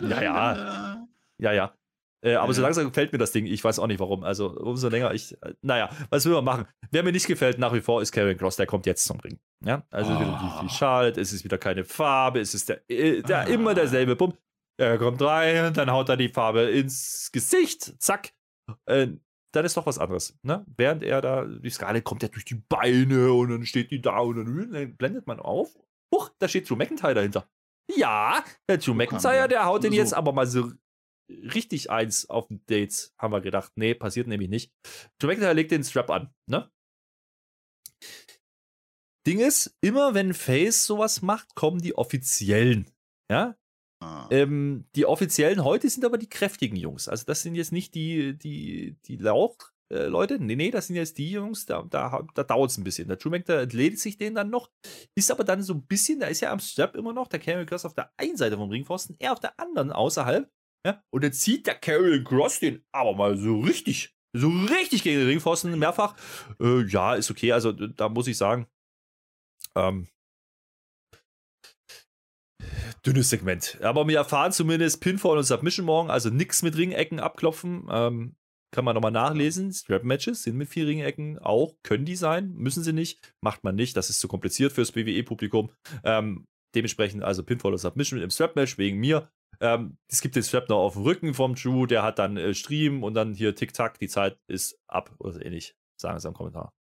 [0.09, 1.07] Ja, ja.
[1.39, 1.78] Ja, ja.
[2.21, 2.67] Äh, aber so Ja.
[2.67, 3.47] langsam gefällt mir das Ding.
[3.47, 4.25] Ich weiß auch nicht warum.
[4.25, 5.41] Also, umso länger ich.
[5.43, 6.67] Äh, naja, was will man machen?
[6.91, 8.57] Wer mir nicht gefällt nach wie vor ist Karen Cross.
[8.57, 9.39] Der kommt jetzt zum Ring.
[9.65, 10.21] Ja, also Ah.
[10.21, 11.21] wieder die, die Charlotte.
[11.21, 12.41] Es ist wieder keine Farbe.
[12.41, 13.45] Es ist der, äh, der Ah.
[13.45, 14.35] immer derselbe Bumm.
[14.81, 17.95] Er kommt rein, dann haut er die Farbe ins Gesicht.
[18.01, 18.33] Zack.
[18.87, 19.09] Äh,
[19.53, 20.39] dann ist doch was anderes.
[20.43, 20.65] Ne?
[20.77, 24.19] Während er da, die Skala kommt ja durch die Beine und dann steht die da
[24.21, 25.75] und dann, dann blendet man auf.
[26.15, 27.49] Huch, da steht Drew McIntyre dahinter.
[27.97, 30.71] Ja, der Drew McIntyre, der haut den jetzt aber mal so
[31.29, 33.73] richtig eins auf den Dates, haben wir gedacht.
[33.77, 34.73] Nee, passiert nämlich nicht.
[35.19, 36.71] Drew McIntyre legt den Strap an, ne?
[39.27, 42.91] Ding ist, immer wenn Face sowas macht, kommen die Offiziellen.
[43.31, 43.57] Ja?
[44.01, 44.27] Ah.
[44.31, 47.09] Ähm, die Offiziellen heute sind aber die kräftigen Jungs.
[47.09, 49.57] Also das sind jetzt nicht die, die, die Lauch,
[49.91, 53.09] äh, nee, nee, das sind jetzt die Jungs, da, da, da dauert es ein bisschen.
[53.09, 54.71] Der Drew McIntyre entledigt sich den dann noch,
[55.15, 57.67] ist aber dann so ein bisschen, da ist ja am Strap immer noch der Carrion
[57.67, 60.51] Cross auf der einen Seite vom Ringpfosten, er auf der anderen außerhalb.
[60.87, 61.03] Ja?
[61.11, 65.29] Und dann zieht der Carrion Cross den aber mal so richtig, so richtig gegen den
[65.29, 66.17] Ringpfosten mehrfach.
[66.61, 68.67] Äh, ja, ist okay, also da muss ich sagen,
[69.75, 70.09] ähm,
[73.05, 73.79] dünnes Segment.
[73.83, 77.87] Aber wir erfahren zumindest Pinfall und Submission morgen, also nichts mit Ringecken abklopfen.
[77.91, 78.37] Ähm,
[78.71, 79.73] kann man nochmal nachlesen.
[79.73, 81.75] Strap-Matches sind mit vier Ringecken auch.
[81.83, 82.53] Können die sein?
[82.53, 83.35] Müssen sie nicht.
[83.41, 83.97] Macht man nicht.
[83.97, 85.71] Das ist zu kompliziert fürs BWE-Publikum.
[86.05, 89.31] Ähm, dementsprechend also Pinfall und Submission im Strap-Match wegen mir.
[89.61, 91.87] Ähm, es gibt den Strap noch auf dem Rücken vom Drew.
[91.87, 93.99] Der hat dann äh, Stream und dann hier Tick-Tack.
[93.99, 95.77] Die Zeit ist ab oder so ähnlich.
[95.97, 96.73] Sagen Sie am Kommentar.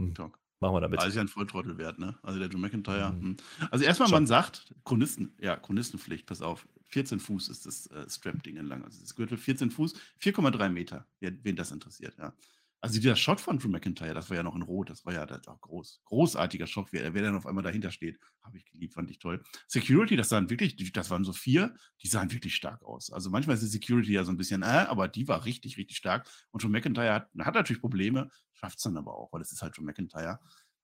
[0.00, 0.14] Hm.
[0.60, 0.98] Machen wir damit.
[0.98, 2.18] Also ist ja ein Volltrottel wert, ne?
[2.22, 3.12] Also der Joe McIntyre.
[3.12, 3.22] Mhm.
[3.22, 3.36] Hm.
[3.70, 6.66] Also erstmal, man sagt, Chronisten, ja, Chronistenpflicht, pass auf.
[6.88, 8.82] 14 Fuß ist das äh, Strap-Ding lang.
[8.82, 12.32] Also das Gürtel 14 Fuß, 4,3 Meter, wen das interessiert, ja.
[12.80, 15.26] Also dieser Shot von Drew McIntyre, das war ja noch in Rot, das war ja
[15.26, 16.00] das auch groß.
[16.04, 19.42] Großartiger Shot, wer, wer dann auf einmal dahinter steht, habe ich geliebt, fand ich toll.
[19.66, 23.10] Security, das sahen wirklich, das waren so vier, die sahen wirklich stark aus.
[23.10, 25.96] Also manchmal ist die Security ja so ein bisschen, äh, aber die war richtig, richtig
[25.96, 26.30] stark.
[26.52, 29.60] Und Drew McIntyre hat, hat natürlich Probleme, schafft es dann aber auch, weil es ist
[29.60, 30.38] halt Drew McIntyre.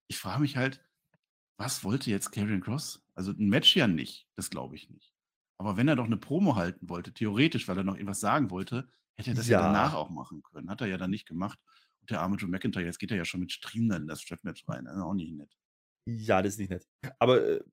[0.09, 0.85] Ich frage mich halt,
[1.57, 3.05] was wollte jetzt Karrion Cross?
[3.15, 5.13] Also ein Match ja nicht, das glaube ich nicht.
[5.59, 8.89] Aber wenn er doch eine Promo halten wollte, theoretisch, weil er noch irgendwas sagen wollte,
[9.15, 10.69] hätte er das ja, ja danach auch machen können.
[10.69, 11.59] Hat er ja dann nicht gemacht.
[12.11, 14.69] Der arme Joe McIntyre, jetzt geht er ja schon mit Stream dann in das Strap-Match
[14.69, 14.85] rein.
[14.85, 15.57] Das ist auch nicht nett.
[16.09, 16.87] Ja, das ist nicht nett.
[17.19, 17.65] Aber äh,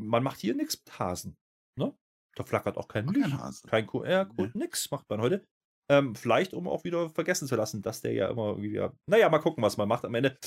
[0.00, 1.36] man macht hier nichts mit Hasen.
[1.78, 1.94] Ne?
[2.36, 3.30] Da flackert auch kein Licht.
[3.30, 3.54] Kein.
[3.68, 4.64] Kein QR-Code, nee.
[4.64, 5.44] nix macht man heute.
[5.90, 8.94] Ähm, vielleicht, um auch wieder vergessen zu lassen, dass der ja immer wieder.
[9.06, 10.38] Naja, mal gucken, was man macht am Ende.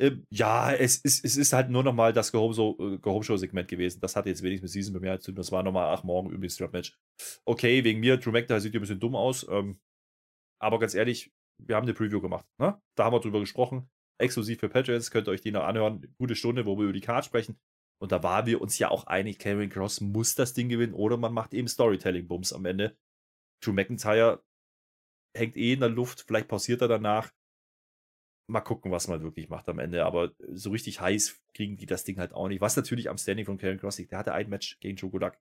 [0.00, 4.00] Ähm, ja, es ist, es ist halt nur nochmal das Go-Home-Show-Segment gewesen.
[4.00, 5.36] Das hatte jetzt wenigstens mit Season bei mir zu tun.
[5.36, 6.96] Das war nochmal, ach, morgen übrigens Strap-Match.
[7.44, 9.46] Okay, wegen mir, Drew McIntyre sieht ja ein bisschen dumm aus.
[9.50, 9.78] Ähm,
[10.62, 12.46] aber ganz ehrlich, wir haben eine Preview gemacht.
[12.58, 12.80] Ne?
[12.94, 13.88] Da haben wir drüber gesprochen.
[14.18, 16.14] Exklusiv für Patriots, könnt ihr euch die noch anhören.
[16.18, 17.58] Gute Stunde, wo wir über die Card sprechen.
[17.98, 21.16] Und da waren wir uns ja auch einig, Karen Cross muss das Ding gewinnen oder
[21.16, 22.96] man macht eben Storytelling-Bums am Ende.
[23.62, 24.42] Drew McIntyre
[25.34, 27.32] hängt eh in der Luft, vielleicht pausiert er danach.
[28.48, 30.04] Mal gucken, was man wirklich macht am Ende.
[30.04, 32.60] Aber so richtig heiß kriegen die das Ding halt auch nicht.
[32.60, 34.12] Was natürlich am Standing von Karen Cross liegt.
[34.12, 35.40] Der hatte ein Match gegen Joe Godak.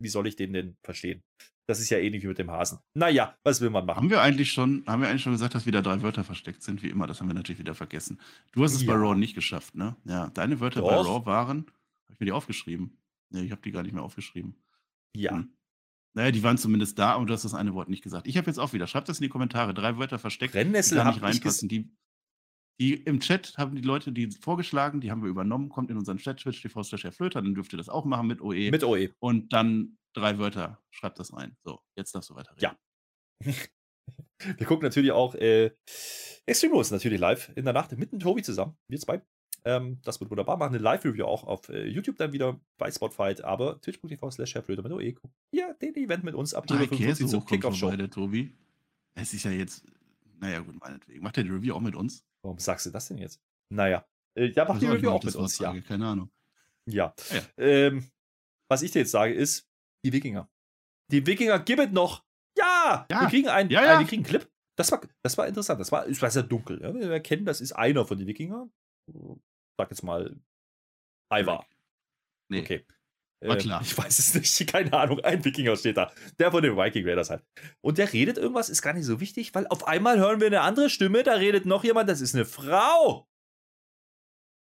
[0.00, 1.22] Wie soll ich den denn verstehen?
[1.66, 2.80] Das ist ja ähnlich wie mit dem Hasen.
[2.94, 3.98] Naja, was will man machen?
[3.98, 6.82] Haben wir eigentlich schon, haben wir eigentlich schon gesagt, dass wieder drei Wörter versteckt sind,
[6.82, 7.06] wie immer?
[7.06, 8.20] Das haben wir natürlich wieder vergessen.
[8.50, 8.92] Du hast es ja.
[8.92, 9.94] bei Raw nicht geschafft, ne?
[10.04, 10.88] Ja, deine Wörter Doch.
[10.88, 12.98] bei Raw waren, habe ich mir die aufgeschrieben?
[13.30, 14.56] Ne, ich habe die gar nicht mehr aufgeschrieben.
[15.14, 15.32] Ja.
[15.32, 15.52] Hm.
[16.14, 18.26] Naja, die waren zumindest da und du hast das eine Wort nicht gesagt.
[18.26, 21.04] Ich habe jetzt auch wieder, schreibt das in die Kommentare, drei Wörter versteckt, Brennnessel die
[21.04, 21.68] gar nicht reinpassen.
[21.68, 21.88] Die,
[22.80, 26.16] die im Chat haben die Leute die vorgeschlagen, die haben wir übernommen, kommt in unseren
[26.16, 28.70] Chat, Twitch TV slash Flöter, dann dürft ihr das auch machen mit OE.
[28.70, 29.10] Mit OE.
[29.18, 31.56] Und dann drei Wörter, schreibt das rein.
[31.62, 32.62] So, jetzt darfst du weiterreden.
[32.62, 32.76] Ja.
[34.56, 35.72] wir gucken natürlich auch äh,
[36.46, 39.20] Extreme natürlich live in der Nacht mit dem Tobi zusammen, wir zwei.
[39.66, 40.56] Ähm, das wird wunderbar.
[40.56, 44.82] Machen eine Live-Review auch auf äh, YouTube dann wieder bei Spotfight, aber twitch.tv slash Cheflöte
[44.82, 45.16] mit OE.
[45.52, 47.90] Ja, den Event mit uns ab 45 zum Kickoff-Show.
[47.90, 48.54] der Tobi.
[49.14, 49.84] Es ist ja jetzt,
[50.40, 51.22] naja, gut, meinetwegen.
[51.22, 52.24] Macht der die Review auch mit uns?
[52.42, 53.40] Warum sagst du das denn jetzt?
[53.70, 55.78] Naja, äh, ja, macht die Review auch mit uns, ja.
[55.80, 56.30] Keine Ahnung.
[56.86, 57.14] Ja.
[57.30, 57.42] Ah, ja.
[57.58, 58.10] Ähm,
[58.68, 59.68] was ich dir jetzt sage, ist,
[60.04, 60.48] die Wikinger.
[61.10, 62.24] Die Wikinger gibt es noch.
[62.56, 63.06] Ja!
[63.10, 63.20] ja.
[63.20, 63.90] Wir kriegen einen, ja, ja.
[63.90, 64.50] Einen, wir kriegen einen Clip.
[64.76, 65.80] Das war, das war interessant.
[65.80, 66.80] Das war, es war sehr dunkel.
[66.80, 66.94] Ja?
[66.94, 68.70] Wir erkennen, das ist einer von den Wikinger
[69.80, 70.36] sag jetzt mal,
[71.32, 71.66] Ivar.
[72.48, 72.60] Nee.
[72.60, 72.84] Okay.
[73.40, 73.80] War äh, klar.
[73.84, 75.20] Ich weiß es nicht, keine Ahnung.
[75.20, 76.12] Ein Wikinger steht da.
[76.38, 77.44] Der von den Viking Raiders halt.
[77.80, 80.60] Und der redet irgendwas, ist gar nicht so wichtig, weil auf einmal hören wir eine
[80.60, 83.28] andere Stimme, da redet noch jemand, das ist eine Frau.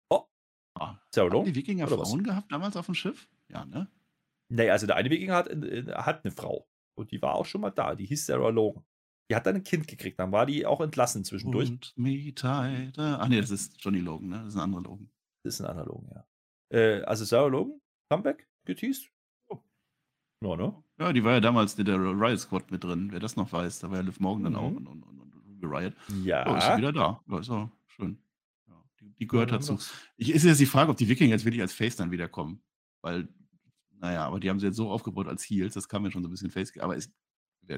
[0.10, 0.26] Oh.
[0.80, 2.28] Ah, Haben die Wikinger Oder Frauen was?
[2.28, 3.28] gehabt damals auf dem Schiff?
[3.50, 3.90] Ja, ne?
[4.50, 6.68] Nee, also der eine Wikinger hat, äh, hat eine Frau.
[6.98, 7.96] Und die war auch schon mal da.
[7.96, 8.84] Die hieß Sarah Logan.
[9.30, 11.70] Die hat dann ein Kind gekriegt, dann war die auch entlassen zwischendurch.
[11.70, 12.34] Und me.
[12.44, 14.38] Ach nee, das ist Johnny Logan, ne?
[14.40, 15.10] Das ist ein anderer Logan.
[15.46, 16.78] Das ist ein anderer Logan, ja.
[16.78, 19.10] Äh, also Sarah Logan, Comeback, geteased.
[19.50, 19.60] Oh.
[20.44, 20.84] Ja, ne?
[21.00, 23.80] Ja, die war ja damals in der Riot Squad mit drin, wer das noch weiß.
[23.80, 24.60] Da war ja Liv Morgan dann mhm.
[24.60, 25.94] auch und, und, und, und Ruby Riot.
[26.24, 26.46] Ja.
[26.46, 26.58] ja.
[26.58, 27.22] Ist sie wieder da.
[27.28, 28.18] Ja, ist auch schön.
[28.68, 29.78] Ja, die, die, gehört ja, dazu.
[30.18, 32.62] Ich, ist jetzt die Frage, ob die Wikinger jetzt wirklich als Face dann wiederkommen.
[33.02, 33.28] Weil,
[34.00, 36.30] naja, aber die haben sie jetzt so aufgebaut als Heels, das kam ja schon so
[36.30, 36.78] ein bisschen Face.
[36.80, 37.12] Aber es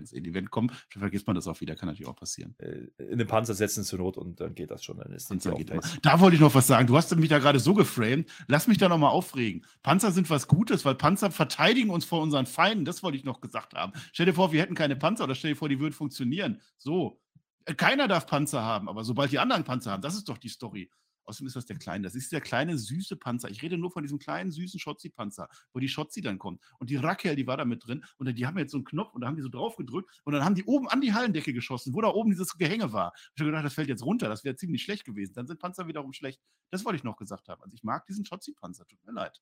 [0.06, 0.24] sehen.
[0.24, 2.56] Die werden kommen, dann vergisst man das auch wieder, kann natürlich auch passieren.
[2.60, 4.98] Äh, in den Panzer setzen zur Not und dann geht das schon.
[4.98, 5.72] Dann ist Panzer geht
[6.02, 6.88] Da wollte ich noch was sagen.
[6.88, 8.30] Du hast mich da gerade so geframed.
[8.48, 9.66] Lass mich da nochmal aufregen.
[9.82, 12.86] Panzer sind was Gutes, weil Panzer verteidigen uns vor unseren Feinden.
[12.86, 13.94] Das wollte ich noch gesagt haben.
[14.12, 16.62] Stell dir vor, wir hätten keine Panzer oder stell dir vor, die würden funktionieren.
[16.78, 17.20] So.
[17.66, 20.50] Äh, keiner darf Panzer haben, aber sobald die anderen Panzer haben, das ist doch die
[20.50, 20.90] Story.
[21.26, 22.04] Außerdem ist das der kleine.
[22.04, 23.50] Das ist der kleine, süße Panzer.
[23.50, 26.62] Ich rede nur von diesem kleinen, süßen Schotzi-Panzer, wo die Schotzi dann kommt.
[26.80, 28.04] Und die Rakel, die war da mit drin.
[28.18, 30.10] Und die haben jetzt so einen Knopf und da haben die so drauf gedrückt.
[30.24, 33.14] Und dann haben die oben an die Hallendecke geschossen, wo da oben dieses Gehänge war.
[33.36, 34.30] Ich habe gedacht, das fällt jetzt runter.
[34.30, 35.34] Das wäre ziemlich schlecht gewesen.
[35.34, 36.42] Dann sind Panzer wiederum schlecht.
[36.72, 37.62] Das wollte ich noch gesagt haben.
[37.64, 38.86] Also ich mag diesen Schotzi-Panzer.
[38.88, 39.42] Tut mir leid.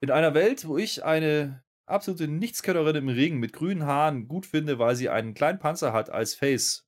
[0.00, 4.78] In einer Welt, wo ich eine absolute Nichtskönnerin im Ring mit grünen Haaren gut finde,
[4.78, 6.87] weil sie einen kleinen Panzer hat als Face,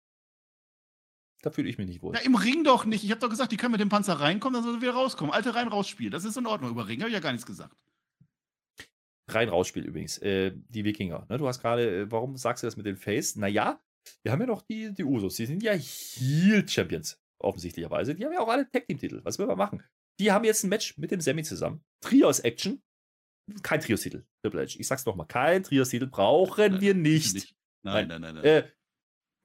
[1.43, 2.14] da fühle ich mich nicht wohl.
[2.14, 3.05] Ja, im Ring doch nicht.
[3.05, 5.32] Ich habe doch gesagt, die können mit dem Panzer reinkommen, dann sollen sie wieder rauskommen.
[5.32, 6.11] Alte rein rausspiel.
[6.11, 6.70] Das ist in Ordnung.
[6.70, 7.76] Über Ring habe ich ja gar nichts gesagt.
[9.28, 10.18] Rein rausspiel übrigens.
[10.18, 11.26] Äh, die Wikinger.
[11.28, 11.38] Ne?
[11.38, 13.36] Du hast gerade, äh, warum sagst du das mit den Face?
[13.36, 13.80] Naja,
[14.22, 15.36] wir haben ja noch die, die Usos.
[15.36, 18.14] Die sind ja Heel-Champions, offensichtlicherweise.
[18.14, 19.20] Die haben ja auch alle Tag-Team-Titel.
[19.24, 19.82] Was will man machen?
[20.18, 21.82] Die haben jetzt ein Match mit dem Semi zusammen.
[22.01, 22.82] Trios-Action.
[23.62, 24.24] Kein Trios-Titel.
[24.43, 24.76] Triple H.
[24.78, 27.34] Ich sag's nochmal, kein Trios-Titel brauchen nein, wir nicht.
[27.34, 27.55] nicht.
[27.82, 28.45] Nein, nein, nein, nein.
[28.45, 28.68] Äh,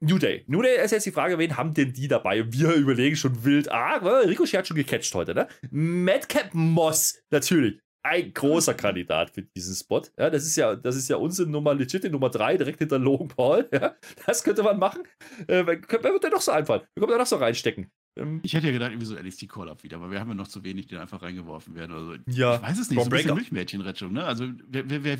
[0.00, 0.44] New Day.
[0.46, 2.44] New Day ist jetzt die Frage, wen haben denn die dabei?
[2.52, 3.70] Wir überlegen schon wild.
[3.72, 5.48] Ah, Ricochet hat schon gecatcht heute, ne?
[5.70, 7.80] Madcap Moss, natürlich.
[8.02, 10.02] Ein großer Kandidat für diesen Spot.
[10.18, 13.28] Ja, das ist ja, das ist ja unsere Nummer, legit Nummer 3, direkt hinter Logan
[13.28, 13.68] Paul.
[13.72, 15.02] Ja, das könnte man machen.
[15.48, 16.82] Äh, wer, wird denn noch so einfallen?
[16.94, 17.90] Wer kommt da noch so reinstecken?
[18.16, 20.46] Ähm, ich hätte ja gedacht, irgendwie so NXT Call-Up wieder, aber wir haben ja noch
[20.46, 21.92] zu wenig, die einfach reingeworfen werden.
[21.92, 22.56] Also, ja.
[22.56, 24.24] Ich weiß es nicht, so ein bisschen Milchmädchenrettung, ne?
[24.24, 25.18] Also, wer, wer, wer,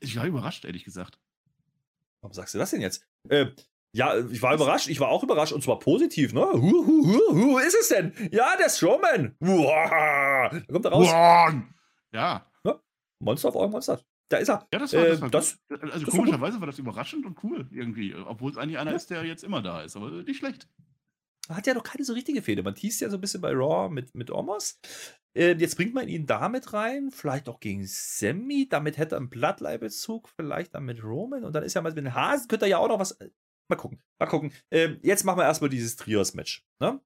[0.00, 1.18] ich war überrascht, ehrlich gesagt.
[2.22, 3.06] Warum sagst du das denn jetzt?
[3.28, 3.46] Äh,
[3.96, 4.88] ja, ich war überrascht.
[4.88, 6.42] Ich war auch überrascht und zwar positiv, ne?
[6.52, 8.12] Hu, hu, hu, hu ist es denn?
[8.30, 9.34] Ja, der Strowman.
[9.40, 11.08] Uah, da kommt er raus.
[11.08, 11.62] Uah.
[12.12, 12.46] Ja.
[12.64, 12.80] ja.
[13.20, 14.00] Monster of All Monster.
[14.28, 14.68] Da ist er.
[14.70, 17.68] Ja, das war, das, äh, war das Also das komischerweise war, das überraschend und cool
[17.72, 18.14] irgendwie.
[18.14, 18.96] Obwohl es eigentlich einer ja.
[18.96, 19.96] ist, der jetzt immer da ist.
[19.96, 20.68] Aber nicht schlecht.
[21.48, 22.62] Hat ja noch keine so richtige Fehde.
[22.62, 24.78] Man teast ja so ein bisschen bei Raw mit, mit Omos.
[25.32, 28.68] Äh, jetzt bringt man ihn damit rein, vielleicht auch gegen Sammy.
[28.68, 31.44] Damit hätte er einen Bloodline-Bezug, vielleicht dann mit Roman.
[31.44, 33.30] Und dann ist ja mal mit den Hasen, könnte er ja auch noch was äh,
[33.68, 34.00] Mal gucken.
[34.18, 34.52] Mal gucken.
[34.70, 36.64] Ähm, jetzt machen wir erstmal dieses Trios-Match.
[36.80, 37.00] Ne?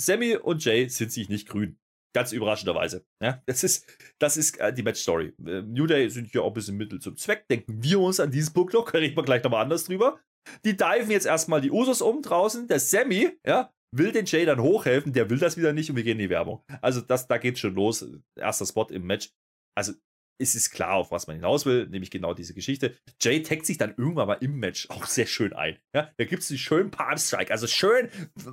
[0.00, 1.78] Sammy und Jay sind sich nicht grün.
[2.14, 3.04] Ganz überraschenderweise.
[3.20, 3.86] Ja, das ist,
[4.20, 5.34] das ist äh, die Match-Story.
[5.44, 7.48] Äh, New Day sind hier auch ein bisschen Mittel zum Zweck.
[7.48, 8.92] Denken wir uns an diesen Punkt noch.
[8.94, 10.20] Reden wir gleich nochmal anders drüber.
[10.64, 12.68] Die diven jetzt erstmal die Usos um draußen.
[12.68, 15.12] Der Sammy, ja, will den Jay dann hochhelfen.
[15.12, 16.62] Der will das wieder nicht und wir gehen in die Werbung.
[16.80, 18.06] Also, das, da geht's schon los.
[18.38, 19.30] Erster Spot im Match.
[19.76, 19.94] Also,
[20.38, 22.96] es ist klar, auf was man hinaus will, nämlich genau diese Geschichte.
[23.20, 25.78] Jay taggt sich dann irgendwann mal im Match auch sehr schön ein.
[25.94, 27.52] Ja, da gibt es einen schönen Palm Strike.
[27.52, 28.08] Also schön,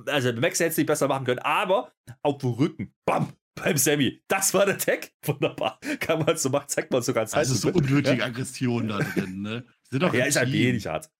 [0.06, 4.22] also Max hätte es nicht besser machen können, aber auf dem Rücken, bam, beim Sammy.
[4.28, 5.10] Das war der Tag.
[5.24, 5.78] Wunderbar.
[6.00, 7.40] Kann man so machen, zeigt man sogar Zeit.
[7.40, 8.26] Also so unnötige ja?
[8.26, 9.64] Aggression da drin, ne?
[9.90, 11.10] Sind doch ja, ist ein wenig hart.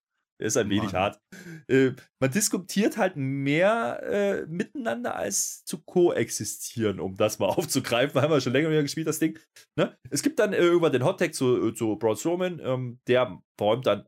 [0.43, 1.21] Ist ein wenig hart.
[1.69, 8.21] Äh, man diskutiert halt mehr äh, miteinander als zu koexistieren, um das mal aufzugreifen.
[8.21, 9.39] Haben wir schon länger wieder gespielt, das Ding.
[9.77, 9.97] Ne?
[10.09, 13.87] Es gibt dann äh, irgendwann den Hottag zu, äh, zu Braun Strowman, ähm, der räumt
[13.87, 14.05] dann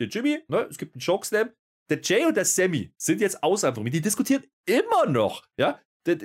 [0.00, 0.38] den Jimmy.
[0.48, 0.66] Ne?
[0.70, 1.50] Es gibt einen Chokeslam.
[1.90, 5.44] Der Jay und der Sammy sind jetzt außer Die diskutieren immer noch.
[5.58, 5.78] Ja?
[6.06, 6.16] Das,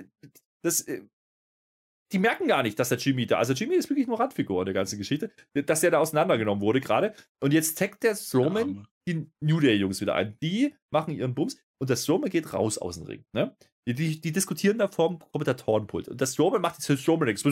[0.64, 1.02] das, äh,
[2.12, 4.66] die merken gar nicht, dass der Jimmy da, also Jimmy ist wirklich nur Randfigur in
[4.66, 7.14] der ganzen Geschichte, dass der da auseinandergenommen wurde gerade.
[7.40, 10.38] Und jetzt taggt der Strowman ja, die New Day-Jungs wieder ein.
[10.42, 13.26] Die machen ihren Bums und der Strowman geht raus aus dem Ring.
[13.34, 13.56] Ne?
[13.88, 16.10] Die, die, die diskutieren da vorm Kommentatorenpult.
[16.10, 17.44] Und der Strowman macht jetzt Strowman nichts.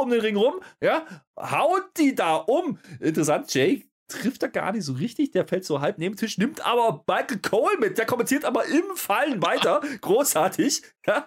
[0.00, 1.06] Um den Ring rum, ja,
[1.38, 2.78] haut die da um.
[3.00, 5.30] Interessant, Jake trifft er gar nicht so richtig.
[5.30, 7.98] Der fällt so halb neben den Tisch, nimmt aber Michael Cole mit.
[7.98, 9.80] Der kommentiert aber im Fallen weiter.
[10.00, 10.82] Großartig.
[11.06, 11.24] Ja?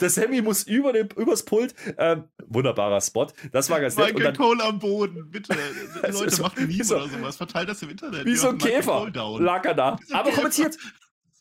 [0.00, 1.74] Der Sammy muss über dem, übers Pult.
[1.98, 3.26] Ähm, wunderbarer Spot.
[3.52, 4.14] Das war ganz nett.
[4.14, 5.54] Michael Cole am Boden, bitte.
[6.02, 7.36] Leute, so, macht ein Meme so, oder sowas.
[7.36, 8.24] Verteilt das im Internet.
[8.24, 9.98] Wie so ein Käfer lag er da.
[10.12, 10.36] Aber Käfer.
[10.36, 10.78] kommentiert.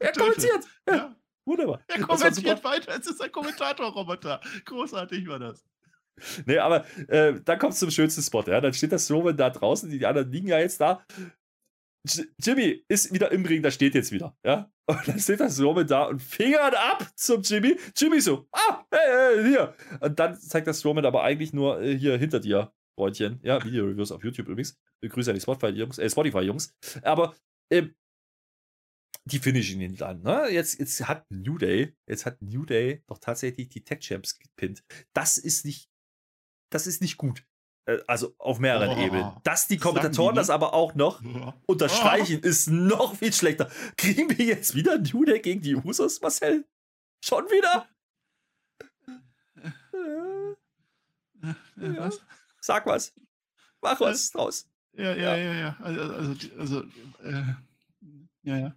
[0.02, 0.66] Er kommentiert.
[0.88, 0.96] Ja.
[0.96, 1.16] ja.
[1.44, 1.82] Wunderbar.
[1.88, 2.98] Er kommentiert weiter.
[2.98, 4.40] Es ist ein Kommentatorroboter.
[4.64, 5.66] Großartig war das.
[6.46, 8.44] Nee, aber äh, dann kommt es zum schönsten Spot.
[8.44, 8.62] Ja?
[8.62, 11.06] Dann steht das Roman da draußen, die anderen liegen ja jetzt da.
[12.42, 14.36] Jimmy ist wieder im Ring, da steht jetzt wieder.
[14.46, 14.72] Ja?
[14.88, 17.78] Und dann steht das Roman da und fingert ab zum Jimmy.
[17.96, 19.76] Jimmy so, ah, hey, hey, hier.
[20.00, 23.40] Und dann zeigt das Roman aber eigentlich nur äh, hier hinter dir, Freundchen.
[23.44, 24.80] Ja, Video-Reviews auf YouTube übrigens.
[25.08, 25.98] Grüße an die Spotify-Jungs.
[26.00, 26.52] Äh, Spotify
[27.04, 27.36] aber
[27.72, 27.94] ähm,
[29.26, 30.22] die finishen ihn dann.
[30.22, 30.48] Ne?
[30.50, 34.84] Jetzt, jetzt hat New Day, jetzt hat New Day doch tatsächlich die Tech Champs gepinnt.
[35.14, 35.89] Das ist nicht
[36.70, 37.44] das ist nicht gut.
[37.86, 39.32] Äh, also auf mehreren oh, Ebenen.
[39.44, 41.22] Dass die Kommentatoren das aber auch noch
[41.66, 42.48] unterstreichen, oh.
[42.48, 43.70] ist noch viel schlechter.
[43.98, 46.66] Kriegen wir jetzt wieder New Day gegen die Usos, Marcel?
[47.22, 47.88] Schon wieder?
[51.42, 52.22] Äh, äh, was?
[52.62, 53.14] Sag was.
[53.82, 54.70] Mach was draus.
[54.94, 55.78] Ja, ja, ja, ja.
[55.80, 56.84] Also, also, also
[57.24, 57.44] äh,
[58.44, 58.76] ja, ja.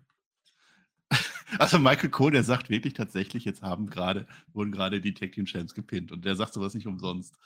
[1.59, 5.45] Also Michael Cole, der sagt wirklich tatsächlich, jetzt haben gerade, wurden gerade die Tag Team
[5.45, 7.37] Champs gepinnt und der sagt sowas nicht umsonst.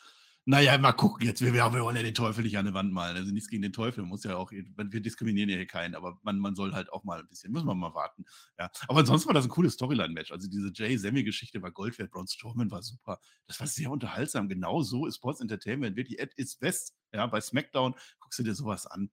[0.49, 1.41] Naja, mal gucken jetzt.
[1.41, 3.17] Wir, wir wollen ja den Teufel nicht an die Wand malen.
[3.17, 4.03] Also nichts gegen den Teufel.
[4.03, 7.03] Man muss ja auch, wir diskriminieren ja hier keinen, aber man, man soll halt auch
[7.03, 8.25] mal ein bisschen, müssen wir mal warten.
[8.57, 8.71] Ja.
[8.87, 10.31] Aber ansonsten war das ein cooles Storyline-Match.
[10.31, 13.19] Also diese Jay-Sammy-Geschichte war Gold wert, Braun Strowman war super.
[13.49, 14.49] Das war sehr unterhaltsam.
[14.49, 16.95] Genau so ist Sports Entertainment wirklich at its best.
[17.13, 19.11] Ja, bei SmackDown guckst du dir sowas an.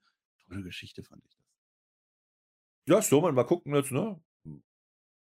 [0.48, 1.50] Tolle Geschichte, fand ich das.
[2.86, 4.22] Ja, Strowman, mal gucken jetzt, ne?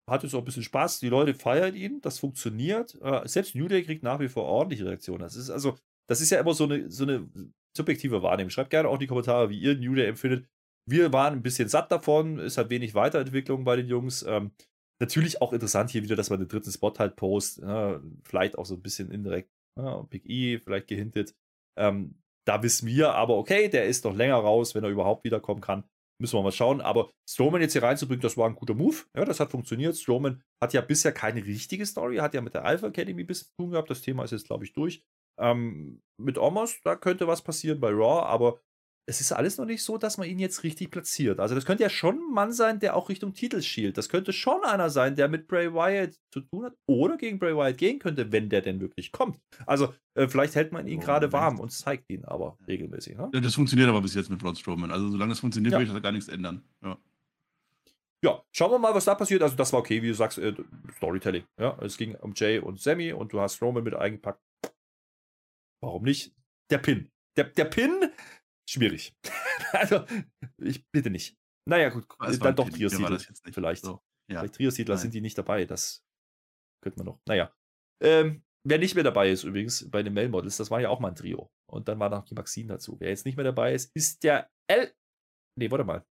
[0.07, 0.99] Hat jetzt auch ein bisschen Spaß.
[0.99, 2.93] Die Leute feiern ihn, das funktioniert.
[3.01, 5.21] Äh, selbst New Day kriegt nach wie vor ordentliche Reaktionen.
[5.21, 7.29] Das ist also, das ist ja immer so eine, so eine
[7.75, 8.49] subjektive Wahrnehmung.
[8.49, 10.47] Schreibt gerne auch in die Kommentare, wie ihr New Day empfindet.
[10.89, 14.23] Wir waren ein bisschen satt davon, es hat wenig Weiterentwicklung bei den Jungs.
[14.23, 14.51] Ähm,
[15.01, 17.59] natürlich auch interessant hier wieder, dass man den dritten Spot halt post.
[17.59, 19.49] Ja, vielleicht auch so ein bisschen indirekt.
[19.79, 21.35] Ja, Big E vielleicht gehintet.
[21.79, 25.61] Ähm, da wissen wir aber, okay, der ist noch länger raus, wenn er überhaupt wiederkommen
[25.61, 25.85] kann.
[26.21, 26.81] Müssen wir mal schauen.
[26.81, 28.97] Aber Strowman jetzt hier reinzubringen, das war ein guter Move.
[29.15, 29.97] Ja, das hat funktioniert.
[29.97, 33.47] Strowman hat ja bisher keine richtige Story, hat ja mit der Alpha Academy ein bisschen
[33.47, 33.89] zu tun gehabt.
[33.89, 35.01] Das Thema ist jetzt, glaube ich, durch.
[35.37, 38.59] Ähm, mit Omos, da könnte was passieren bei Raw, aber
[39.05, 41.39] es ist alles noch nicht so, dass man ihn jetzt richtig platziert.
[41.39, 43.97] Also das könnte ja schon ein Mann sein, der auch Richtung Titel schielt.
[43.97, 47.55] Das könnte schon einer sein, der mit Bray Wyatt zu tun hat oder gegen Bray
[47.55, 49.39] Wyatt gehen könnte, wenn der denn wirklich kommt.
[49.65, 53.17] Also äh, vielleicht hält man ihn oh, gerade warm und zeigt ihn aber regelmäßig.
[53.17, 53.29] Ne?
[53.33, 54.91] Ja, das funktioniert aber bis jetzt mit Braun Strowman.
[54.91, 55.79] Also solange es funktioniert, ja.
[55.79, 56.63] will ich da gar nichts ändern.
[56.81, 56.97] Ja.
[58.23, 59.41] Ja, schauen wir mal, was da passiert.
[59.41, 60.53] Also das war okay, wie du sagst, äh,
[60.95, 61.43] Storytelling.
[61.59, 64.39] Ja, es ging um Jay und Sammy und du hast Roman mit eingepackt.
[65.83, 66.33] Warum nicht?
[66.71, 67.11] Der Pin.
[67.37, 68.09] Der, der Pin,
[68.69, 69.13] schwierig.
[69.73, 70.05] also,
[70.61, 71.35] ich bitte nicht.
[71.69, 73.19] Naja, gut, dann doch Trios-Titel.
[73.51, 73.83] Vielleicht.
[73.83, 74.01] So.
[74.31, 74.39] Ja.
[74.39, 75.65] Vielleicht Trios-Titler sind die nicht dabei.
[75.65, 76.01] Das
[76.81, 77.19] könnte man noch.
[77.27, 77.53] Naja.
[78.01, 81.09] Ähm, wer nicht mehr dabei ist, übrigens, bei den Mail-Models, das war ja auch mal
[81.09, 81.51] ein Trio.
[81.69, 82.97] Und dann war noch die Maxine dazu.
[82.99, 84.93] Wer jetzt nicht mehr dabei ist, ist der L.
[85.59, 86.05] Nee, warte mal.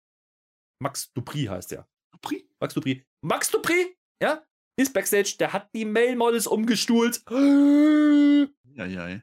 [0.81, 1.87] Max Dupri heißt der.
[2.11, 2.49] Dupri?
[2.59, 3.05] Max Dupri.
[3.23, 4.43] Max Dupri, ja,
[4.79, 5.35] ist Backstage.
[5.39, 7.23] Der hat die Mail-Models umgestuhlt.
[7.29, 9.21] Ja, ja.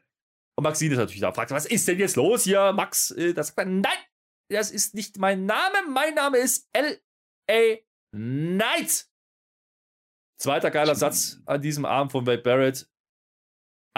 [0.56, 3.10] Und Maxine ist natürlich da, fragt, was ist denn jetzt los hier, Max?
[3.10, 3.98] Äh, da sagt er, nein,
[4.48, 5.82] das ist nicht mein Name.
[5.88, 7.76] Mein Name ist L.A.
[8.12, 9.06] Knight.
[10.38, 12.88] Zweiter geiler Satz an diesem Abend von Wade Barrett.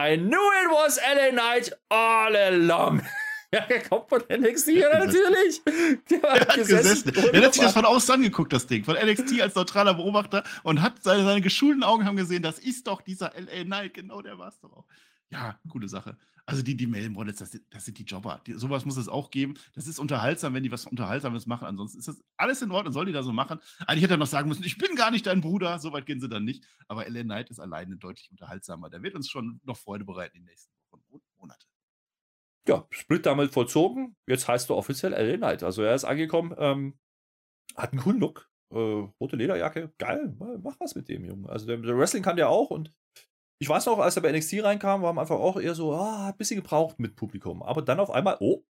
[0.00, 1.30] I knew it was L.A.
[1.30, 3.02] Knight all along.
[3.50, 5.62] Ja, der kommt von NXT, ja, natürlich.
[5.64, 7.12] Der, der hat gesessen.
[7.14, 7.32] gesessen.
[7.32, 8.84] Der hat sich das von außen angeguckt, das Ding.
[8.84, 12.86] Von NXT als neutraler Beobachter und hat seine, seine geschulten Augen haben gesehen, das ist
[12.86, 13.64] doch dieser L.A.
[13.64, 13.94] Knight.
[13.94, 14.84] Genau, der war es doch auch.
[15.31, 16.16] Ja, coole Sache.
[16.49, 18.41] Also die, die Mail-Models, das, das, sind die Jobber.
[18.47, 19.53] Die, sowas muss es auch geben.
[19.74, 21.66] Das ist unterhaltsam, wenn die was Unterhaltsames machen.
[21.66, 23.61] Ansonsten ist das alles in Ordnung, soll die da so machen.
[23.87, 25.79] Eigentlich hätte er noch sagen müssen, ich bin gar nicht dein Bruder.
[25.79, 26.64] So weit gehen sie dann nicht.
[26.87, 28.89] Aber LA Knight ist alleine deutlich unterhaltsamer.
[28.89, 31.66] Der wird uns schon noch Freude bereiten in den nächsten Wochen und Monaten.
[32.66, 34.16] Ja, Split damit vollzogen.
[34.26, 35.62] Jetzt heißt er offiziell LA Knight.
[35.62, 36.99] Also er ist angekommen, ähm,
[37.76, 38.76] hat einen grünen Look, äh,
[39.20, 39.93] rote Lederjacke.
[39.99, 41.47] Geil, mach was mit dem Jungen.
[41.47, 42.91] Also der, der Wrestling kann der auch und
[43.61, 46.28] ich weiß noch, als er bei NXT reinkam, war man einfach auch eher so, ah,
[46.28, 47.62] ein bisschen gebraucht mit Publikum.
[47.62, 48.64] Aber dann auf einmal, oh,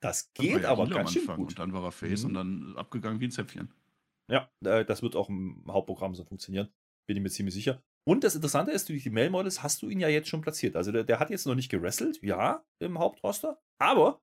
[0.00, 1.38] das geht aber ganz schön gut.
[1.38, 2.28] Und dann war er Face mhm.
[2.28, 3.72] und dann abgegangen wie ein Zäpfchen.
[4.30, 6.68] Ja, das wird auch im Hauptprogramm so funktionieren.
[7.06, 7.82] Bin ich mir ziemlich sicher.
[8.06, 10.76] Und das Interessante ist, durch die Mail-Models hast du ihn ja jetzt schon platziert.
[10.76, 13.60] Also der, der hat jetzt noch nicht gerasselt, ja, im Hauptroster.
[13.78, 14.22] Aber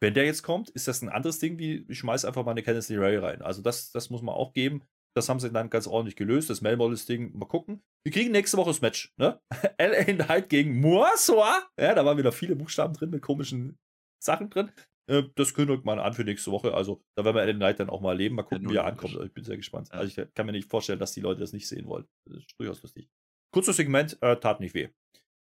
[0.00, 2.62] wenn der jetzt kommt, ist das ein anderes Ding, wie ich schmeiß einfach mal eine
[2.62, 3.42] Kenneth Ray rein.
[3.42, 4.82] Also das, das muss man auch geben.
[5.14, 6.48] Das haben sie dann ganz ordentlich gelöst.
[6.50, 7.82] Das Mail-Models-Ding, mal gucken.
[8.04, 9.12] Wir kriegen nächste Woche das Match.
[9.16, 9.40] Ne?
[9.78, 11.68] LA Knight gegen Moasoa.
[11.78, 13.78] Ja, da waren wieder viele Buchstaben drin mit komischen
[14.22, 14.70] Sachen drin.
[15.10, 16.74] Äh, das kündigt man an für nächste Woche.
[16.74, 18.36] Also da werden wir LA Knight dann auch mal erleben.
[18.36, 19.18] Mal gucken, wie er ankommt.
[19.22, 19.88] Ich bin sehr gespannt.
[19.92, 19.98] Ja.
[19.98, 22.06] Also ich kann mir nicht vorstellen, dass die Leute das nicht sehen wollen.
[22.26, 23.10] Das ist durchaus lustig.
[23.52, 24.88] Kurzes Segment, äh, tat nicht weh.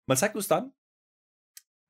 [0.08, 0.72] Man zeigt uns dann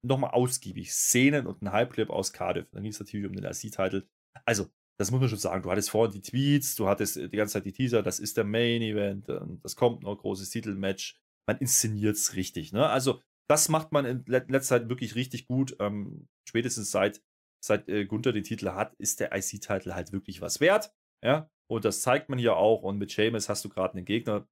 [0.02, 2.68] nochmal ausgiebig Szenen und einen Halbclip aus Cardiff.
[2.72, 4.06] Dann ging es natürlich um den RC-Titel.
[4.44, 4.70] Also,
[5.00, 5.62] das muss man schon sagen.
[5.62, 8.44] Du hattest vorhin die Tweets, du hattest die ganze Zeit die Teaser, das ist der
[8.44, 9.28] Main Event,
[9.62, 11.18] das kommt noch, großes Titelmatch.
[11.48, 12.74] Man inszeniert es richtig.
[12.74, 12.86] Ne?
[12.86, 15.74] Also, das macht man in letzter Zeit wirklich richtig gut.
[15.80, 17.22] Ähm, spätestens seit,
[17.64, 20.92] seit äh, Gunther den Titel hat, ist der IC-Titel halt wirklich was wert.
[21.24, 22.82] Ja, und das zeigt man hier auch.
[22.82, 24.46] Und mit Seamus hast du gerade einen Gegner.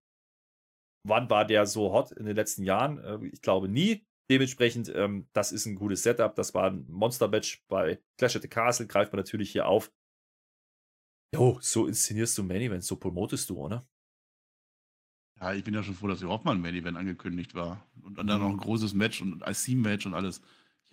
[1.07, 2.97] Wann war der so hot in den letzten Jahren?
[2.99, 4.07] Äh, ich glaube nie.
[4.31, 6.35] Dementsprechend, ähm, das ist ein gutes Setup.
[6.35, 8.87] Das war ein Monster-Match bei Clash at the Castle.
[8.87, 9.93] Greift man natürlich hier auf.
[11.33, 13.87] Jo, so inszenierst du Main Event, so promotest du, oder?
[15.41, 17.87] Ja, ich bin ja schon froh, dass überhaupt mal ein Main Event angekündigt war.
[18.03, 18.43] Und dann mhm.
[18.43, 20.41] noch ein großes Match und ein IC-Match und alles.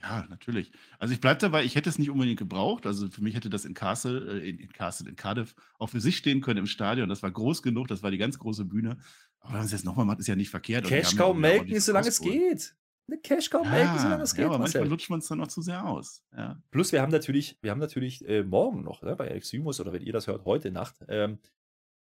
[0.02, 0.72] Ja, natürlich.
[1.00, 2.86] Also ich bleibe dabei, ich hätte es nicht unbedingt gebraucht.
[2.86, 6.02] Also für mich hätte das in Castle, äh, in, in Castle, in Cardiff auch für
[6.02, 7.10] sich stehen können im Stadion.
[7.10, 8.98] Das war groß genug, das war die ganz große Bühne.
[9.40, 10.86] Aber wenn man es jetzt nochmal macht, ist ja nicht verkehrt.
[10.86, 12.76] Cash kaum melken, solange es geht.
[13.08, 14.46] Eine Cash Cow ja, melken, solange das ja, geht.
[14.46, 14.90] aber manchmal Marcel.
[14.92, 16.24] lutscht man es dann noch zu sehr aus.
[16.36, 16.62] Ja.
[16.72, 20.02] Plus wir haben natürlich, wir haben natürlich äh, morgen noch ne, bei Eximus oder wenn
[20.02, 21.40] ihr das hört, heute Nacht, ähm,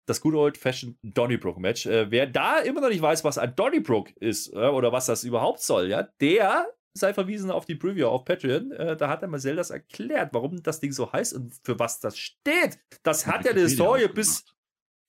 [0.06, 1.86] das Good Old Fashioned Donnybrook Match.
[1.86, 5.22] Äh, wer da immer noch nicht weiß, was ein Donnybrook ist äh, oder was das
[5.24, 8.72] überhaupt soll, ja, der sei verwiesen auf die Preview auf Patreon.
[8.72, 12.00] Äh, da hat der Marcel das erklärt, warum das Ding so heißt und für was
[12.00, 12.80] das steht.
[13.04, 14.54] Das hat ja eine Historie bis aufgemacht.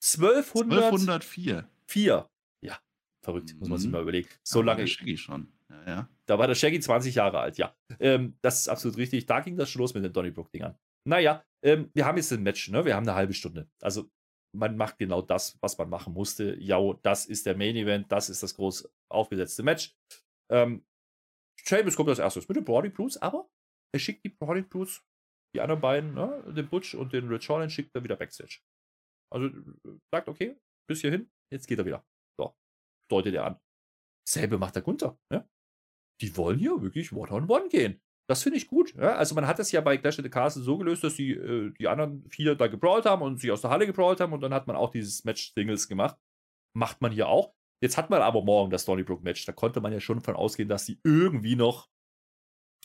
[0.01, 1.67] 1204.
[1.87, 2.29] 1204.
[2.61, 2.77] Ja,
[3.21, 3.93] verrückt, muss man sich Mhm.
[3.93, 4.29] mal überlegen.
[4.43, 5.51] So war lange, Shaggy schon.
[5.85, 7.75] Ja, da war der Shaggy 20 Jahre alt, ja.
[7.99, 9.25] Ähm, das ist absolut richtig.
[9.25, 10.77] Da ging das schon los mit den Donnybrook-Dingern.
[11.07, 12.85] Naja, ähm, wir haben jetzt ein Match, ne?
[12.85, 13.69] Wir haben eine halbe Stunde.
[13.81, 14.09] Also
[14.55, 16.55] man macht genau das, was man machen musste.
[16.59, 19.95] Ja, das ist der Main Event, das ist das groß aufgesetzte Match.
[20.51, 20.85] Ähm,
[21.63, 23.49] Sheamus kommt als erstes mit den Brody Blues, aber
[23.93, 25.03] er schickt die Brody Blues,
[25.55, 26.43] die anderen beiden, ne?
[26.53, 28.59] den Butch und den Rich Holland, schickt er wieder Backstage.
[29.31, 29.49] Also
[30.11, 30.59] sagt, okay,
[30.89, 32.05] bis hierhin, jetzt geht er wieder.
[32.39, 32.55] So,
[33.11, 33.59] deutet er an.
[34.27, 35.19] Selbe macht der Gunther.
[35.31, 35.47] Ne?
[36.21, 38.01] Die wollen hier wirklich One-on-One gehen.
[38.29, 38.93] Das finde ich gut.
[38.95, 39.15] Ja?
[39.15, 41.71] Also man hat das ja bei Clash of the Castle so gelöst, dass die, äh,
[41.79, 44.53] die anderen vier da gebrawlt haben und sich aus der Halle gebrawlt haben und dann
[44.53, 46.15] hat man auch dieses Match Singles gemacht.
[46.75, 47.53] Macht man hier auch.
[47.81, 49.45] Jetzt hat man aber morgen das Donnybrook-Match.
[49.45, 51.89] Da konnte man ja schon von ausgehen, dass die irgendwie noch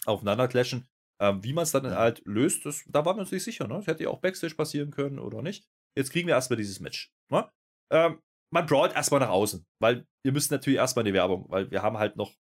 [0.07, 0.89] aufeinander clashen.
[1.21, 3.69] Ähm, wie man es dann halt löst, das, da war man sich sicher.
[3.69, 3.75] Ne?
[3.75, 5.69] Das hätte ja auch Backstage passieren können oder nicht.
[5.97, 7.13] Jetzt kriegen wir erstmal dieses Match.
[7.31, 7.49] Ne?
[7.93, 8.21] Ähm,
[8.53, 11.83] man brawlt erstmal nach außen, weil ihr müsst natürlich erstmal in die Werbung, weil wir
[11.83, 12.33] haben halt noch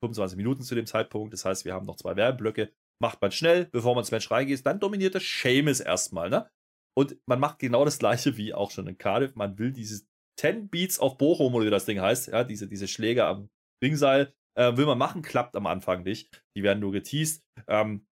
[0.00, 1.32] 25 Minuten zu dem Zeitpunkt.
[1.32, 2.72] Das heißt, wir haben noch zwei Werbeblöcke.
[3.00, 4.64] Macht man schnell, bevor man ins Match reingeht.
[4.66, 6.28] Dann dominiert das Seamus erstmal.
[6.28, 6.50] Ne?
[6.96, 9.34] Und man macht genau das gleiche wie auch schon in Cardiff.
[9.34, 10.06] Man will dieses
[10.38, 13.50] 10 Beats auf Bochum oder wie das Ding heißt, ja, diese, diese Schläge am
[13.82, 16.42] Ringseil, äh, will man machen, klappt am Anfang nicht.
[16.56, 17.42] Die werden nur geteased.
[17.68, 18.06] Ähm,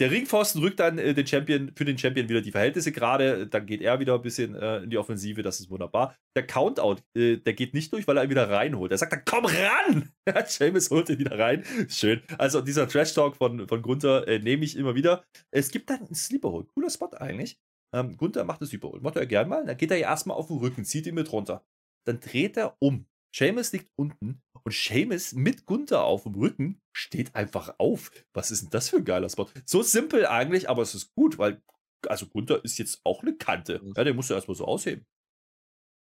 [0.00, 3.46] der Ringpfosten rückt dann äh, den Champion, für den Champion wieder die Verhältnisse gerade.
[3.46, 5.42] Dann geht er wieder ein bisschen äh, in die Offensive.
[5.42, 6.16] Das ist wunderbar.
[6.34, 8.90] Der Countout, äh, der geht nicht durch, weil er ihn wieder reinholt.
[8.90, 10.10] Er sagt dann, komm ran!
[10.28, 11.64] Ja, Seamus holt ihn wieder rein.
[11.88, 12.22] Schön.
[12.38, 15.24] Also dieser Trash-Talk von, von Gunther äh, nehme ich immer wieder.
[15.50, 16.66] Es gibt dann einen Sleeper-Hole.
[16.66, 17.58] Cooler Spot eigentlich.
[17.92, 19.00] Ähm, Gunther macht das Sleeper-Hole.
[19.00, 19.66] Macht er gern mal.
[19.66, 21.64] Dann geht er ja erstmal auf den Rücken, zieht ihn mit runter.
[22.06, 23.06] Dann dreht er um.
[23.34, 28.10] Seamus liegt unten und Seamus mit Gunther auf dem Rücken steht einfach auf.
[28.34, 29.48] Was ist denn das für ein geiler Spot?
[29.64, 31.62] So simpel eigentlich, aber es ist gut, weil
[32.08, 33.80] also Gunther ist jetzt auch eine Kante.
[33.96, 35.06] Ja, den musst du erstmal so ausheben.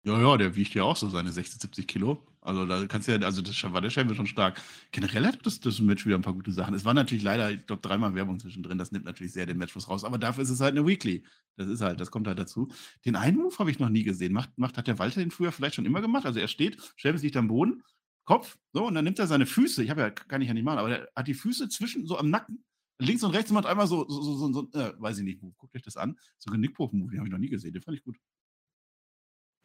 [0.05, 2.21] Ja, ja, der wiegt ja auch so seine 60, 70 Kilo.
[2.41, 4.61] Also da kannst du ja, also das war der Scheibe schon stark.
[4.91, 6.75] Generell hat das, das Match wieder ein paar gute Sachen.
[6.75, 8.77] Es war natürlich leider, ich glaube, dreimal Werbung zwischendrin.
[8.77, 10.03] Das nimmt natürlich sehr den Matchfluss raus.
[10.03, 11.23] Aber dafür ist es halt eine Weekly.
[11.57, 12.67] Das ist halt, das kommt halt dazu.
[13.03, 14.31] Den einen Move habe ich noch nie gesehen.
[14.31, 16.27] Macht, macht, hat der Walter den früher vielleicht schon immer gemacht?
[16.27, 17.81] Also er steht, Schäbes liegt am Boden,
[18.25, 19.83] Kopf, so, und dann nimmt er seine Füße.
[19.83, 22.17] Ich habe ja, kann ich ja nicht machen, aber er hat die Füße zwischen, so
[22.17, 22.63] am Nacken.
[22.99, 25.41] Links und rechts und macht einmal so, so, so, so, so äh, weiß ich nicht,
[25.57, 26.17] guckt euch das an.
[26.37, 27.73] So ein Genickbruch-Move, den habe ich noch nie gesehen.
[27.73, 28.17] Den fand ich gut.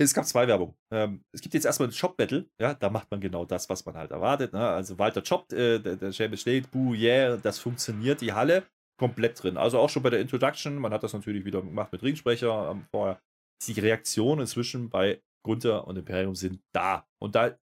[0.02, 0.74] Es gab zwei Werbung.
[0.90, 3.96] Ähm, es gibt jetzt erstmal ein Shop-Battle, ja, da macht man genau das, was man
[3.96, 4.54] halt erwartet.
[4.54, 4.66] Ne?
[4.66, 8.66] Also Walter choppt, äh, der, der Seamus steht, buh, yeah, das funktioniert, die Halle
[8.98, 9.58] komplett drin.
[9.58, 12.86] Also auch schon bei der Introduction, man hat das natürlich wieder gemacht mit Ringsprecher ähm,
[12.90, 13.20] vorher.
[13.66, 17.06] Die Reaktionen inzwischen bei Gunther und Imperium sind da.
[17.22, 17.58] Und da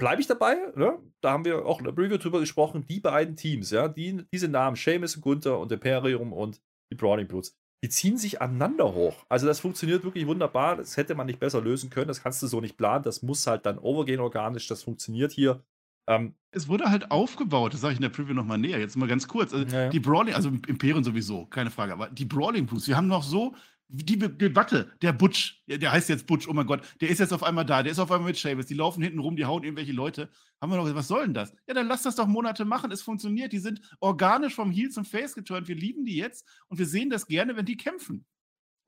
[0.00, 0.98] bleibe ich dabei, ne?
[1.22, 4.48] da haben wir auch in der Preview drüber gesprochen, die beiden Teams, ja, die, diese
[4.48, 6.60] Namen, Seamus und Gunther und Imperium und
[6.92, 9.24] die Browning Bloods, die ziehen sich aneinander hoch.
[9.28, 10.76] Also das funktioniert wirklich wunderbar.
[10.76, 12.08] Das hätte man nicht besser lösen können.
[12.08, 13.04] Das kannst du so nicht planen.
[13.04, 14.66] Das muss halt dann overgehen organisch.
[14.66, 15.62] Das funktioniert hier.
[16.08, 19.06] Ähm, Es wurde halt aufgebaut, das sage ich in der Preview nochmal näher, jetzt mal
[19.08, 19.52] ganz kurz.
[19.52, 19.88] Also Ja, ja.
[19.90, 23.54] Die Brawling, also Imperium sowieso, keine Frage, aber die Brawling Blues, wir haben noch so
[23.90, 27.42] die Debatte, der Butch, der heißt jetzt Butch, oh mein Gott, der ist jetzt auf
[27.42, 29.92] einmal da, der ist auf einmal mit Seamus, die laufen hinten rum, die hauen irgendwelche
[29.92, 30.30] Leute.
[30.60, 31.54] Haben wir noch, was soll denn das?
[31.66, 35.06] Ja, dann lass das doch Monate machen, es funktioniert, die sind organisch vom Heel zum
[35.06, 38.26] Face geturnt, wir lieben die jetzt und wir sehen das gerne, wenn die kämpfen.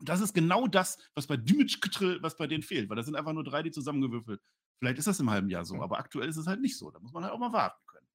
[0.01, 1.79] Und das ist genau das, was bei Dimage
[2.21, 4.43] was bei denen fehlt, weil das sind einfach nur drei, die zusammengewürfelt.
[4.81, 6.91] Vielleicht ist das im halben Jahr so, aber aktuell ist es halt nicht so.
[6.91, 8.07] Da muss man halt auch mal warten können.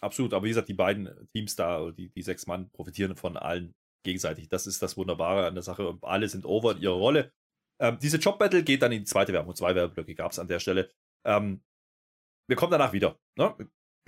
[0.00, 0.34] absolut.
[0.34, 3.74] Aber wie gesagt, die beiden Teams da, die, die sechs Mann, profitieren von allen
[4.06, 4.48] gegenseitig.
[4.48, 5.86] Das ist das Wunderbare an der Sache.
[5.86, 7.32] Und alle sind over in ihrer Rolle.
[7.82, 9.54] Ähm, diese Job-Battle geht dann in die zweite Werbung.
[9.54, 10.90] Zwei Werbeblöcke gab es an der Stelle.
[11.26, 11.62] Ähm,
[12.48, 13.18] wir kommen danach wieder.
[13.36, 13.54] Ne?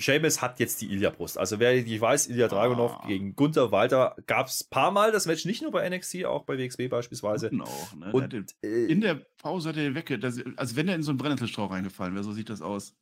[0.01, 1.37] Seamus hat jetzt die Ilya-Brust.
[1.39, 3.07] Also wer nicht weiß, Ilya Dragunov Ah.
[3.09, 6.45] gegen Gunther Walter gab es ein paar Mal das Match, nicht nur bei NXT, auch
[6.45, 7.51] bei WXW beispielsweise.
[7.61, 8.07] Auch, ne?
[8.07, 10.21] Der Und den- äh, in der Pause hat er den wegge...
[10.57, 12.95] Also wenn er in so einen Brennnesselstrauch reingefallen wäre, so sieht das aus.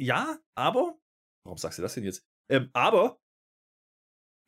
[0.00, 0.98] ja, aber,
[1.44, 2.24] warum sagst du das denn jetzt?
[2.50, 3.20] Ähm, aber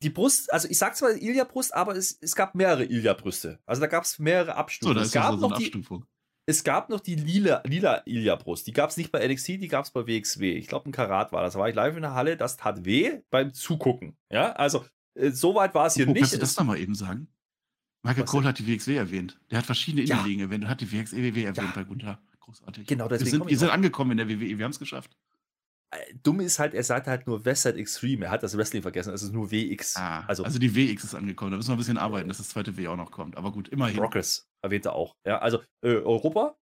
[0.03, 3.59] die Brust, also ich sag zwar Ilya-Brust, aber es, es gab mehrere Ilya-Brüste.
[3.67, 4.97] Also da gab es mehrere So, Abstufungen.
[4.99, 6.05] da es, gab so, so eine noch die, Abstufung.
[6.47, 8.67] es gab noch die lila, lila Ilya-Brust.
[8.67, 10.53] Die gab es nicht bei NXT, die gab es bei WXW.
[10.53, 11.55] Ich glaube, ein Karat war das.
[11.55, 14.17] Da war ich live in der Halle, das tat weh beim Zugucken.
[14.31, 14.85] Ja, also
[15.15, 16.21] äh, so weit war es hier Oh, nicht.
[16.21, 17.29] kannst du das Es- doch mal eben sagen?
[18.03, 19.41] Michael Was Cole hat die WXW erwähnt.
[19.51, 20.17] Der hat verschiedene Ja.
[20.17, 21.73] Innenligen erwähnt und hat die WXW erwähnt Ja.
[21.75, 22.21] bei Gunther.
[22.41, 22.87] Großartig.
[22.87, 24.59] Genau, wir deswegen sind, komm wir sind angekommen in der WWE.
[24.59, 25.17] Wir haben es geschafft.
[26.23, 28.27] Dumm ist halt, er sagt halt nur Westside Extreme.
[28.27, 29.13] Er hat das Wrestling vergessen.
[29.13, 29.97] Es ist nur WX.
[29.97, 31.51] Ah, also, also die WX ist angekommen.
[31.51, 33.37] Da müssen wir ein bisschen arbeiten, dass das zweite W auch noch kommt.
[33.37, 33.97] Aber gut, immerhin.
[33.97, 35.17] Progress erwähnt er auch.
[35.27, 36.57] Ja, also äh, Europa.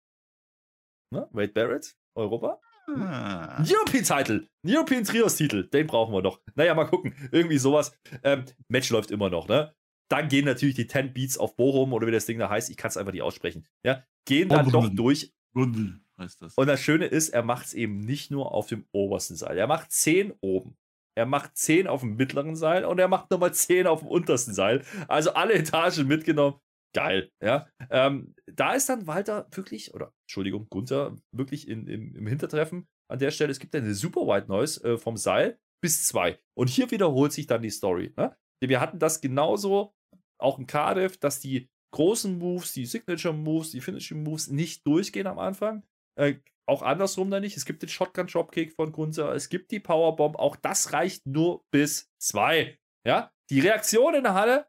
[1.13, 1.29] Ne?
[1.33, 2.61] Wade Barrett, Europa.
[2.89, 3.63] Ah.
[3.63, 6.41] European Title, European Trios Titel, den brauchen wir noch.
[6.55, 7.15] Naja, mal gucken.
[7.31, 7.93] Irgendwie sowas.
[8.23, 9.75] Ähm, Match läuft immer noch, ne?
[10.11, 12.69] Dann gehen natürlich die 10 Beats auf Bochum oder wie das Ding da heißt.
[12.69, 13.69] Ich kann es einfach nicht aussprechen.
[13.85, 15.33] Ja, gehen dann doch durch.
[15.55, 16.55] heißt das.
[16.55, 19.59] Und das Schöne ist, er macht es eben nicht nur auf dem obersten Seil.
[19.59, 20.77] Er macht 10 oben.
[21.17, 24.55] Er macht 10 auf dem mittleren Seil und er macht nochmal 10 auf dem untersten
[24.55, 24.85] Seil.
[25.09, 26.59] Also alle Etagen mitgenommen.
[26.95, 27.69] Geil, ja.
[27.91, 33.19] Ähm, da ist dann Walter wirklich, oder Entschuldigung, Gunther wirklich in, im, im Hintertreffen an
[33.19, 33.51] der Stelle.
[33.53, 36.39] Es gibt eine super White Noise äh, vom Seil bis 2.
[36.55, 38.13] Und hier wiederholt sich dann die Story.
[38.17, 38.37] Ne?
[38.61, 39.95] Wir hatten das genauso
[40.39, 45.27] auch in Cardiff, dass die großen Moves, die Signature Moves, die Finishing Moves nicht durchgehen
[45.27, 45.83] am Anfang.
[46.21, 47.57] Äh, auch andersrum dann nicht.
[47.57, 50.37] Es gibt den Shotgun Dropkick von Gunther, es gibt die Powerbomb.
[50.37, 52.79] Auch das reicht nur bis zwei.
[53.05, 54.67] Ja, die Reaktion in der Halle,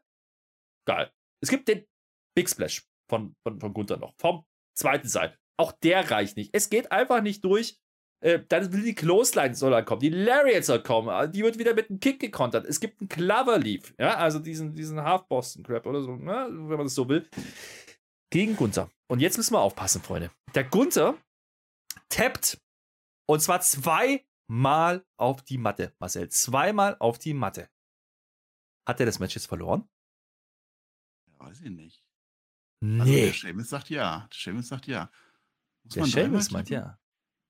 [0.86, 1.12] geil.
[1.40, 1.84] Es gibt den
[2.34, 4.44] Big Splash von, von, von Gunther noch, vom
[4.76, 5.38] zweiten Seil.
[5.58, 6.50] Auch der reicht nicht.
[6.54, 7.78] Es geht einfach nicht durch.
[8.24, 11.58] Äh, dann will die Clothesline soll dann kommen, die Lariat soll kommen, äh, die wird
[11.58, 12.64] wieder mit einem Kick gekontert.
[12.66, 16.86] Es gibt einen Clover Leaf, ja, also diesen, diesen Half-Boston-Crap oder so, ne, wenn man
[16.86, 17.28] das so will,
[18.30, 18.90] gegen Gunther.
[19.10, 20.30] Und jetzt müssen wir aufpassen, Freunde.
[20.54, 21.16] Der Gunther
[22.12, 22.60] tappt
[23.26, 26.28] und zwar zweimal auf die Matte, Marcel.
[26.28, 27.68] Zweimal auf die Matte.
[28.86, 29.88] Hat er das Match jetzt verloren?
[31.26, 32.04] Ja, weiß ich nicht.
[32.80, 33.00] Nee.
[33.00, 34.28] Also der Seamus sagt ja.
[34.30, 35.10] Der Seamus sagt ja.
[35.84, 36.98] Muss der Seamus meint ja.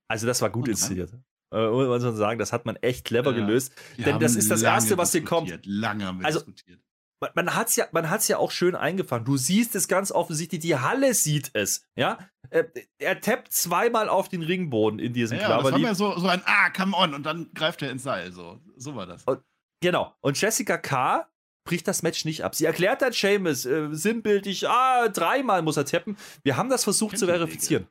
[0.09, 1.13] Also das war gut inszeniert.
[1.51, 3.75] Äh, muss man sagen, das hat man echt clever ja, gelöst.
[3.99, 5.65] Denn das ist das Erste, was hier kommt.
[5.65, 6.83] Lange haben wir also, diskutiert.
[7.23, 9.25] Man, man hat es ja, ja auch schön eingefangen.
[9.25, 11.87] Du siehst es ganz offensichtlich, die Halle sieht es.
[11.97, 12.19] Ja,
[12.51, 12.65] äh,
[12.99, 15.71] er tappt zweimal auf den Ringboden in diesem ja, Klaver.
[15.71, 18.33] Das war ja so, so ein Ah, come on und dann greift er ins Seil.
[18.33, 19.23] So, so war das.
[19.23, 19.41] Und,
[19.81, 20.13] genau.
[20.21, 21.29] Und Jessica K
[21.65, 22.57] bricht das Match nicht ab.
[22.57, 26.17] Sie erklärt dann Seamus äh, sinnbildlich, ah, dreimal muss er tappen.
[26.43, 27.87] Wir haben das versucht zu verifizieren.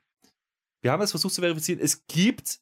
[0.83, 1.79] Wir haben es versucht zu verifizieren.
[1.81, 2.59] Es gibt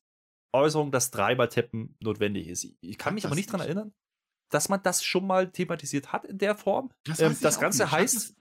[0.53, 2.67] Äußerungen, dass dreimal Tappen notwendig ist.
[2.81, 3.93] Ich kann mich aber nicht daran erinnern,
[4.49, 6.91] dass man das schon mal thematisiert hat in der Form.
[7.05, 7.91] Das, ähm, das Ganze nicht.
[7.91, 8.35] heißt.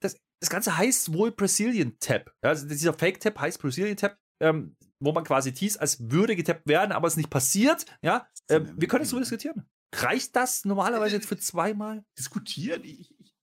[0.00, 2.34] Das, das Ganze heißt wohl Brazilian Tap.
[2.40, 6.66] Also dieser Fake Tap heißt Brazilian Tap, ähm, wo man quasi teast, als würde getappt
[6.66, 7.86] werden, aber es nicht passiert.
[8.02, 9.68] Ja, ähm, wir können es so diskutieren.
[9.94, 12.04] Reicht das normalerweise jetzt für zweimal?
[12.18, 12.82] Diskutieren?
[12.84, 13.34] Ich, ich,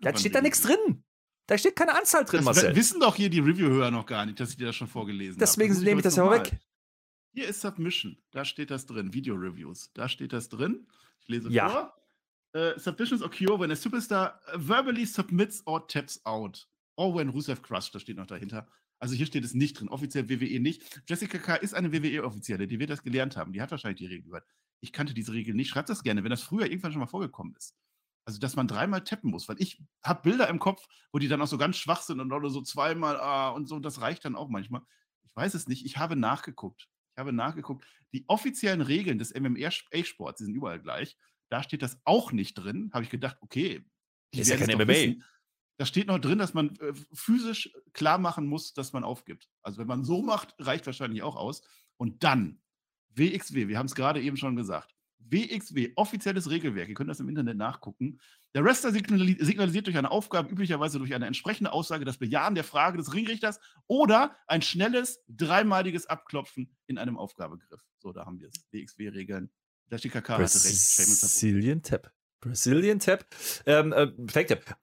[0.00, 1.04] da steht da nichts drin.
[1.46, 2.76] Da steht keine Anzahl drin, das Marcel.
[2.76, 5.40] wissen doch hier die Review-Hörer noch gar nicht, dass ich dir das schon vorgelesen habe.
[5.40, 6.56] Deswegen nehme ich das ja weg.
[7.32, 8.16] Hier ist Submission.
[8.32, 9.12] Da steht das drin.
[9.12, 9.92] Video-Reviews.
[9.92, 10.86] Da steht das drin.
[11.20, 11.68] Ich lese ja.
[11.68, 11.96] vor.
[12.56, 16.68] Uh, submissions occur when a superstar verbally submits or taps out.
[16.96, 17.94] Or when Rusev crushed.
[17.94, 18.66] Das steht noch dahinter.
[18.98, 19.88] Also hier steht es nicht drin.
[19.88, 21.02] Offiziell WWE nicht.
[21.08, 21.54] Jessica K.
[21.56, 22.66] ist eine WWE-Offizielle.
[22.66, 23.52] Die wird das gelernt haben.
[23.52, 24.44] Die hat wahrscheinlich die Regel gehört.
[24.80, 25.70] Ich kannte diese Regel nicht.
[25.70, 27.76] Schreibt das gerne, wenn das früher irgendwann schon mal vorgekommen ist.
[28.24, 31.40] Also, dass man dreimal tappen muss, weil ich habe Bilder im Kopf, wo die dann
[31.40, 34.36] auch so ganz schwach sind und oder so zweimal ah, und so, das reicht dann
[34.36, 34.82] auch manchmal.
[35.24, 36.89] Ich weiß es nicht, ich habe nachgeguckt.
[37.14, 37.84] Ich habe nachgeguckt.
[38.12, 41.16] Die offiziellen Regeln des MMA-Sports, die sind überall gleich.
[41.48, 42.90] Da steht das auch nicht drin.
[42.92, 43.84] Habe ich gedacht, okay,
[44.32, 45.22] die ist ja kein MMA.
[45.78, 49.48] Da steht noch drin, dass man äh, physisch klar machen muss, dass man aufgibt.
[49.62, 51.62] Also wenn man so macht, reicht wahrscheinlich auch aus.
[51.96, 52.60] Und dann
[53.14, 54.94] WXW, wir haben es gerade eben schon gesagt.
[55.20, 58.20] WXW, offizielles Regelwerk, ihr könnt das im Internet nachgucken.
[58.54, 62.98] Der Wrestler signalisiert durch eine Aufgabe, üblicherweise durch eine entsprechende Aussage, das Bejahen der Frage
[62.98, 67.80] des Ringrichters oder ein schnelles, dreimaliges Abklopfen in einem Aufgabegriff.
[67.98, 68.54] So, da haben wir es.
[68.72, 69.50] WXW-Regeln.
[69.90, 70.96] Der TKK hatte recht.
[70.96, 72.12] Brazilian Tap.
[72.40, 73.26] Brazilian Tap.
[73.66, 74.78] Ähm, äh, Fake Tap.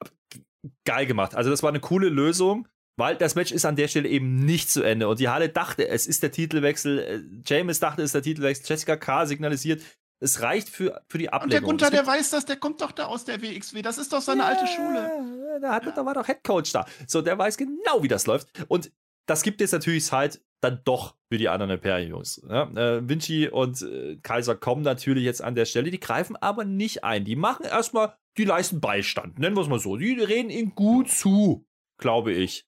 [0.86, 1.36] Geil gemacht.
[1.36, 2.68] Also, das war eine coole Lösung.
[3.00, 5.08] Weil das Match ist an der Stelle eben nicht zu Ende.
[5.08, 7.00] Und die Halle dachte, es ist der Titelwechsel.
[7.00, 8.66] Äh, James dachte, es ist der Titelwechsel.
[8.68, 9.28] Jessica K.
[9.28, 9.84] signalisiert,
[10.20, 11.70] es reicht für, für die Ablenkung.
[11.70, 13.82] Und der Gunther, der weiß das, der kommt doch da aus der WXW.
[13.82, 15.60] Das ist doch seine ja, alte Schule.
[15.62, 15.92] Da, hat, ja.
[15.92, 16.86] da war doch Headcoach da.
[17.06, 18.48] So, der weiß genau, wie das läuft.
[18.68, 18.92] Und
[19.26, 22.42] das gibt jetzt natürlich halt dann doch für die anderen Imperium-Jungs.
[22.50, 26.66] Ja, äh, Vinci und äh, Kaiser kommen natürlich jetzt an der Stelle, die greifen aber
[26.66, 27.26] nicht ein.
[27.26, 29.98] Die machen erstmal, die leisten Beistand, nennen wir es mal so.
[29.98, 31.68] Die reden ihnen gut zu,
[32.00, 32.67] glaube ich.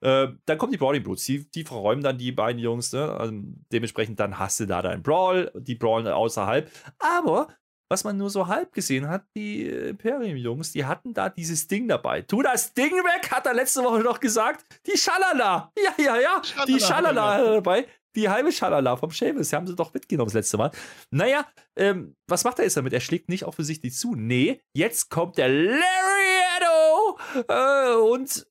[0.00, 2.92] Äh, dann kommen die Brawling Brutes, die, die verräumen dann die beiden Jungs.
[2.92, 3.10] Ne?
[3.10, 3.34] Also
[3.72, 6.70] dementsprechend dann hast du da deinen Brawl, die brawlen außerhalb.
[6.98, 7.48] Aber
[7.90, 12.22] was man nur so halb gesehen hat, die Imperium-Jungs, die hatten da dieses Ding dabei.
[12.22, 14.64] Tu das Ding weg, hat er letzte Woche noch gesagt.
[14.86, 15.72] Die Schalala.
[15.76, 16.42] Ja, ja, ja.
[16.42, 17.86] Schalala, die Schalala dabei.
[18.16, 19.50] Die halbe Schalala vom Seamus.
[19.50, 20.70] Die haben sie doch mitgenommen das letzte Mal.
[21.10, 22.92] Naja, ähm, was macht er jetzt damit?
[22.92, 24.14] Er schlägt nicht offensichtlich zu.
[24.14, 27.18] Nee, jetzt kommt der Lariato
[27.48, 28.46] äh, und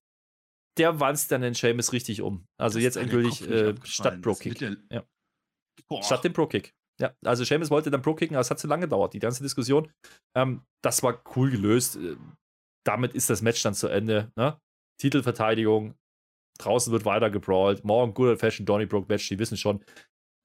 [0.78, 2.46] der wanzt dann den Seamus richtig um.
[2.58, 4.78] Also das jetzt endgültig äh, statt Brooking.
[4.90, 5.04] Ja.
[6.02, 6.74] Statt dem Pro-Kick.
[7.00, 9.92] Ja, also Seamus wollte dann Pro-Kicken, aber es hat zu lange gedauert, die ganze Diskussion.
[10.36, 11.96] Ähm, das war cool gelöst.
[11.96, 12.16] Äh,
[12.86, 14.32] damit ist das Match dann zu Ende.
[14.36, 14.60] Ne?
[15.00, 15.96] Titelverteidigung.
[16.60, 17.84] Draußen wird weiter gebrawlt.
[17.84, 19.28] Morgen Good Old Fashioned Donny Broke Match.
[19.28, 19.84] Die wissen schon,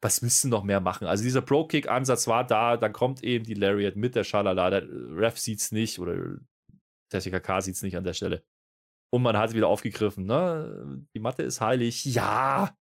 [0.02, 1.06] was müssen noch mehr machen?
[1.06, 2.76] Also dieser Pro-Kick-Ansatz war da.
[2.76, 4.70] Dann kommt eben die Lariat mit der Schalala.
[4.70, 6.38] Der Ref sieht es nicht oder
[7.12, 8.42] der TKK sieht es nicht an der Stelle.
[9.10, 10.26] Und man hat wieder aufgegriffen.
[10.26, 11.06] Ne?
[11.14, 12.04] Die Matte ist heilig.
[12.04, 12.76] Ja.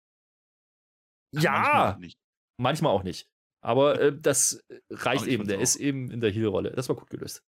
[1.34, 1.52] Ja.
[1.52, 2.20] Manchmal auch nicht.
[2.58, 3.30] Manchmal auch nicht.
[3.64, 5.48] Aber äh, das reicht Aber eben.
[5.48, 5.62] Der auch.
[5.62, 6.72] ist eben in der Heal-Rolle.
[6.72, 7.44] Das war gut gelöst.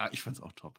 [0.00, 0.78] Ja, ich fand's auch top.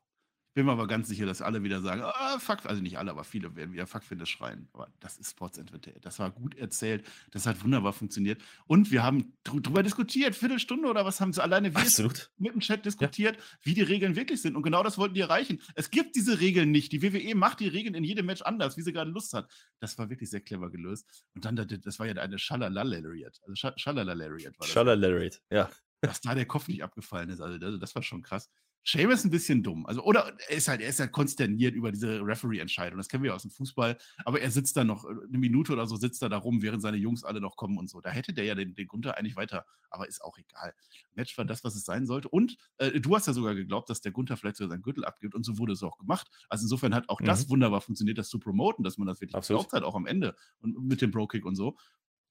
[0.54, 3.24] Bin mir aber ganz sicher, dass alle wieder sagen, ah, fuck, also nicht alle, aber
[3.24, 4.68] viele werden wieder Fuck Finish schreien.
[4.74, 6.06] Aber das ist Sports Entertainment.
[6.06, 8.42] Das war gut erzählt, das hat wunderbar funktioniert.
[8.68, 12.86] Und wir haben drüber diskutiert, Viertelstunde oder was haben sie alleine wir mit dem Chat
[12.86, 13.44] diskutiert, ja.
[13.62, 14.58] wie die Regeln wirklich sind.
[14.58, 15.62] Und genau das wollten die erreichen.
[15.76, 16.92] Es gibt diese Regeln nicht.
[16.92, 19.50] Die WWE macht die Regeln in jedem Match anders, wie sie gerade Lust hat.
[19.80, 21.08] Das war wirklich sehr clever gelöst.
[21.34, 23.40] Und dann, das war ja eine Schalalariat.
[23.48, 24.70] Also Schalalariat war das.
[24.70, 25.70] Schalalariat, ja.
[26.02, 27.40] Dass da der Kopf nicht abgefallen ist.
[27.40, 28.50] Also das, das war schon krass.
[28.84, 29.86] Shame ist ein bisschen dumm.
[29.86, 32.98] Also, oder er ist halt, er ist halt konsterniert über diese Referee-Entscheidung.
[32.98, 33.98] Das kennen wir ja aus dem Fußball.
[34.26, 36.82] Aber er sitzt da noch, äh, eine Minute oder so sitzt er da rum, während
[36.82, 38.02] seine Jungs alle noch kommen und so.
[38.02, 40.74] Da hätte der ja den, den Gunther eigentlich weiter, aber ist auch egal.
[41.14, 42.30] Match war das, was es sein sollte.
[42.30, 45.36] Und äh, du hast ja sogar geglaubt, dass der Gunther vielleicht sogar seinen Gürtel abgibt
[45.36, 46.28] und so wurde es auch gemacht.
[46.50, 47.26] Also insofern hat auch mhm.
[47.26, 49.64] das wunderbar funktioniert, das zu promoten, dass man das wirklich Absolut.
[49.64, 51.78] geglaubt hat, auch am Ende und mit dem Bro-Kick und so.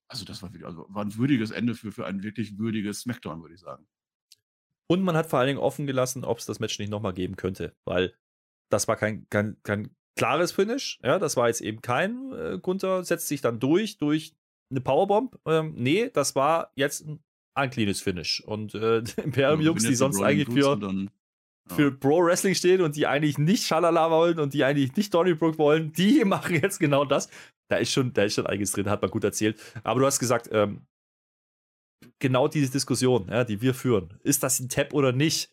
[0.09, 3.43] Also das war, wirklich, also war ein würdiges Ende für, für ein wirklich würdiges Smackdown,
[3.43, 3.87] würde ich sagen.
[4.91, 7.37] Und man hat vor allen Dingen offen gelassen, ob es das Match nicht nochmal geben
[7.37, 8.13] könnte, weil
[8.73, 10.99] das war kein, kein, kein klares Finish.
[11.05, 14.35] Ja, das war jetzt eben kein äh, Gunther setzt sich dann durch, durch
[14.69, 15.39] eine Powerbomb.
[15.47, 17.23] Ähm, nee, das war jetzt ein,
[17.55, 18.43] ein cleanes Finish.
[18.45, 21.11] Und äh, die Imperium-Jungs, die sonst eigentlich für, dann,
[21.69, 21.77] ja.
[21.77, 25.57] für Pro Wrestling stehen und die eigentlich nicht Schalala wollen und die eigentlich nicht Donnybrook
[25.59, 27.29] wollen, die machen jetzt genau das.
[27.69, 29.57] Da ist schon, da ist schon einiges drin, hat man gut erzählt.
[29.85, 30.85] Aber du hast gesagt, ähm,
[32.19, 34.19] genau diese Diskussion, ja, die wir führen.
[34.23, 35.53] Ist das ein Tab oder nicht?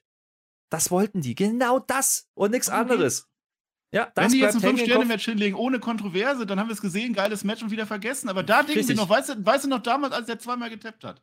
[0.69, 1.35] Das wollten die.
[1.35, 2.77] Genau das und nichts okay.
[2.77, 3.29] anderes.
[3.93, 7.45] Ja, Wenn die jetzt ein Fünf-Sterne-Match hinlegen, ohne Kontroverse, dann haben wir es gesehen, geiles
[7.45, 8.27] Match und wieder vergessen.
[8.27, 11.05] Aber da denken sie noch, weißt du, weißt du noch damals, als der zweimal getappt
[11.05, 11.21] hat?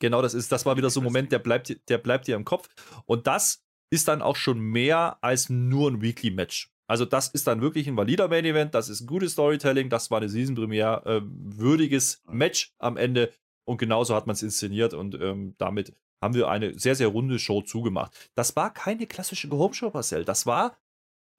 [0.00, 2.44] Genau, das ist, das war wieder so ein Moment, der bleibt, der bleibt dir im
[2.44, 2.68] Kopf.
[3.06, 6.72] Und das ist dann auch schon mehr als nur ein Weekly-Match.
[6.88, 10.18] Also, das ist dann wirklich ein valider Main-Event, das ist ein gutes Storytelling, das war
[10.18, 13.32] eine Season-Premiere, äh, würdiges Match am Ende.
[13.66, 17.38] Und genauso hat man es inszeniert und ähm, damit haben wir eine sehr, sehr runde
[17.38, 18.30] Show zugemacht.
[18.34, 20.24] Das war keine klassische Home-Show, Marcel.
[20.24, 20.76] Das war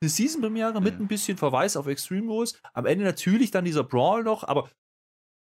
[0.02, 2.60] eine Season-Premiere mit ein bisschen Verweis auf Extreme Rules.
[2.74, 4.70] Am Ende natürlich dann dieser Brawl noch, aber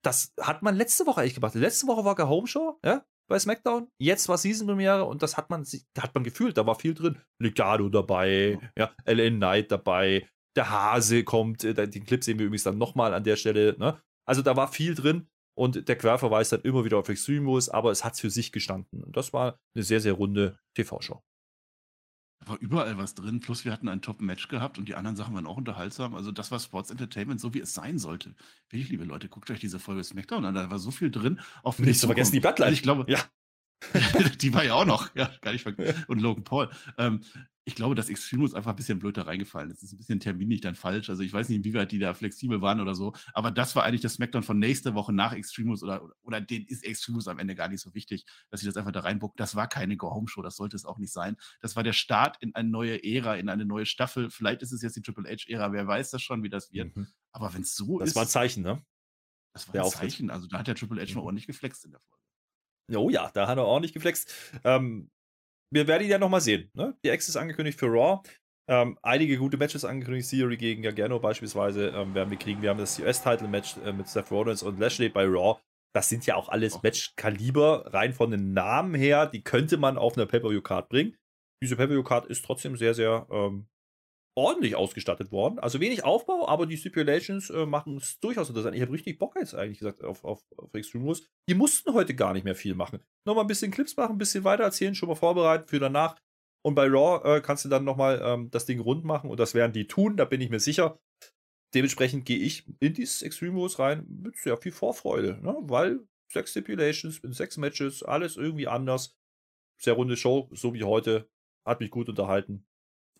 [0.02, 1.54] das hat man letzte Woche eigentlich gemacht.
[1.54, 3.88] Letzte Woche war keine Home-Show, ja, bei SmackDown.
[3.98, 5.66] Jetzt war Season-Premiere und das hat man,
[5.98, 6.56] hat man gefühlt.
[6.56, 7.20] Da war viel drin.
[7.38, 12.62] Legado dabei, ja, LA Knight dabei, der Hase kommt, äh, den Clip sehen wir übrigens
[12.62, 14.00] dann nochmal an der Stelle, ne?
[14.28, 18.04] Also da war viel drin und der Querverweis dann immer wieder auf Extremos, aber es
[18.04, 19.02] hat für sich gestanden.
[19.02, 21.22] Und das war eine sehr, sehr runde TV-Show.
[22.40, 25.34] Da war überall was drin, plus wir hatten ein Top-Match gehabt und die anderen Sachen
[25.34, 26.14] waren auch unterhaltsam.
[26.14, 28.34] Also das war Sports Entertainment, so wie es sein sollte.
[28.68, 31.40] Wirklich, liebe Leute, guckt euch diese Folge SmackDown an, da war so viel drin.
[31.62, 32.72] Auch Nicht zu vergessen die Bloodline.
[32.72, 33.18] Ich glaube, ja.
[34.40, 36.04] die war ja auch noch, ja, gar nicht vergessen.
[36.06, 36.70] Und Logan Paul.
[36.98, 37.22] Ähm,
[37.68, 39.82] ich glaube, dass Extremus einfach ein bisschen blöd da reingefallen ist.
[39.82, 41.10] Das ist ein bisschen terminlich dann falsch.
[41.10, 43.12] Also ich weiß nicht, inwieweit die da flexibel waren oder so.
[43.34, 46.64] Aber das war eigentlich das Smackdown von nächster Woche nach Extremus oder, oder, oder den
[46.66, 49.40] ist Extremus am Ende gar nicht so wichtig, dass sie das einfach da reinbuckt.
[49.40, 51.36] Das war keine Go-Home-Show, das sollte es auch nicht sein.
[51.60, 54.30] Das war der Start in eine neue Ära, in eine neue Staffel.
[54.30, 56.94] Vielleicht ist es jetzt die Triple H-Ära, wer weiß das schon, wie das wird.
[56.94, 57.08] Mhm.
[57.32, 58.14] Aber wenn es so das ist.
[58.14, 58.80] Das war ein Zeichen, ne?
[59.52, 60.30] Das war der ein Zeichen.
[60.30, 61.14] Also da hat der Triple H mhm.
[61.16, 62.16] noch ordentlich geflext in der Folge.
[62.94, 64.32] Oh ja, da hat er ordentlich geflext.
[64.62, 65.10] Ähm,
[65.70, 66.70] wir werden ihn ja nochmal sehen.
[66.74, 66.96] Ne?
[67.04, 68.22] Die Ex ist angekündigt für Raw.
[68.68, 70.28] Ähm, einige gute Matches angekündigt.
[70.28, 72.62] Theory gegen Gargano beispielsweise ähm, werden wir kriegen.
[72.62, 75.60] Wir haben das US-Title-Match äh, mit Seth Rollins und Lashley bei Raw.
[75.94, 79.26] Das sind ja auch alles Match-Kaliber, rein von den Namen her.
[79.26, 81.16] Die könnte man auf einer Pay-Per-View-Card bringen.
[81.62, 83.68] Diese Pay-Per-View-Card ist trotzdem sehr, sehr ähm,
[84.36, 85.58] ordentlich ausgestattet worden.
[85.58, 88.76] Also wenig Aufbau, aber die Stipulations äh, machen es durchaus interessant.
[88.76, 91.26] Ich habe richtig Bock jetzt eigentlich gesagt auf, auf, auf Extreme Rules.
[91.48, 93.02] Die mussten heute gar nicht mehr viel machen.
[93.26, 96.16] Nochmal ein bisschen Clips machen, ein bisschen weiter erzählen, schon mal vorbereiten für danach.
[96.62, 99.54] Und bei Raw äh, kannst du dann nochmal ähm, das Ding rund machen und das
[99.54, 100.98] werden die tun, da bin ich mir sicher.
[101.74, 105.56] Dementsprechend gehe ich in dieses Extreme Rules rein mit sehr viel Vorfreude, ne?
[105.62, 109.16] weil sechs Stipulations in sechs Matches, alles irgendwie anders.
[109.80, 111.28] Sehr runde Show, so wie heute.
[111.64, 112.66] Hat mich gut unterhalten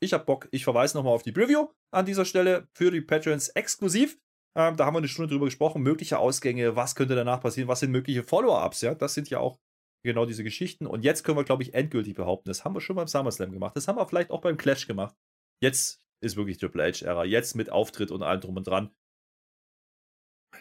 [0.00, 0.48] ich habe Bock.
[0.50, 4.18] Ich verweise nochmal auf die Preview an dieser Stelle für die Patrons exklusiv.
[4.56, 5.82] Ähm, da haben wir eine Stunde drüber gesprochen.
[5.82, 8.94] Mögliche Ausgänge, was könnte danach passieren, was sind mögliche Follow-ups, ja.
[8.94, 9.58] Das sind ja auch
[10.02, 10.86] genau diese Geschichten.
[10.86, 13.76] Und jetzt können wir, glaube ich, endgültig behaupten, das haben wir schon beim SummerSlam gemacht.
[13.76, 15.14] Das haben wir vielleicht auch beim Clash gemacht.
[15.62, 17.24] Jetzt ist wirklich Triple H-Ära.
[17.24, 18.94] Jetzt mit Auftritt und allem drum und dran.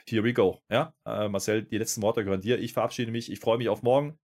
[0.08, 0.60] here we go.
[0.70, 2.60] Ja, äh, Marcel, die letzten Worte gehören dir.
[2.60, 3.32] Ich verabschiede mich.
[3.32, 4.18] Ich freue mich auf morgen.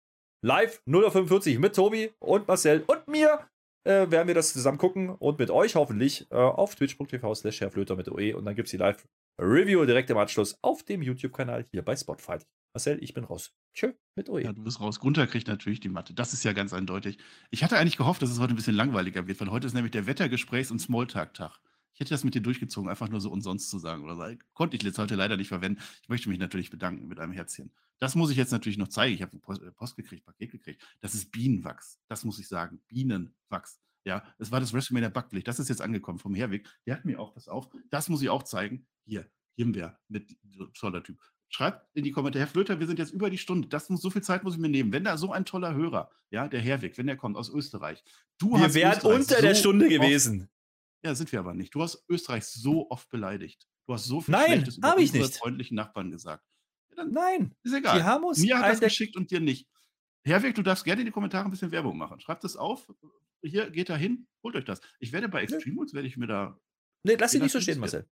[0.43, 3.47] Live 0.45 Uhr mit Tobi und Marcel und mir
[3.84, 7.95] äh, werden wir das zusammen gucken und mit euch hoffentlich äh, auf twitch.tv slash herrflöter
[7.95, 11.82] mit OE und dann gibt es die Live-Review direkt im Anschluss auf dem YouTube-Kanal hier
[11.84, 12.38] bei Spotify.
[12.73, 13.53] Marcel, ich bin raus.
[13.73, 14.43] Tschö, mit OE.
[14.43, 14.99] Ja, du bist raus.
[14.99, 16.13] Gunther kriegt natürlich die Matte.
[16.13, 17.17] Das ist ja ganz eindeutig.
[17.49, 19.91] Ich hatte eigentlich gehofft, dass es heute ein bisschen langweiliger wird, weil heute ist nämlich
[19.91, 21.59] der Wettergesprächs- und Smalltalk-Tag.
[21.93, 24.23] Ich hätte das mit dir durchgezogen, einfach nur so umsonst zu sagen oder so.
[24.53, 25.82] Konnte ich jetzt heute leider nicht verwenden.
[26.01, 27.71] Ich möchte mich natürlich bedanken mit einem Herzchen.
[28.02, 29.14] Das muss ich jetzt natürlich noch zeigen.
[29.14, 30.84] Ich habe Post, äh, Post gekriegt, Paket gekriegt.
[31.02, 31.99] Das ist Bienenwachs.
[32.08, 32.82] Das muss ich sagen.
[32.88, 33.80] Bienenwachs.
[34.04, 35.43] Ja, es war das WrestleMania Backblech.
[35.43, 36.68] Das ist jetzt angekommen vom Herweg.
[36.88, 38.88] Der hat mir auch, pass auf, das muss ich auch zeigen.
[39.06, 40.36] Hier, Himbeer mit
[40.74, 41.20] toller Typ.
[41.49, 43.68] Schreibt in die Kommentare, Herr Flöter, wir sind jetzt über die Stunde.
[43.68, 44.91] Das muss, so viel Zeit muss ich mir nehmen.
[44.91, 48.04] Wenn da so ein toller Hörer, ja, der Herweg, wenn der kommt aus Österreich,
[48.39, 50.49] du wir hast wären unter so der Stunde gewesen.
[51.04, 51.76] Ja, sind wir aber nicht.
[51.76, 53.68] Du hast Österreich so oft beleidigt.
[53.86, 55.36] Du hast so viel Nein, Schlechtes über ich nicht.
[55.36, 56.51] freundlichen Nachbarn gesagt.
[56.97, 57.97] Ja, Nein, ist egal.
[57.97, 59.67] Die haben uns Mir hat das geschickt und dir nicht.
[60.23, 62.19] Herweg, du darfst gerne in die Kommentare ein bisschen Werbung machen.
[62.19, 62.87] Schreibt das auf.
[63.43, 64.81] Hier, geht da hin, holt euch das.
[64.99, 66.59] Ich werde bei Extreme Woods, werde ich mir da.
[67.03, 68.07] Nee, lass dich nicht so stehen, Marcel.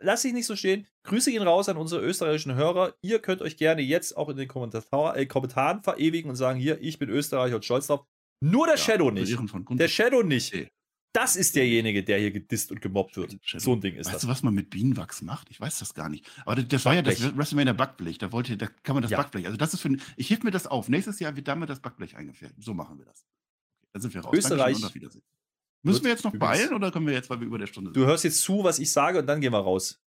[0.00, 0.86] Lass dich nicht so stehen.
[1.04, 2.94] Grüße ihn raus an unsere österreichischen Hörer.
[3.00, 6.80] Ihr könnt euch gerne jetzt auch in den Kommentar äh, Kommentaren verewigen und sagen: Hier,
[6.80, 8.04] ich bin Österreicher und stolz drauf.
[8.40, 9.38] Nur der ja, Shadow nicht.
[9.70, 10.54] Der Shadow nicht.
[10.54, 10.68] Nee.
[11.12, 13.38] Das ist derjenige, der hier gedisst und gemobbt wird.
[13.42, 14.14] So ein Ding ist weißt das.
[14.14, 15.50] Weißt du, was man mit Bienenwachs macht?
[15.50, 16.30] Ich weiß das gar nicht.
[16.44, 18.18] Aber das, das war ja das WrestleMania Backblech.
[18.18, 19.18] Da wollte, da kann man das ja.
[19.18, 19.46] Backblech.
[19.46, 20.88] Also das ist für, ich heb mir das auf.
[20.88, 22.52] Nächstes Jahr wird damit das Backblech eingeführt.
[22.58, 23.24] So machen wir das.
[23.92, 24.34] Dann sind wir raus.
[24.36, 24.76] Österreich.
[25.82, 27.96] Müssen wir jetzt noch beeilen oder können wir jetzt, weil wir über der Stunde sind?
[27.96, 30.02] Du hörst jetzt zu, was ich sage und dann gehen wir raus.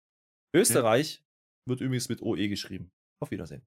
[0.54, 1.70] Österreich ja.
[1.70, 2.92] wird übrigens mit OE geschrieben.
[3.20, 3.62] Auf Wiedersehen.